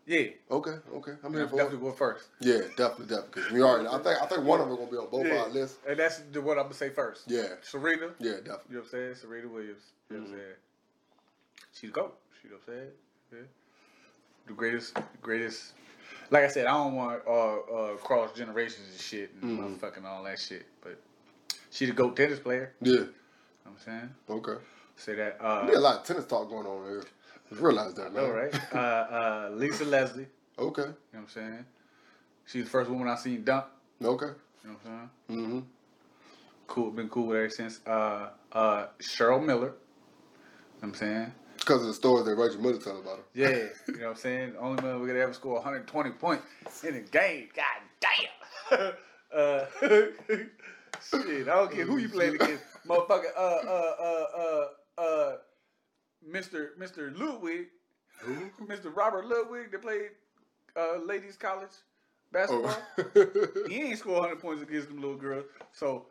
Yeah. 0.07 0.27
Okay, 0.51 0.75
okay. 0.95 1.13
I'm 1.25 1.33
here 1.35 1.49
for 1.49 1.57
definitely 1.57 1.81
go 1.89 1.93
first. 1.93 2.29
Yeah, 2.41 2.61
definitely, 2.77 3.07
definitely. 3.07 3.29
Because 3.35 3.51
we 3.53 3.63
already, 3.63 3.89
I 3.89 3.99
think, 3.99 4.23
I 4.23 4.27
think 4.27 4.45
one 4.45 4.61
of 4.61 4.69
them 4.69 4.77
gonna 4.79 4.91
be 4.91 4.97
on 4.97 5.11
both 5.11 5.27
Yeah. 5.27 5.43
our 5.43 5.49
lists. 5.49 5.79
And 5.87 5.99
that's 5.99 6.19
the, 6.31 6.41
what 6.41 6.59
I'm 6.59 6.65
gonna 6.65 6.75
say 6.75 6.91
first. 6.91 7.23
Yeah, 7.27 7.49
Serena. 7.63 8.11
yeah, 8.21 8.35
definitely. 8.35 8.45
You 8.45 8.53
know 8.77 8.81
what 8.81 8.85
I'm 8.85 8.89
saying? 8.91 9.15
Serena 9.17 9.49
Williams. 9.49 9.83
You 10.11 10.17
know 10.19 10.23
Mm-hmm. 10.23 10.33
what 10.33 10.39
I'm 10.39 10.45
saying? 10.45 10.55
She's 11.73 11.91
a 11.91 11.93
GOAT. 11.93 12.15
You 12.45 12.51
know 12.51 12.57
what 12.65 12.75
I'm 12.75 12.81
saying? 12.81 12.91
Yeah. 13.33 13.39
The 14.47 14.53
greatest, 14.53 14.95
the 14.95 15.03
greatest. 15.21 15.73
Like 16.31 16.45
I 16.45 16.49
said, 16.49 16.67
I 16.67 16.73
don't 16.73 16.95
want 16.95 17.23
uh, 17.27 17.57
uh, 17.57 17.97
cross 17.97 18.33
generations 18.33 18.87
and 18.93 19.01
shit 19.01 19.33
and 19.43 19.59
Mm-hmm. 19.59 19.75
motherfucking 19.85 20.05
all 20.05 20.23
that 20.23 20.39
shit. 20.39 20.67
But 20.83 21.01
she 21.71 21.87
the 21.87 21.93
GOAT 21.93 22.15
tennis 22.15 22.39
player. 22.39 22.73
Yeah, 22.81 22.93
You 22.93 22.99
know 23.01 23.07
what 23.65 23.73
I'm 23.73 23.79
saying? 23.85 24.11
okay. 24.31 24.63
Say 24.97 25.15
that. 25.17 25.39
Uh, 25.41 25.65
We 25.67 25.73
got 25.73 25.79
a 25.79 25.81
lot 25.81 25.97
of 25.99 26.05
tennis 26.05 26.27
talk 26.27 26.49
going 26.49 26.67
on 26.67 26.85
here. 26.89 27.05
Just 27.49 27.61
realize 27.61 27.95
that, 27.95 28.13
man. 28.13 28.25
all 28.25 28.33
right. 28.33 28.55
Uh, 28.73 28.77
uh, 28.79 29.51
Lisa 29.55 29.85
Leslie. 29.85 30.27
Okay, 30.59 30.83
You 30.83 30.89
know 30.89 30.95
what 31.13 31.21
I'm 31.21 31.29
saying? 31.29 31.65
She's 32.47 32.65
the 32.65 32.71
first 32.71 32.89
woman 32.91 33.09
I 33.09 33.17
seen 33.17 33.45
dunk. 33.45 33.67
okay. 34.03 34.27
You 34.65 34.71
know 34.71 34.77
what 34.83 34.93
I'm 34.93 35.11
saying? 35.29 35.41
Mm-hmm. 35.41 35.59
Cool. 36.67 36.91
Been 36.91 37.09
cool 37.09 37.27
with 37.29 37.37
her 37.37 37.51
since. 37.51 37.81
Uh, 37.87 38.31
uh, 38.53 38.87
Cheryl 39.01 39.45
Miller. 39.45 39.61
You 39.61 39.63
know 39.63 39.73
what 40.81 40.89
I'm 40.89 40.95
saying? 40.95 41.33
Because 41.59 41.83
of 41.83 41.89
the 41.89 41.95
stories 41.95 42.25
that 42.27 42.35
Reggie 42.37 42.59
Miller 42.59 42.79
tell 42.79 42.99
about 42.99 43.19
her. 43.19 43.25
Yeah, 43.35 43.49
you 43.89 43.95
know 43.99 44.07
what 44.07 44.11
I'm 44.11 44.17
saying? 44.17 44.55
Only 44.59 44.83
man 44.83 45.01
we 45.01 45.09
could 45.09 45.17
ever 45.17 45.33
score 45.33 45.55
120 45.55 46.11
points 46.11 46.45
in 46.85 46.95
a 46.97 47.01
game. 47.01 47.49
God 47.55 47.81
damn. 48.71 48.93
uh, 49.37 49.65
shit, 49.81 51.49
I 51.49 51.55
don't 51.55 51.73
care 51.73 51.85
who 51.87 51.99
you 51.99 52.09
playing 52.09 52.35
against. 52.37 52.63
Motherfucker, 52.87 53.25
uh, 53.37 53.41
uh, 53.41 53.95
uh, 54.01 54.27
uh, 54.39 55.01
uh, 55.03 55.37
Mr. 56.29 56.69
Mr. 56.79 57.17
Ludwig, 57.19 57.67
Mr. 58.63 58.95
Robert 58.95 59.27
Ludwig 59.27 59.71
that 59.73 59.83
played 59.83 60.11
uh, 60.77 60.99
ladies 60.99 61.37
college 61.37 61.71
basketball. 62.33 62.77
Oh. 62.99 63.27
He 63.69 63.83
ain't 63.83 63.99
score 63.99 64.15
100 64.21 64.41
points 64.41 64.63
against 64.63 64.89
them 64.89 65.01
little 65.01 65.17
girls. 65.17 65.45
So 65.73 66.07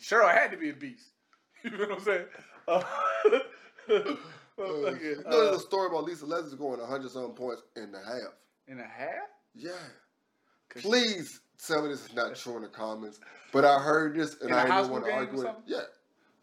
Cheryl 0.00 0.32
had 0.32 0.50
to 0.50 0.56
be 0.56 0.70
a 0.70 0.74
beast. 0.74 1.06
You 1.62 1.72
know 1.72 1.88
what 1.88 1.98
I'm 1.98 2.00
saying? 2.04 2.24
Uh, 2.68 2.82
motherfucker, 4.58 5.00
you 5.02 5.22
know, 5.24 5.30
uh, 5.30 5.30
there's 5.30 5.56
a 5.56 5.60
story 5.60 5.88
about 5.88 6.04
Lisa 6.04 6.24
Leslie 6.26 6.50
scoring 6.52 6.80
100 6.80 7.10
something 7.10 7.34
points 7.34 7.62
in 7.76 7.94
a 7.94 7.98
half. 7.98 8.32
in 8.68 8.80
a 8.80 8.84
half? 8.84 9.28
Yeah. 9.54 9.72
Please 10.76 11.40
tell 11.66 11.82
me 11.82 11.88
this 11.88 12.06
is 12.06 12.14
not 12.14 12.34
true 12.36 12.56
in 12.56 12.62
the 12.62 12.68
comments. 12.68 13.20
But 13.52 13.64
I 13.66 13.78
heard 13.78 14.14
this 14.16 14.36
and 14.40 14.54
I 14.54 14.64
didn't 14.80 14.90
want 14.90 15.04
to 15.04 15.12
argue 15.12 15.36
with 15.38 15.46
it. 15.48 15.54
Yeah. 15.66 15.76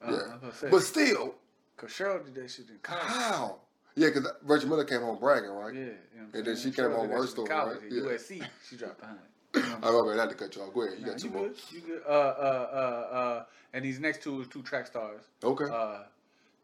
Uh, 0.05 0.11
Yeah. 0.11 0.17
I 0.17 0.33
was 0.33 0.39
gonna 0.41 0.53
say. 0.53 0.69
But 0.69 0.83
still, 0.83 1.35
Cause 1.77 1.91
Cheryl 1.91 2.25
did 2.25 2.35
that 2.35 2.49
shit 2.49 2.69
in 2.69 2.77
college. 2.81 3.03
how? 3.05 3.55
Yeah, 3.95 4.07
because 4.09 4.27
Reggie 4.43 4.67
Miller 4.67 4.83
came 4.83 5.01
home 5.01 5.19
bragging, 5.19 5.49
right? 5.49 5.73
Yeah, 5.73 5.81
you 5.81 5.89
know 6.17 6.25
And 6.33 6.45
then 6.45 6.55
she 6.55 6.71
came 6.71 6.91
home 6.91 7.09
her 7.09 7.25
story, 7.27 7.47
college 7.47 7.79
right? 7.81 7.91
Yeah. 7.91 8.01
USC, 8.01 8.43
she 8.67 8.75
dropped 8.75 8.99
behind. 8.99 9.19
I'm 9.55 9.83
I'm 9.83 10.17
not 10.17 10.29
to 10.29 10.35
cut 10.35 10.55
you 10.55 10.61
off. 10.61 10.73
Go 10.73 10.83
ahead. 10.83 10.99
You 10.99 11.05
Nah, 11.05 11.11
got 11.13 11.19
two 11.19 11.27
you 11.27 11.33
more. 11.33 11.41
good? 11.47 11.55
You 11.71 11.81
good? 11.81 12.01
Uh, 12.07 12.11
uh, 12.11 12.69
uh, 13.11 13.15
uh, 13.15 13.43
and 13.73 13.83
these 13.85 13.99
next 13.99 14.21
two 14.21 14.41
is 14.41 14.47
two 14.47 14.61
track 14.61 14.85
stars. 14.87 15.21
Okay. 15.43 15.65
Uh, 15.65 16.03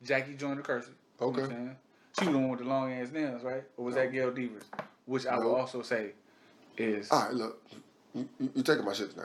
Jackie 0.04 0.34
Joyner 0.36 0.62
Kersee. 0.62 0.90
You 1.22 1.32
know 1.32 1.40
Okay. 1.44 1.70
She 2.20 2.26
was 2.26 2.34
the 2.34 2.40
one 2.40 2.50
with 2.50 2.60
the 2.60 2.66
long 2.66 2.92
ass 2.94 3.12
nails, 3.12 3.44
right? 3.44 3.64
Or 3.78 3.86
was 3.86 3.96
No. 3.96 4.02
that 4.02 4.12
Gail 4.12 4.32
Devers? 4.32 4.64
Which 5.06 5.26
I 5.26 5.36
No. 5.38 5.42
will 5.42 5.56
also 5.56 5.82
say 5.82 6.12
is. 6.78 7.10
All 7.12 7.24
right, 7.24 7.34
look. 7.34 7.62
You, 8.14 8.30
you, 8.40 8.52
you 8.56 8.64
taking 8.64 8.86
my 8.86 8.94
shit 8.94 9.16
now. 9.18 9.24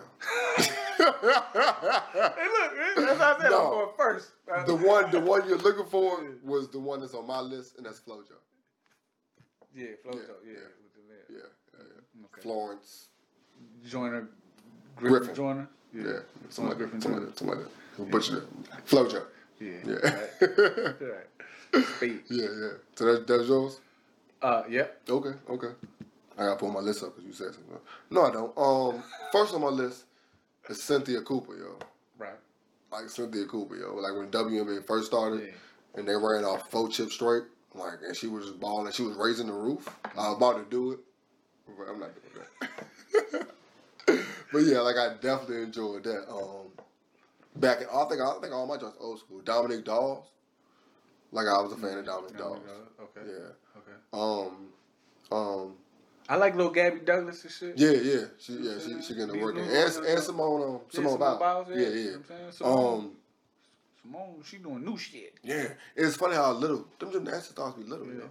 Hey, 0.99 1.05
look, 1.05 2.71
that's 2.97 3.19
how 3.21 3.35
I 3.35 3.39
said 3.41 3.51
No. 3.51 3.65
I'm 3.65 3.71
going 3.71 3.89
first. 3.97 4.31
The 4.67 4.75
one, 4.75 5.11
the 5.11 5.21
one 5.21 5.49
you're 5.49 5.59
looking 5.59 5.87
for 5.87 6.25
was 6.45 6.69
the 6.71 6.79
one 6.81 7.01
that's 7.01 7.15
on 7.15 7.27
my 7.27 7.41
list, 7.41 7.77
and 7.77 7.87
that's 7.87 8.01
FloJo. 8.01 8.33
Yeah, 9.75 9.87
Flojo. 10.05 10.15
Yeah, 10.15 10.23
Yeah, 10.45 10.53
yeah. 10.53 10.59
with 10.83 10.95
the 10.95 11.01
nails. 11.09 11.25
Yeah, 11.31 11.37
yeah, 11.75 11.85
yeah. 11.85 12.25
Okay. 12.27 12.43
Florence. 12.43 13.09
Joyner, 13.87 14.29
Griffin, 14.97 15.19
Griffin. 15.19 15.35
Joyner. 15.35 15.69
Yeah, 15.93 16.03
Florence 16.03 16.27
somebody, 16.51 16.79
Griffin 16.79 17.01
somebody, 17.01 17.25
Joyner. 17.37 17.37
somebody, 17.97 18.11
butchered 18.11 18.37
it. 18.39 18.87
FloJo. 18.87 19.23
Yeah. 19.61 19.71
Yeah. 19.85 19.95
Right. 19.95 21.01
right. 21.75 21.87
Speed. 21.97 22.21
yeah, 22.31 22.47
yeah. 22.61 22.69
So 22.95 23.05
that, 23.05 23.27
that's 23.27 23.49
yours. 23.49 23.81
Uh, 24.41 24.63
yep. 24.69 25.01
Okay, 25.09 25.33
okay. 25.51 25.69
I 26.39 26.45
gotta 26.45 26.57
pull 26.57 26.71
my 26.71 26.81
list 26.81 27.03
up 27.03 27.15
because 27.17 27.27
you 27.27 27.33
said 27.33 27.53
something. 27.55 27.77
No, 28.11 28.25
I 28.27 28.31
don't. 28.31 28.57
Um, 28.57 29.03
first 29.33 29.53
on 29.55 29.61
my 29.61 29.69
list 29.69 30.05
is 30.71 30.83
Cynthia 30.83 31.21
Cooper, 31.23 31.57
yo. 31.57 31.79
Right. 32.19 32.33
Like 32.91 33.09
Cynthia 33.09 33.47
Cooper, 33.47 33.77
yo. 33.77 33.95
Like 33.95 34.15
when 34.17 34.31
WNBA 34.31 34.87
first 34.87 35.07
started, 35.07 35.41
Yeah. 35.43 35.99
and 36.01 36.09
they 36.09 36.15
ran 36.15 36.45
off 36.45 36.71
four 36.71 36.89
chips 36.89 37.15
straight, 37.15 37.45
like, 37.75 37.99
and 38.07 38.17
she 38.17 38.27
was 38.27 38.47
just 38.47 38.61
balling. 38.61 38.91
She 38.93 39.03
was 39.03 39.17
raising 39.17 39.47
the 39.47 39.53
roof. 39.53 39.89
I 40.17 40.29
was 40.29 40.37
about 40.37 40.59
to 40.59 40.71
do 40.71 40.93
it, 40.93 40.99
but 41.77 41.89
I'm 41.89 42.01
not 42.01 42.11
doing 42.15 42.47
that. 42.61 43.47
but 44.53 44.59
yeah, 44.59 44.81
like 44.81 44.97
I 44.97 45.15
definitely 45.21 45.63
enjoyed 45.63 46.05
that. 46.05 46.29
Um, 46.31 46.69
back 47.57 47.81
in, 47.83 47.87
I 47.95 48.05
think 48.09 48.21
I 48.21 48.39
think 48.41 48.53
all 48.55 48.67
my 48.67 48.77
joints 48.77 48.97
old 49.01 49.19
school. 49.21 49.41
Dominique 49.43 49.85
Dawes, 49.85 50.25
like 51.33 51.47
I 51.47 51.61
was 51.61 51.73
a 51.73 51.77
fan 51.77 51.99
of 51.99 52.07
Dominique 52.07 52.39
Dawes. 52.39 52.59
Okay. 53.01 53.27
Yeah. 53.27 53.53
Okay. 53.77 53.99
Um, 54.13 54.69
um, 55.31 55.75
I 56.29 56.37
like 56.37 56.55
little 56.55 56.73
Gabby 56.73 57.01
Douglas 57.01 57.43
and 57.45 57.53
shit. 57.53 57.79
yeah, 57.79 57.91
yeah, 57.91 58.25
she, 58.39 58.53
yeah, 58.55 58.79
she, 58.79 59.03
she 59.03 59.15
getting 59.15 59.35
to 59.35 59.41
work 59.41 59.57
in, 59.57 59.63
and, 59.65 59.73
and 60.07 60.23
Simone, 60.23 60.63
um, 60.63 60.81
Yeah, 60.91 61.01
Simone 61.01 61.19
Biles, 61.19 61.39
Biles, 61.39 61.69
yeah, 61.71 61.77
You 61.77 61.83
know 61.83 61.91
yeah. 61.91 62.05
what 62.11 62.17
I'm 62.17 62.25
saying? 62.25 62.53
Simone, 62.53 62.99
Um, 62.99 63.11
Simone, 64.03 64.43
she 64.45 64.59
doing 64.59 64.85
new 64.85 64.99
shit. 64.99 65.35
yeah, 65.43 65.69
it's 65.97 66.17
funny 66.17 66.35
how 66.35 66.53
little 66.53 66.87
them 66.99 67.13
gymnastics 67.13 67.55
thoughts 67.55 67.77
be 67.79 67.85
little, 67.85 68.07
you 68.07 68.13
Yeah. 68.13 68.19
know. 68.21 68.31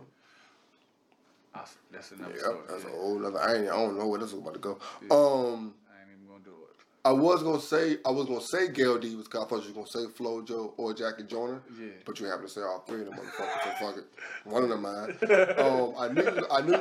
Ah, 1.55 1.65
That's 1.91 2.11
another 2.11 2.33
Yeah, 2.35 2.39
story. 2.41 2.59
that's 2.69 2.83
a 2.83 2.89
whole 2.89 3.25
other. 3.25 3.39
I 3.39 3.55
ain't. 3.55 3.63
I 3.69 3.75
don't 3.75 3.97
know 3.97 4.07
where 4.07 4.19
this 4.19 4.31
is 4.31 4.37
about 4.37 4.53
to 4.53 4.59
go. 4.59 4.77
Yeah. 5.01 5.15
Um, 5.15 5.73
I 5.89 6.01
ain't 6.01 6.11
even 6.13 6.27
gonna 6.27 6.43
do 6.43 6.51
it. 6.69 6.75
I 7.07 7.11
was 7.13 7.41
gonna 7.41 7.61
say 7.61 7.97
I 8.05 8.11
was 8.11 8.25
gonna 8.25 8.41
say 8.41 8.67
Gail 8.67 8.99
Devers. 8.99 9.27
I 9.29 9.45
thought 9.45 9.65
you 9.65 9.71
was 9.73 9.87
gonna 9.87 9.87
say 9.87 10.11
Flojo 10.13 10.73
or 10.75 10.93
Jackie 10.93 11.23
Joyner, 11.23 11.61
Yeah. 11.79 11.87
but 12.05 12.19
you 12.19 12.25
happen 12.25 12.43
to 12.47 12.49
say 12.51 12.59
all 12.61 12.83
three 12.85 12.99
of 13.01 13.05
them 13.07 13.15
motherfuckers. 13.15 13.63
so 13.79 13.85
fuck 13.85 13.97
it. 13.97 14.05
One 14.43 14.63
of 14.63 14.69
them 14.69 14.81
mine. 14.81 15.17
Um, 15.57 15.93
I 15.97 16.07
knew. 16.09 16.23
You, 16.23 16.47
I 16.51 16.61
knew. 16.61 16.73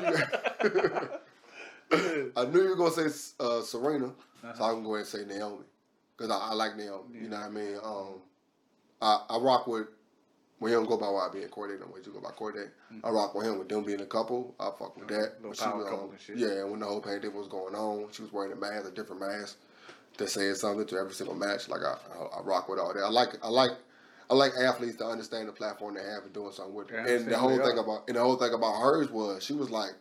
You, 1.93 2.31
I 2.37 2.45
knew 2.47 2.63
you 2.63 2.69
were 2.71 2.77
gonna 2.77 2.91
say 3.11 3.35
uh, 3.39 3.61
Serena, 3.63 4.11
so 4.57 4.65
I 4.65 4.73
can 4.73 4.83
go 4.83 4.97
ahead 4.97 5.07
and 5.07 5.07
say 5.07 5.25
Naomi 5.39 5.65
because 6.17 6.33
I, 6.33 6.39
I 6.51 6.55
like 6.55 6.77
Naomi. 6.77 7.21
You 7.21 7.29
know 7.29 7.37
what 7.37 7.47
I 7.47 7.51
mean? 7.51 7.77
Um, 7.85 8.15
I, 9.01 9.21
I 9.31 9.39
rock 9.39 9.67
with. 9.69 9.87
When 10.59 10.73
you 10.73 10.79
don't 10.79 10.89
go 10.89 10.97
by 10.97 11.05
YBN 11.05 11.51
Cordae, 11.51 11.79
no 11.79 11.85
way 11.87 12.01
you 12.05 12.11
go 12.13 12.19
by 12.21 12.31
Cordae. 12.31 12.71
I 13.05 13.11
rock 13.11 13.35
with 13.35 13.45
him 13.47 13.59
with 13.59 13.69
them 13.69 13.85
being 13.85 14.01
a 14.01 14.07
couple. 14.07 14.55
I 14.59 14.71
fuck 14.79 14.97
with 14.99 15.07
that. 15.09 15.35
Little 15.43 15.51
But 15.51 15.59
power 15.59 15.77
was, 15.77 15.87
um, 15.93 16.11
and 16.13 16.19
shit. 16.21 16.39
Yeah, 16.39 16.65
when 16.65 16.81
the 16.81 16.87
whole 16.87 17.03
pandemic 17.03 17.37
was 17.37 17.47
going 17.49 17.75
on, 17.75 18.09
she 18.11 18.23
was 18.23 18.33
wearing 18.33 18.53
a 18.53 18.57
mask, 18.57 18.87
a 18.89 18.91
different 18.91 19.21
mask, 19.21 19.59
that 20.19 20.31
saying 20.31 20.55
something 20.55 20.87
to 20.87 20.97
every 20.99 21.13
single 21.13 21.35
match. 21.35 21.69
Like 21.69 21.83
I, 21.83 21.97
I, 22.19 22.39
I 22.39 22.43
rock 22.43 22.69
with 22.69 22.79
all 22.79 22.93
that. 22.95 23.03
I 23.03 23.09
like, 23.09 23.31
I 23.43 23.49
like, 23.49 23.73
I 24.31 24.35
like 24.35 24.53
athletes 24.61 24.97
to 24.97 25.07
understand 25.07 25.49
the 25.49 25.53
platform 25.53 25.95
they 25.95 26.03
have 26.03 26.25
and 26.25 26.33
doing 26.33 26.53
something 26.53 26.75
with 26.75 26.91
it. 26.91 27.07
And 27.07 27.27
the 27.27 27.39
whole 27.39 27.57
thing 27.57 27.79
about, 27.79 28.05
and 28.09 28.17
the 28.17 28.21
whole 28.21 28.37
thing 28.37 28.53
about 28.53 28.81
hers 28.81 29.11
was 29.11 29.45
she 29.45 29.53
was 29.53 29.71
like, 29.71 29.93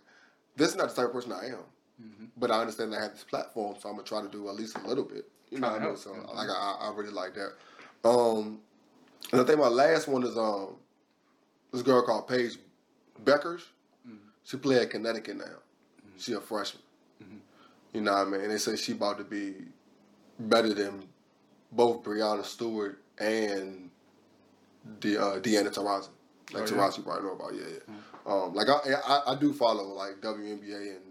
"This 0.56 0.70
is 0.70 0.76
not 0.76 0.90
the 0.90 0.96
type 0.96 1.06
of 1.08 1.14
person 1.14 1.32
I 1.32 1.46
am." 1.48 1.58
Mm-hmm. 2.02 2.26
But 2.38 2.52
I 2.52 2.60
understand 2.60 2.96
I 2.96 3.02
have 3.02 3.12
this 3.14 3.24
platform, 3.24 3.76
so 3.80 3.88
I'm 3.90 3.96
gonna 3.96 4.08
try 4.08 4.22
to 4.22 4.28
do 4.28 4.50
at 4.50 4.56
least 4.56 4.78
a 4.78 4.88
little 4.88 5.04
bit. 5.04 5.30
You 5.52 5.60
know 5.60 5.68
what 5.68 5.76
I 5.76 5.80
mean? 5.80 5.88
help. 5.90 5.98
So 6.00 6.10
Mhm. 6.12 6.36
like 6.36 6.50
I, 6.50 6.78
I 6.82 6.94
really 6.96 7.12
like 7.12 7.36
that. 7.36 7.54
Um, 8.10 8.60
and 9.32 9.42
I 9.42 9.44
think 9.44 9.60
my 9.60 9.68
last 9.68 10.08
one 10.08 10.24
is 10.24 10.38
um 10.38 10.76
this 11.72 11.82
girl 11.84 12.02
called 12.02 12.28
Paige 12.28 12.58
Bueckers. 13.24 13.62
Mm-hmm. 14.08 14.16
She 14.44 14.58
play 14.58 14.80
at 14.80 14.90
Connecticut 14.90 15.38
now. 15.38 15.46
She 16.18 16.34
a 16.34 16.40
freshman. 16.42 16.82
Mm-hmm. 17.24 17.38
You 17.94 18.02
know 18.02 18.12
what 18.14 18.28
I 18.28 18.30
mean? 18.30 18.42
And 18.42 18.52
they 18.52 18.58
say 18.58 18.76
she 18.76 18.94
about 18.94 19.18
to 19.20 19.24
be 19.24 19.56
better 20.40 20.74
than 20.74 21.04
both 21.72 22.04
Breanna 22.04 22.44
Stewart 22.44 23.02
and 23.20 23.90
the 25.02 25.18
uh, 25.22 25.40
Diana 25.40 25.70
Taurasi. 25.70 26.10
Like 26.54 26.64
Oh? 26.64 26.66
Taurasi, 26.76 26.98
you 26.98 27.04
probably 27.04 27.24
know 27.24 27.34
about. 27.34 27.54
Yeah, 27.56 27.64
yeah. 27.88 27.94
Um, 28.32 28.54
like 28.54 28.68
I, 28.70 28.94
I, 29.08 29.34
I 29.34 29.36
do 29.36 29.54
follow 29.54 29.84
like 29.94 30.22
WNBA 30.22 30.96
and 30.96 31.02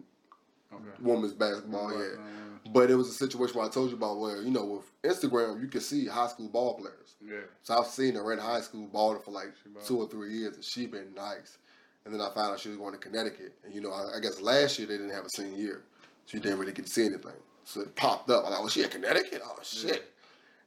Okay. 0.73 0.83
women's 1.03 1.33
basketball. 1.35 1.89
Right, 1.89 1.99
Yeah. 2.17 2.21
uh, 2.21 2.71
But 2.73 2.91
it 2.91 2.97
was 2.97 3.09
a 3.09 3.13
situation 3.13 3.57
where 3.57 3.67
I 3.67 3.71
told 3.71 3.91
you 3.91 3.97
about 3.97 4.19
where 4.19 4.43
you 4.43 4.51
know 4.51 4.65
with 4.65 4.91
Instagram 5.05 5.61
you 5.63 5.69
can 5.69 5.81
see 5.81 6.07
high 6.09 6.27
school 6.27 6.49
ball 6.49 6.75
players. 6.75 7.15
Yeah. 7.25 7.37
So 7.63 7.79
I've 7.79 7.87
seen 7.87 8.15
her 8.17 8.33
in 8.33 8.41
high 8.41 8.61
school 8.61 8.89
balling 8.89 9.21
for 9.23 9.31
like 9.31 9.53
two 9.87 9.99
or 9.99 10.09
three 10.09 10.33
years, 10.35 10.55
and 10.57 10.65
she 10.65 10.87
been 10.87 11.15
nice. 11.15 11.59
And 12.05 12.13
then 12.13 12.21
I 12.21 12.29
found 12.35 12.53
out 12.53 12.59
she 12.61 12.69
was 12.71 12.79
going 12.79 12.93
to 12.93 12.99
Connecticut, 12.99 13.55
and 13.65 13.73
you 13.73 13.81
know 13.81 13.93
I, 13.93 14.17
I 14.17 14.21
guess 14.21 14.41
last 14.41 14.79
year 14.79 14.89
they 14.89 14.97
didn't 14.97 15.13
have 15.15 15.25
a 15.27 15.31
senior 15.31 15.57
year, 15.59 15.83
so 16.27 16.37
you 16.37 16.41
didn't 16.43 16.59
really 16.59 16.73
get 16.73 16.87
to 16.87 16.93
see 16.93 17.07
anything. 17.07 17.33
So 17.65 17.81
it 17.81 17.97
popped 17.97 18.31
up. 18.31 18.45
I 18.45 18.49
was 18.49 18.51
like, 18.51 18.61
"Oh, 18.65 18.69
she 18.69 18.85
at 18.85 18.91
Connecticut? 18.91 19.43
Oh 19.45 19.59
shit!" 19.63 20.13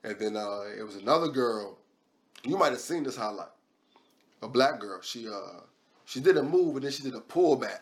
And 0.04 0.18
then 0.20 0.36
uh, 0.36 0.64
it 0.78 0.84
was 0.84 0.95
another 0.95 1.28
girl. 1.28 1.78
You 2.43 2.58
might 2.58 2.72
have 2.72 2.80
seen 2.80 3.04
this 3.04 3.16
highlight. 3.16 3.48
A 4.41 4.48
black 4.48 4.80
girl. 4.80 5.02
She 5.02 5.28
uh 5.28 5.62
she 6.06 6.20
did 6.20 6.38
a 6.38 6.43
move 6.43 6.76
and 6.76 6.86
then 6.86 6.91
she 6.91 7.04
did 7.04 7.16
a 7.16 7.20
pullback, 7.20 7.82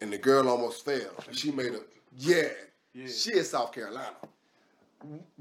and 0.00 0.12
the 0.12 0.18
girl 0.18 0.48
almost 0.48 0.84
fell. 0.84 1.14
And 1.26 1.36
she 1.36 1.50
made 1.50 1.72
a 1.72 1.80
yeah. 2.16 2.48
Yeah. 2.94 3.06
She 3.06 3.32
is 3.32 3.50
South 3.50 3.72
Carolina. 3.72 4.16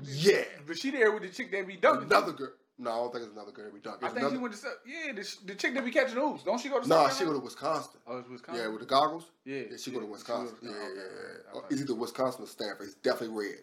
Yeah. 0.03 0.43
But 0.66 0.78
she 0.78 0.91
there 0.91 1.12
with 1.12 1.24
the 1.24 1.30
chick 1.30 1.51
that 1.51 1.68
be 1.68 1.76
dunking. 1.76 2.05
Another 2.05 2.32
girl. 2.32 2.53
No, 2.82 2.89
I 2.89 2.95
don't 2.95 3.11
think 3.13 3.25
it's 3.25 3.34
another 3.34 3.51
girl 3.51 3.65
that 3.65 3.73
we 3.73 3.79
dunk. 3.79 3.97
I 4.01 4.07
It's 4.07 4.15
think 4.15 4.32
she 4.32 4.38
went 4.38 4.53
to 4.55 4.67
yeah 4.88 5.13
the, 5.13 5.36
the 5.45 5.55
chick 5.55 5.75
that 5.75 5.86
be 5.86 5.91
catching 5.91 6.15
the 6.15 6.21
hoops. 6.21 6.43
Don't 6.43 6.59
she 6.59 6.67
go 6.67 6.82
to? 6.82 6.88
Nah, 6.88 7.09
she 7.09 7.25
go 7.25 7.34
to 7.34 7.39
Wisconsin. 7.39 7.99
Oh, 8.07 8.17
it's 8.17 8.27
Wisconsin. 8.27 8.63
Yeah, 8.63 8.69
with 8.71 8.79
the 8.79 8.88
goggles. 8.88 9.25
Yeah, 9.45 9.61
Yeah, 9.69 9.77
she 9.77 9.91
go 9.91 9.99
to 9.99 10.05
yeah, 10.05 10.11
Wisconsin. 10.11 10.55
Yeah, 10.63 10.71
yeah, 10.71 10.75
okay, 10.77 10.93
yeah. 10.95 11.53
yeah. 11.53 11.61
It's 11.69 11.82
either 11.82 11.93
Wisconsin 11.93 12.43
or 12.43 12.47
Stanford. 12.47 12.88
It's 12.88 12.95
definitely 12.95 13.38
red. 13.47 13.59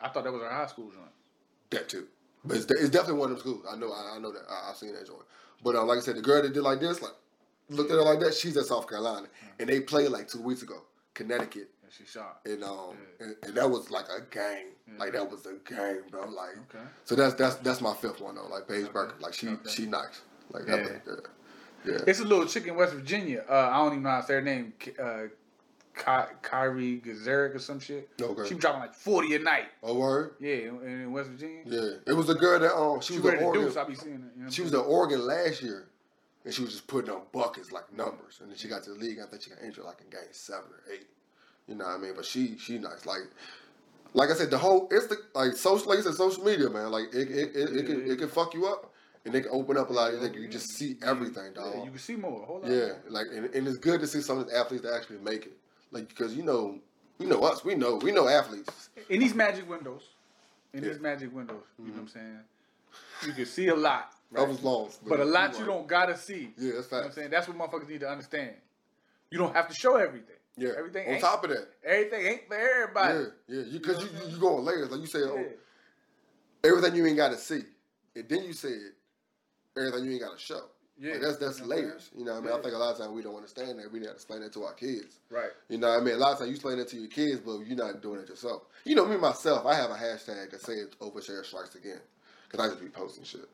I 0.00 0.08
thought 0.10 0.22
that 0.22 0.32
was 0.32 0.42
her 0.42 0.48
high 0.48 0.66
school 0.68 0.90
joint. 0.90 1.10
That 1.70 1.88
too. 1.88 2.06
But 2.44 2.58
it's, 2.58 2.66
it's 2.70 2.90
definitely 2.90 3.18
one 3.18 3.32
of 3.32 3.38
them 3.38 3.40
schools. 3.40 3.66
I 3.68 3.76
know. 3.76 3.92
I, 3.92 4.14
I 4.16 4.18
know 4.20 4.30
that. 4.32 4.42
I, 4.48 4.70
I've 4.70 4.76
seen 4.76 4.94
that 4.94 5.06
joint. 5.08 5.22
But 5.64 5.74
uh, 5.74 5.84
like 5.84 5.98
I 5.98 6.00
said, 6.00 6.16
the 6.16 6.22
girl 6.22 6.40
that 6.42 6.52
did 6.54 6.62
like 6.62 6.78
this, 6.80 7.02
like 7.02 7.12
looked 7.68 7.90
at 7.90 7.96
her 7.96 8.02
like 8.02 8.20
that. 8.20 8.34
She's 8.34 8.56
at 8.56 8.66
South 8.66 8.88
Carolina, 8.88 9.26
and 9.58 9.68
they 9.68 9.80
played 9.80 10.10
like 10.10 10.28
two 10.28 10.40
weeks 10.42 10.62
ago, 10.62 10.82
Connecticut, 11.14 11.68
she 11.96 12.04
shot. 12.06 12.40
and 12.46 12.64
um, 12.64 12.96
Yeah. 13.20 13.26
and, 13.26 13.36
and 13.42 13.54
that 13.56 13.70
was 13.70 13.90
like 13.90 14.06
a 14.08 14.20
game. 14.34 14.68
Like 14.98 15.12
that 15.12 15.30
was 15.30 15.46
a 15.46 15.54
game, 15.68 16.02
bro. 16.10 16.26
Like 16.28 16.56
Okay. 16.70 16.84
so 17.04 17.14
that's 17.14 17.34
that's 17.34 17.56
that's 17.56 17.80
my 17.80 17.94
fifth 17.94 18.20
one 18.20 18.34
though. 18.34 18.46
Like 18.48 18.66
Paige 18.68 18.84
Okay. 18.84 18.92
Burke, 18.92 19.20
like 19.20 19.34
she 19.34 19.48
Okay. 19.48 19.70
she 19.70 19.86
nice. 19.86 20.20
Like 20.50 20.64
Yeah. 20.66 20.76
that. 20.76 21.02
Yeah. 21.06 21.92
yeah. 21.92 21.98
It's 22.06 22.20
a 22.20 22.24
little 22.24 22.46
chick 22.46 22.66
in 22.66 22.74
West 22.76 22.94
Virginia. 22.94 23.44
Uh, 23.48 23.68
I 23.72 23.76
don't 23.78 23.92
even 23.92 24.02
know 24.02 24.10
how 24.10 24.20
to 24.20 24.26
say 24.26 24.34
her 24.34 24.40
name. 24.42 24.72
Uh, 25.02 25.22
Ky- 25.94 26.34
Kyrie 26.40 27.02
Gazeric 27.04 27.54
or 27.54 27.58
some 27.58 27.78
shit. 27.78 28.08
Okay. 28.20 28.48
She 28.48 28.54
was 28.54 28.62
dropping 28.62 28.80
like 28.80 28.94
forty 28.94 29.34
a 29.34 29.38
night. 29.38 29.66
Oh 29.82 29.94
word. 29.98 30.34
Yeah, 30.40 30.54
in, 30.54 30.80
in 30.84 31.12
West 31.12 31.28
Virginia. 31.30 31.62
Yeah. 31.66 31.90
It 32.06 32.14
was 32.14 32.30
a 32.30 32.34
girl 32.34 32.58
that 32.58 32.74
um 32.74 33.00
she 33.02 33.14
She 33.14 33.20
was 33.20 33.34
an 33.34 33.40
Oregon. 33.42 33.64
deuce. 33.66 33.76
I 33.76 33.84
be 33.84 33.94
seeing 33.94 34.14
it. 34.14 34.20
You 34.38 34.44
know 34.44 34.50
She 34.50 34.62
was 34.62 34.72
at 34.72 34.78
Oregon 34.80 35.26
last 35.26 35.62
year, 35.62 35.88
and 36.46 36.54
she 36.54 36.62
was 36.62 36.70
just 36.72 36.86
putting 36.86 37.10
up 37.10 37.30
buckets 37.30 37.72
like 37.72 37.92
numbers. 37.92 38.38
And 38.40 38.50
then 38.50 38.56
she 38.56 38.68
got 38.68 38.82
to 38.84 38.90
the 38.94 38.96
league. 38.98 39.18
I 39.22 39.26
think 39.28 39.42
she 39.42 39.50
got 39.50 39.60
injured 39.62 39.84
like 39.84 40.00
in 40.00 40.08
game 40.08 40.20
seven 40.32 40.64
or 40.70 40.92
eight. 40.92 41.06
You 41.72 41.78
know 41.78 41.86
what 41.86 41.94
I 41.94 41.98
mean? 41.98 42.12
But 42.14 42.26
she 42.26 42.58
she 42.58 42.76
nice. 42.76 43.06
Like 43.06 43.22
like 44.12 44.28
I 44.28 44.34
said, 44.34 44.50
the 44.50 44.58
whole 44.58 44.88
it's 44.90 45.06
the 45.06 45.16
like 45.34 45.54
social 45.54 45.88
like 45.88 46.00
I 46.00 46.02
said, 46.02 46.14
social 46.14 46.44
media, 46.44 46.68
man. 46.68 46.90
Like 46.90 47.14
it 47.14 47.30
it, 47.30 47.56
it, 47.56 47.76
it 47.76 47.86
can 47.86 48.10
it 48.10 48.18
can 48.18 48.28
fuck 48.28 48.52
you 48.52 48.66
up, 48.66 48.92
and 49.24 49.34
they 49.34 49.40
can 49.40 49.50
open 49.52 49.78
up 49.78 49.88
a 49.88 49.92
lot. 49.94 50.12
Like 50.14 50.34
you 50.34 50.48
just 50.48 50.68
see 50.68 50.96
everything, 51.02 51.54
dog. 51.54 51.72
Yeah, 51.74 51.84
you 51.84 51.90
can 51.90 51.98
see 51.98 52.16
more. 52.16 52.44
Hold 52.44 52.66
on. 52.66 52.70
Yeah, 52.70 52.92
like 53.08 53.28
and, 53.34 53.46
and 53.54 53.66
it's 53.66 53.78
good 53.78 54.00
to 54.00 54.06
see 54.06 54.20
some 54.20 54.38
of 54.38 54.48
these 54.48 54.54
athletes 54.54 54.84
that 54.84 54.92
actually 54.92 55.20
make 55.20 55.46
it. 55.46 55.56
Like 55.92 56.08
because 56.08 56.34
you 56.34 56.42
know 56.42 56.78
you 57.18 57.26
know 57.26 57.40
us, 57.40 57.64
we 57.64 57.74
know 57.74 57.96
we 57.96 58.12
know 58.12 58.28
athletes. 58.28 58.90
In 59.08 59.18
these 59.18 59.34
magic 59.34 59.66
windows, 59.66 60.02
in 60.74 60.82
Yeah. 60.82 60.90
these 60.90 61.00
magic 61.00 61.34
windows, 61.34 61.64
you 61.78 61.86
know 61.86 61.92
what 61.92 62.00
I'm 62.00 62.06
mm-hmm. 62.06 62.18
saying? 62.18 62.38
You 63.26 63.32
can 63.32 63.46
see 63.46 63.68
a 63.68 63.74
lot. 63.74 64.12
I 64.34 64.40
Right? 64.40 64.48
was 64.48 64.62
lost, 64.62 65.00
But 65.06 65.20
a 65.20 65.24
lot 65.24 65.50
right. 65.50 65.58
you 65.58 65.64
don't 65.64 65.86
gotta 65.86 66.16
see. 66.18 66.52
Yeah, 66.58 66.72
that's 66.74 66.90
You 66.90 66.96
know 66.96 66.98
what 66.98 67.06
I'm 67.06 67.12
saying? 67.12 67.30
That's 67.30 67.48
what 67.48 67.56
motherfuckers 67.56 67.88
need 67.88 68.00
to 68.00 68.10
understand. 68.10 68.56
You 69.30 69.38
don't 69.38 69.54
have 69.54 69.68
to 69.68 69.74
show 69.74 69.96
everything. 69.96 70.36
Yeah. 70.56 70.70
Everything 70.76 71.14
On 71.14 71.20
top 71.20 71.44
of 71.44 71.50
that, 71.50 71.68
everything 71.84 72.26
ain't 72.26 72.48
for 72.48 72.54
everybody. 72.56 73.18
yeah, 73.18 73.24
yeah, 73.48 73.62
you 73.64 73.78
because 73.80 74.02
you, 74.02 74.10
you 74.24 74.32
you 74.34 74.38
go 74.38 74.58
on 74.58 74.64
layers 74.64 74.90
like 74.90 75.00
you 75.00 75.06
said. 75.06 75.22
Oh, 75.24 75.44
everything 76.64 76.94
you 76.94 77.06
ain't 77.06 77.16
got 77.16 77.30
to 77.30 77.38
see, 77.38 77.62
and 78.14 78.28
then 78.28 78.44
you 78.44 78.52
said 78.52 78.78
everything 79.76 80.04
you 80.04 80.12
ain't 80.12 80.20
got 80.20 80.38
to 80.38 80.42
show. 80.44 80.62
Yeah. 81.00 81.12
Like 81.12 81.22
that's 81.22 81.36
that's 81.38 81.58
You 81.58 81.64
know 81.64 81.68
what 81.68 81.78
I'm 81.78 81.84
layers. 81.84 82.10
You 82.16 82.24
know 82.24 82.32
what 82.32 82.38
I 82.38 82.40
mean? 82.42 82.50
Yeah. 82.50 82.58
I 82.58 82.62
think 82.62 82.74
a 82.74 82.78
lot 82.78 82.92
of 82.92 82.98
times 82.98 83.12
we 83.12 83.22
don't 83.22 83.34
understand 83.34 83.78
that. 83.78 83.90
We 83.90 83.98
need 83.98 84.06
to 84.06 84.12
explain 84.12 84.40
that 84.42 84.52
to 84.52 84.64
our 84.64 84.74
kids. 84.74 85.18
Right. 85.30 85.50
You 85.68 85.78
know 85.78 85.88
what 85.88 86.00
I 86.02 86.04
mean? 86.04 86.14
A 86.14 86.18
lot 86.18 86.32
of 86.32 86.38
times 86.38 86.50
you 86.50 86.54
explain 86.56 86.78
that 86.78 86.88
to 86.88 86.96
your 86.96 87.08
kids, 87.08 87.40
but 87.40 87.58
you're 87.60 87.76
not 87.76 88.02
doing 88.02 88.20
it 88.20 88.28
yourself. 88.28 88.62
You 88.84 88.94
know 88.94 89.06
me 89.06 89.16
myself. 89.16 89.66
I 89.66 89.74
have 89.74 89.90
a 89.90 89.94
hashtag 89.94 90.50
that 90.50 90.60
says 90.60 90.88
overshare 91.00 91.44
strikes 91.44 91.74
again 91.74 92.00
because 92.48 92.64
I 92.64 92.68
just 92.68 92.80
be 92.80 92.88
posting 92.88 93.24
shit. 93.24 93.48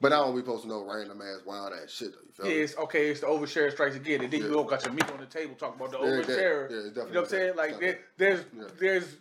But 0.00 0.12
I 0.12 0.16
don't 0.16 0.36
be 0.36 0.42
posting 0.42 0.70
no 0.70 0.84
random 0.84 1.22
ass 1.22 1.40
wild 1.46 1.72
ass 1.72 1.90
shit. 1.90 2.12
Though, 2.12 2.18
you 2.26 2.32
feel 2.32 2.46
Yeah, 2.46 2.52
me? 2.52 2.60
it's 2.60 2.76
okay. 2.76 3.10
It's 3.10 3.20
the 3.20 3.26
overshare 3.26 3.72
strikes 3.72 3.96
again, 3.96 4.22
and 4.22 4.30
then 4.30 4.40
Yeah. 4.42 4.48
you 4.48 4.54
all 4.58 4.64
got 4.64 4.84
your 4.84 4.92
meat 4.92 5.10
on 5.10 5.20
the 5.20 5.26
table 5.26 5.54
talking 5.54 5.80
about 5.80 5.92
the 5.92 5.98
Yeah, 5.98 6.22
overshare. 6.22 6.70
yeah, 6.70 6.76
it's 6.76 6.96
you 6.96 7.02
know 7.02 7.08
what 7.08 7.16
I'm 7.16 7.26
saying? 7.28 7.56
Like 7.56 7.80
there, 7.80 7.98
there's 8.18 8.44
Yeah. 8.54 8.64
there's 8.78 9.16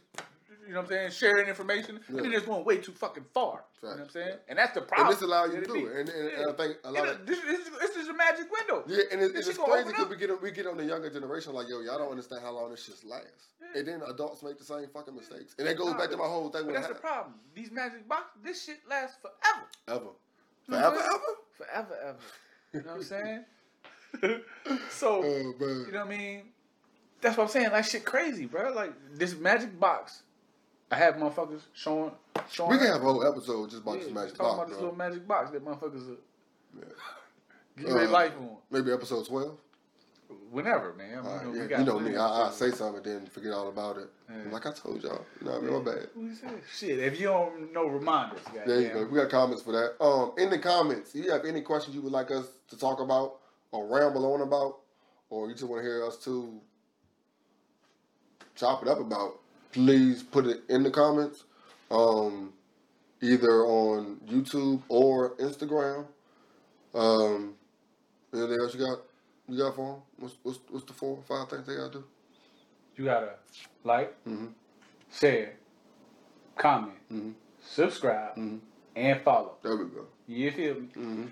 you 0.68 0.74
know 0.74 0.80
what 0.80 0.86
I'm 0.86 0.90
saying, 0.90 1.12
sharing 1.12 1.48
information, 1.48 2.00
Yeah. 2.10 2.18
and 2.18 2.26
then 2.26 2.34
it's 2.34 2.46
going 2.48 2.66
way 2.66 2.78
too 2.78 2.92
fucking 2.92 3.26
far. 3.36 3.64
You 3.84 3.90
know 3.90 3.96
what 3.98 4.04
I'm 4.06 4.10
saying? 4.10 4.38
And 4.50 4.58
that's 4.58 4.74
the 4.74 4.82
problem. 4.82 5.08
And 5.08 5.16
this 5.16 5.22
allows 5.22 5.54
you 5.54 5.62
to 5.62 5.68
do 5.68 5.86
it. 5.86 5.96
And, 5.96 6.10
and, 6.10 6.28
and 6.30 6.50
I 6.50 6.54
think 6.54 6.78
a 6.84 6.92
lot 6.92 7.08
of 7.08 7.24
this, 7.28 7.40
this, 7.40 7.70
this 7.70 7.96
is 7.98 8.08
a 8.08 8.14
magic 8.14 8.48
window. 8.52 8.84
Yeah, 8.88 9.04
and 9.12 9.22
it, 9.22 9.36
it's 9.36 9.56
crazy 9.56 9.84
because 9.90 10.10
we 10.10 10.16
get 10.18 10.42
we 10.42 10.50
get 10.50 10.66
on 10.66 10.78
the 10.78 10.84
younger 10.84 11.12
generation 11.12 11.54
like, 11.54 11.70
yo, 11.70 11.82
y'all 11.82 12.00
don't 12.00 12.10
understand 12.10 12.42
how 12.42 12.52
long 12.52 12.72
this 12.72 12.84
shit 12.84 12.96
lasts. 13.06 13.50
And 13.76 13.88
then 13.88 14.02
adults 14.10 14.42
make 14.42 14.58
the 14.58 14.64
same 14.64 14.88
fucking 14.92 15.16
mistakes, 15.16 15.54
and 15.60 15.68
that 15.68 15.78
goes 15.78 15.94
back 15.94 16.10
to 16.10 16.18
my 16.18 16.26
whole 16.26 16.50
thing 16.50 16.64
But 16.64 16.74
with 16.74 16.76
that's 16.76 16.88
the 16.88 16.96
problem. 16.96 17.36
These 17.54 17.72
magic 17.72 18.08
boxes, 18.08 18.42
this 18.44 18.64
shit 18.64 18.80
lasts 18.90 19.18
forever. 19.22 19.68
ever, 19.88 20.00
You 20.00 20.04
know 20.04 20.06
what 20.06 20.16
forever, 20.68 20.86
I'm 20.88 20.94
ever. 20.96 21.20
Forever, 21.58 21.98
ever. 22.08 22.18
You 22.74 22.80
know 22.82 22.86
what 22.88 22.96
I'm 22.98 23.04
saying? 23.04 23.46
so, 24.90 25.22
Oh 25.24 25.54
man, 25.60 25.86
you 25.88 25.92
know 25.92 26.00
what 26.06 26.08
I 26.08 26.18
mean? 26.18 26.42
That's 27.22 27.38
what 27.38 27.44
I'm 27.46 27.50
saying. 27.50 27.72
Like 27.72 27.86
shit 27.86 28.06
crazy, 28.06 28.46
bro. 28.46 28.72
Like 28.74 28.94
this 29.14 29.36
magic 29.36 29.80
box. 29.80 30.24
I 30.92 30.96
have 30.98 31.16
motherfuckers 31.16 31.62
showing 31.74 32.12
showing. 32.50 32.72
We 32.72 32.78
can 32.78 32.88
have 32.88 33.02
a 33.02 33.06
whole 33.06 33.26
episode 33.28 33.70
just 33.72 33.82
about 33.82 33.98
yeah, 33.98 34.04
this 34.06 34.14
magic 34.14 34.36
talking 34.36 34.46
box, 34.46 34.58
about 34.58 34.70
this 34.70 34.78
little 34.80 34.96
magic 34.96 35.28
box 35.28 35.52
that 35.52 35.66
motherfuckers 35.66 36.10
are 36.12 36.18
Yeah. 36.78 36.84
give 37.78 37.90
their 37.90 38.08
Uh, 38.08 38.12
life 38.12 38.34
on. 38.40 38.58
Maybe 38.70 38.92
episode 38.92 39.26
twelve. 39.28 39.58
Whenever, 40.52 40.94
man. 40.94 41.20
I 41.20 41.22
mean, 41.22 41.26
All 41.26 41.38
right, 41.38 41.46
you 41.46 41.54
know, 41.54 41.68
yeah. 41.70 41.80
You 41.80 41.86
know 41.86 42.00
me, 42.00 42.16
I, 42.16 42.48
I 42.48 42.52
say 42.52 42.72
something 42.72 43.04
then 43.04 43.26
forget 43.28 43.52
all 43.52 43.68
about 43.68 43.98
it. 43.98 44.10
Yeah. 44.30 44.52
Like 44.52 44.66
I 44.66 44.72
told 44.72 45.04
y'all, 45.04 45.26
you 45.40 45.48
know 45.48 45.54
what 45.54 45.62
I 45.62 45.66
mean? 45.66 45.84
My 45.84 45.92
bad. 45.92 46.08
What 46.14 46.24
you 46.24 46.36
say? 46.36 46.48
Shit, 46.74 47.00
if 47.00 47.20
you 47.20 47.28
don't 47.28 47.74
know, 47.74 47.88
reminders. 47.88 48.40
us. 48.40 48.54
There 48.66 48.82
you 48.82 48.90
go. 48.90 49.06
We 49.06 49.20
got 49.20 49.30
comments 49.30 49.64
for 49.64 49.74
that. 49.74 50.02
Um, 50.04 50.34
in 50.38 50.50
the 50.50 50.60
comments, 50.60 51.14
if 51.14 51.26
you 51.26 51.32
have 51.32 51.46
any 51.46 51.62
questions 51.62 51.96
you 51.96 52.02
would 52.02 52.14
like 52.14 52.32
us 52.32 52.48
to 52.70 52.78
talk 52.78 53.00
about 53.02 53.40
or 53.72 53.86
ramble 53.86 54.34
on 54.34 54.42
about, 54.42 54.78
or 55.30 55.48
you 55.48 55.54
just 55.54 55.66
want 55.66 55.82
to 55.82 55.88
hear 55.88 56.06
us 56.06 56.18
to 56.24 56.60
chop 58.56 58.82
it 58.82 58.88
up 58.88 59.00
about, 59.00 59.40
please 59.74 60.24
put 60.24 60.46
it 60.46 60.62
in 60.70 60.84
the 60.84 60.92
comments. 60.92 61.44
Um, 61.92 62.54
either 63.22 63.66
on 63.66 64.18
YouTube 64.28 64.82
or 64.90 65.36
Instagram. 65.38 66.06
Um, 66.94 67.56
anything 68.34 68.58
else 68.62 68.74
you 68.74 68.80
got? 68.80 69.00
You 69.48 69.58
got 69.58 69.76
for 69.76 69.94
them? 69.94 70.02
What's, 70.18 70.36
what's 70.44 70.60
what's 70.70 70.86
the 70.86 70.94
four 70.94 71.18
or 71.18 71.24
five 71.24 71.50
things 71.50 71.68
they 71.68 71.76
gotta 71.76 71.92
do? 72.00 72.04
You 72.96 73.06
gotta 73.06 73.34
like, 73.84 74.16
Mhm. 74.26 74.54
share, 75.12 75.54
comment, 76.58 76.98
Mhm. 77.12 77.34
subscribe, 77.64 78.36
Mhm. 78.36 78.60
and 78.96 79.22
follow. 79.22 79.58
There 79.62 79.76
we 79.76 79.86
go. 79.86 80.08
You 80.28 80.52
feel 80.52 80.76
me? 80.76 80.88
hmm 80.94 81.26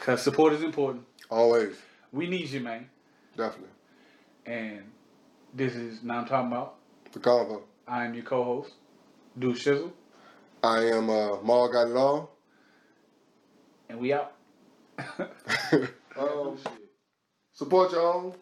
Cause 0.00 0.22
support 0.22 0.52
is 0.52 0.62
important. 0.62 1.04
Always, 1.30 1.76
We 2.12 2.28
need 2.28 2.48
you, 2.48 2.60
man. 2.60 2.88
definitely. 3.36 3.70
And 4.46 4.90
this 5.54 5.74
is 5.74 6.02
now 6.02 6.20
I'm 6.20 6.26
talking 6.26 6.50
about. 6.52 6.76
The 7.12 7.18
convo. 7.20 7.62
I 7.86 8.04
am 8.06 8.14
your 8.14 8.24
co-host, 8.24 8.72
Do 9.38 9.52
Shizzle, 9.52 9.92
I 10.62 10.84
am 10.86 11.10
uh, 11.10 11.40
Maul 11.42 11.68
got 11.68 11.88
it 11.88 11.96
all. 11.96 12.30
and 13.88 13.98
we 13.98 14.12
out. 14.12 14.32
support 17.60 17.92
your 17.92 18.14
own. 18.14 18.32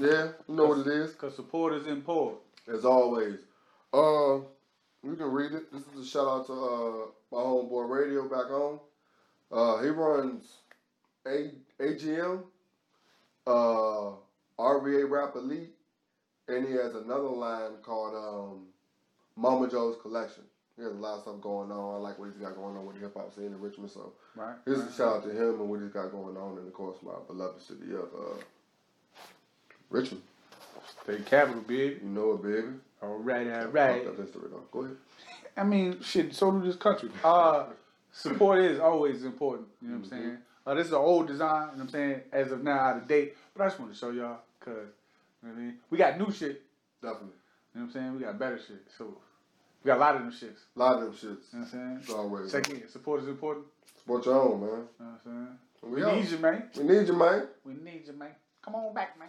Yeah, 0.00 0.30
you 0.48 0.54
know 0.56 0.66
what 0.66 0.78
it 0.80 0.88
is. 0.88 1.14
Cause 1.14 1.36
support 1.36 1.74
is 1.74 1.86
important. 1.86 2.40
As 2.66 2.84
always. 2.84 3.38
Uh, 3.92 4.42
you 5.04 5.14
can 5.16 5.30
read 5.30 5.52
it. 5.52 5.72
This 5.72 5.82
is 5.94 6.08
a 6.08 6.10
shout 6.10 6.26
out 6.26 6.46
to 6.48 6.52
uh, 6.52 7.06
my 7.30 7.38
homeboy 7.38 7.88
Radio 7.88 8.28
back 8.28 8.48
home. 8.48 8.80
Uh, 9.52 9.80
he 9.80 9.90
runs 9.90 10.56
A 11.24 11.52
AGM, 11.80 12.42
uh, 13.46 14.10
RVA 14.58 15.08
Rap 15.08 15.36
Elite, 15.36 15.76
and 16.48 16.66
he 16.66 16.72
has 16.72 16.96
another 16.96 17.28
line 17.28 17.76
called 17.84 18.14
um, 18.16 18.66
Mama 19.36 19.70
Joe's 19.70 19.96
Collection. 20.02 20.42
He 20.78 20.84
has 20.84 20.92
a 20.92 20.96
lot 20.96 21.16
of 21.16 21.22
stuff 21.22 21.40
going 21.40 21.72
on. 21.72 21.96
I 21.96 21.98
like 21.98 22.18
what 22.20 22.30
he's 22.30 22.40
got 22.40 22.54
going 22.54 22.76
on 22.76 22.86
with 22.86 22.94
the 22.96 23.02
hip 23.02 23.14
hop 23.16 23.34
scene 23.34 23.46
in 23.46 23.60
Richmond. 23.60 23.90
So 23.90 24.12
Right. 24.36 24.54
Here's 24.64 24.78
a 24.78 24.92
shout 24.92 25.16
out 25.16 25.24
to 25.24 25.30
him 25.30 25.60
and 25.60 25.68
what 25.68 25.80
he's 25.80 25.90
got 25.90 26.12
going 26.12 26.36
on, 26.36 26.56
and 26.58 26.68
of 26.68 26.72
course 26.72 26.96
my 27.02 27.12
beloved 27.26 27.60
city 27.60 27.92
of 27.92 28.08
uh, 28.14 28.40
Richmond. 29.90 30.22
State 31.02 31.26
capital, 31.26 31.62
baby. 31.62 31.98
You 32.02 32.08
know 32.08 32.34
it, 32.34 32.42
baby. 32.42 32.68
All 33.02 33.18
right, 33.18 33.46
all 33.48 33.66
right. 33.66 34.04
that 34.04 34.22
history 34.22 34.48
though. 34.50 34.62
Go 34.70 34.84
ahead. 34.84 34.96
I 35.56 35.64
mean, 35.64 36.00
shit. 36.00 36.34
So 36.34 36.52
do 36.52 36.64
this 36.64 36.76
country. 36.76 37.10
Uh, 37.24 37.64
support 38.12 38.60
is 38.60 38.78
always 38.78 39.24
important. 39.24 39.66
You 39.82 39.88
know 39.88 39.96
what 39.96 40.04
I'm 40.04 40.10
saying? 40.10 40.38
Uh, 40.64 40.74
this 40.74 40.86
is 40.86 40.92
an 40.92 40.98
old 40.98 41.26
design. 41.26 41.50
You 41.50 41.60
know 41.60 41.72
what 41.72 41.80
I'm 41.80 41.88
saying? 41.88 42.20
As 42.30 42.52
of 42.52 42.62
now, 42.62 42.78
out 42.78 42.96
of 42.98 43.08
date. 43.08 43.36
But 43.56 43.64
I 43.64 43.66
just 43.66 43.80
want 43.80 43.92
to 43.92 43.98
show 43.98 44.10
y'all, 44.10 44.38
cause 44.60 44.74
you 45.42 45.48
know 45.48 45.54
what 45.54 45.56
I 45.56 45.62
mean, 45.62 45.74
we 45.90 45.98
got 45.98 46.18
new 46.18 46.30
shit. 46.30 46.62
Definitely. 47.02 47.34
You 47.74 47.80
know 47.80 47.86
what 47.86 47.86
I'm 47.86 47.92
saying? 47.92 48.14
We 48.14 48.20
got 48.20 48.38
better 48.38 48.58
shit. 48.58 48.86
So 48.96 49.16
we 49.82 49.88
got 49.88 49.96
a 49.98 50.00
lot 50.00 50.16
of 50.16 50.22
them 50.22 50.32
shits. 50.32 50.60
A 50.74 50.78
lot 50.78 50.94
of 50.96 51.00
them 51.02 51.12
shits. 51.12 51.22
You 51.22 51.28
know 51.30 51.36
what 51.52 51.58
I'm 51.60 51.66
saying? 51.66 51.98
It's 52.02 52.10
always. 52.10 52.52
Check 52.52 52.70
in. 52.70 52.88
Support 52.88 53.22
is 53.22 53.28
important. 53.28 53.66
Support 53.98 54.26
your 54.26 54.34
own, 54.34 54.60
man. 54.60 54.68
You 54.70 54.74
know 54.74 54.86
what 54.98 55.06
I'm 55.06 55.18
saying? 55.24 55.58
We, 55.82 56.04
We 56.04 56.12
need 56.12 56.30
you, 56.30 56.38
man. 56.38 56.62
We 56.76 56.82
need 56.84 57.06
you, 57.06 57.12
man. 57.16 57.46
We 57.64 57.72
need 57.74 58.02
you, 58.06 58.12
man. 58.14 58.30
Come 58.62 58.74
on 58.74 58.92
back, 58.94 59.18
man. 59.18 59.28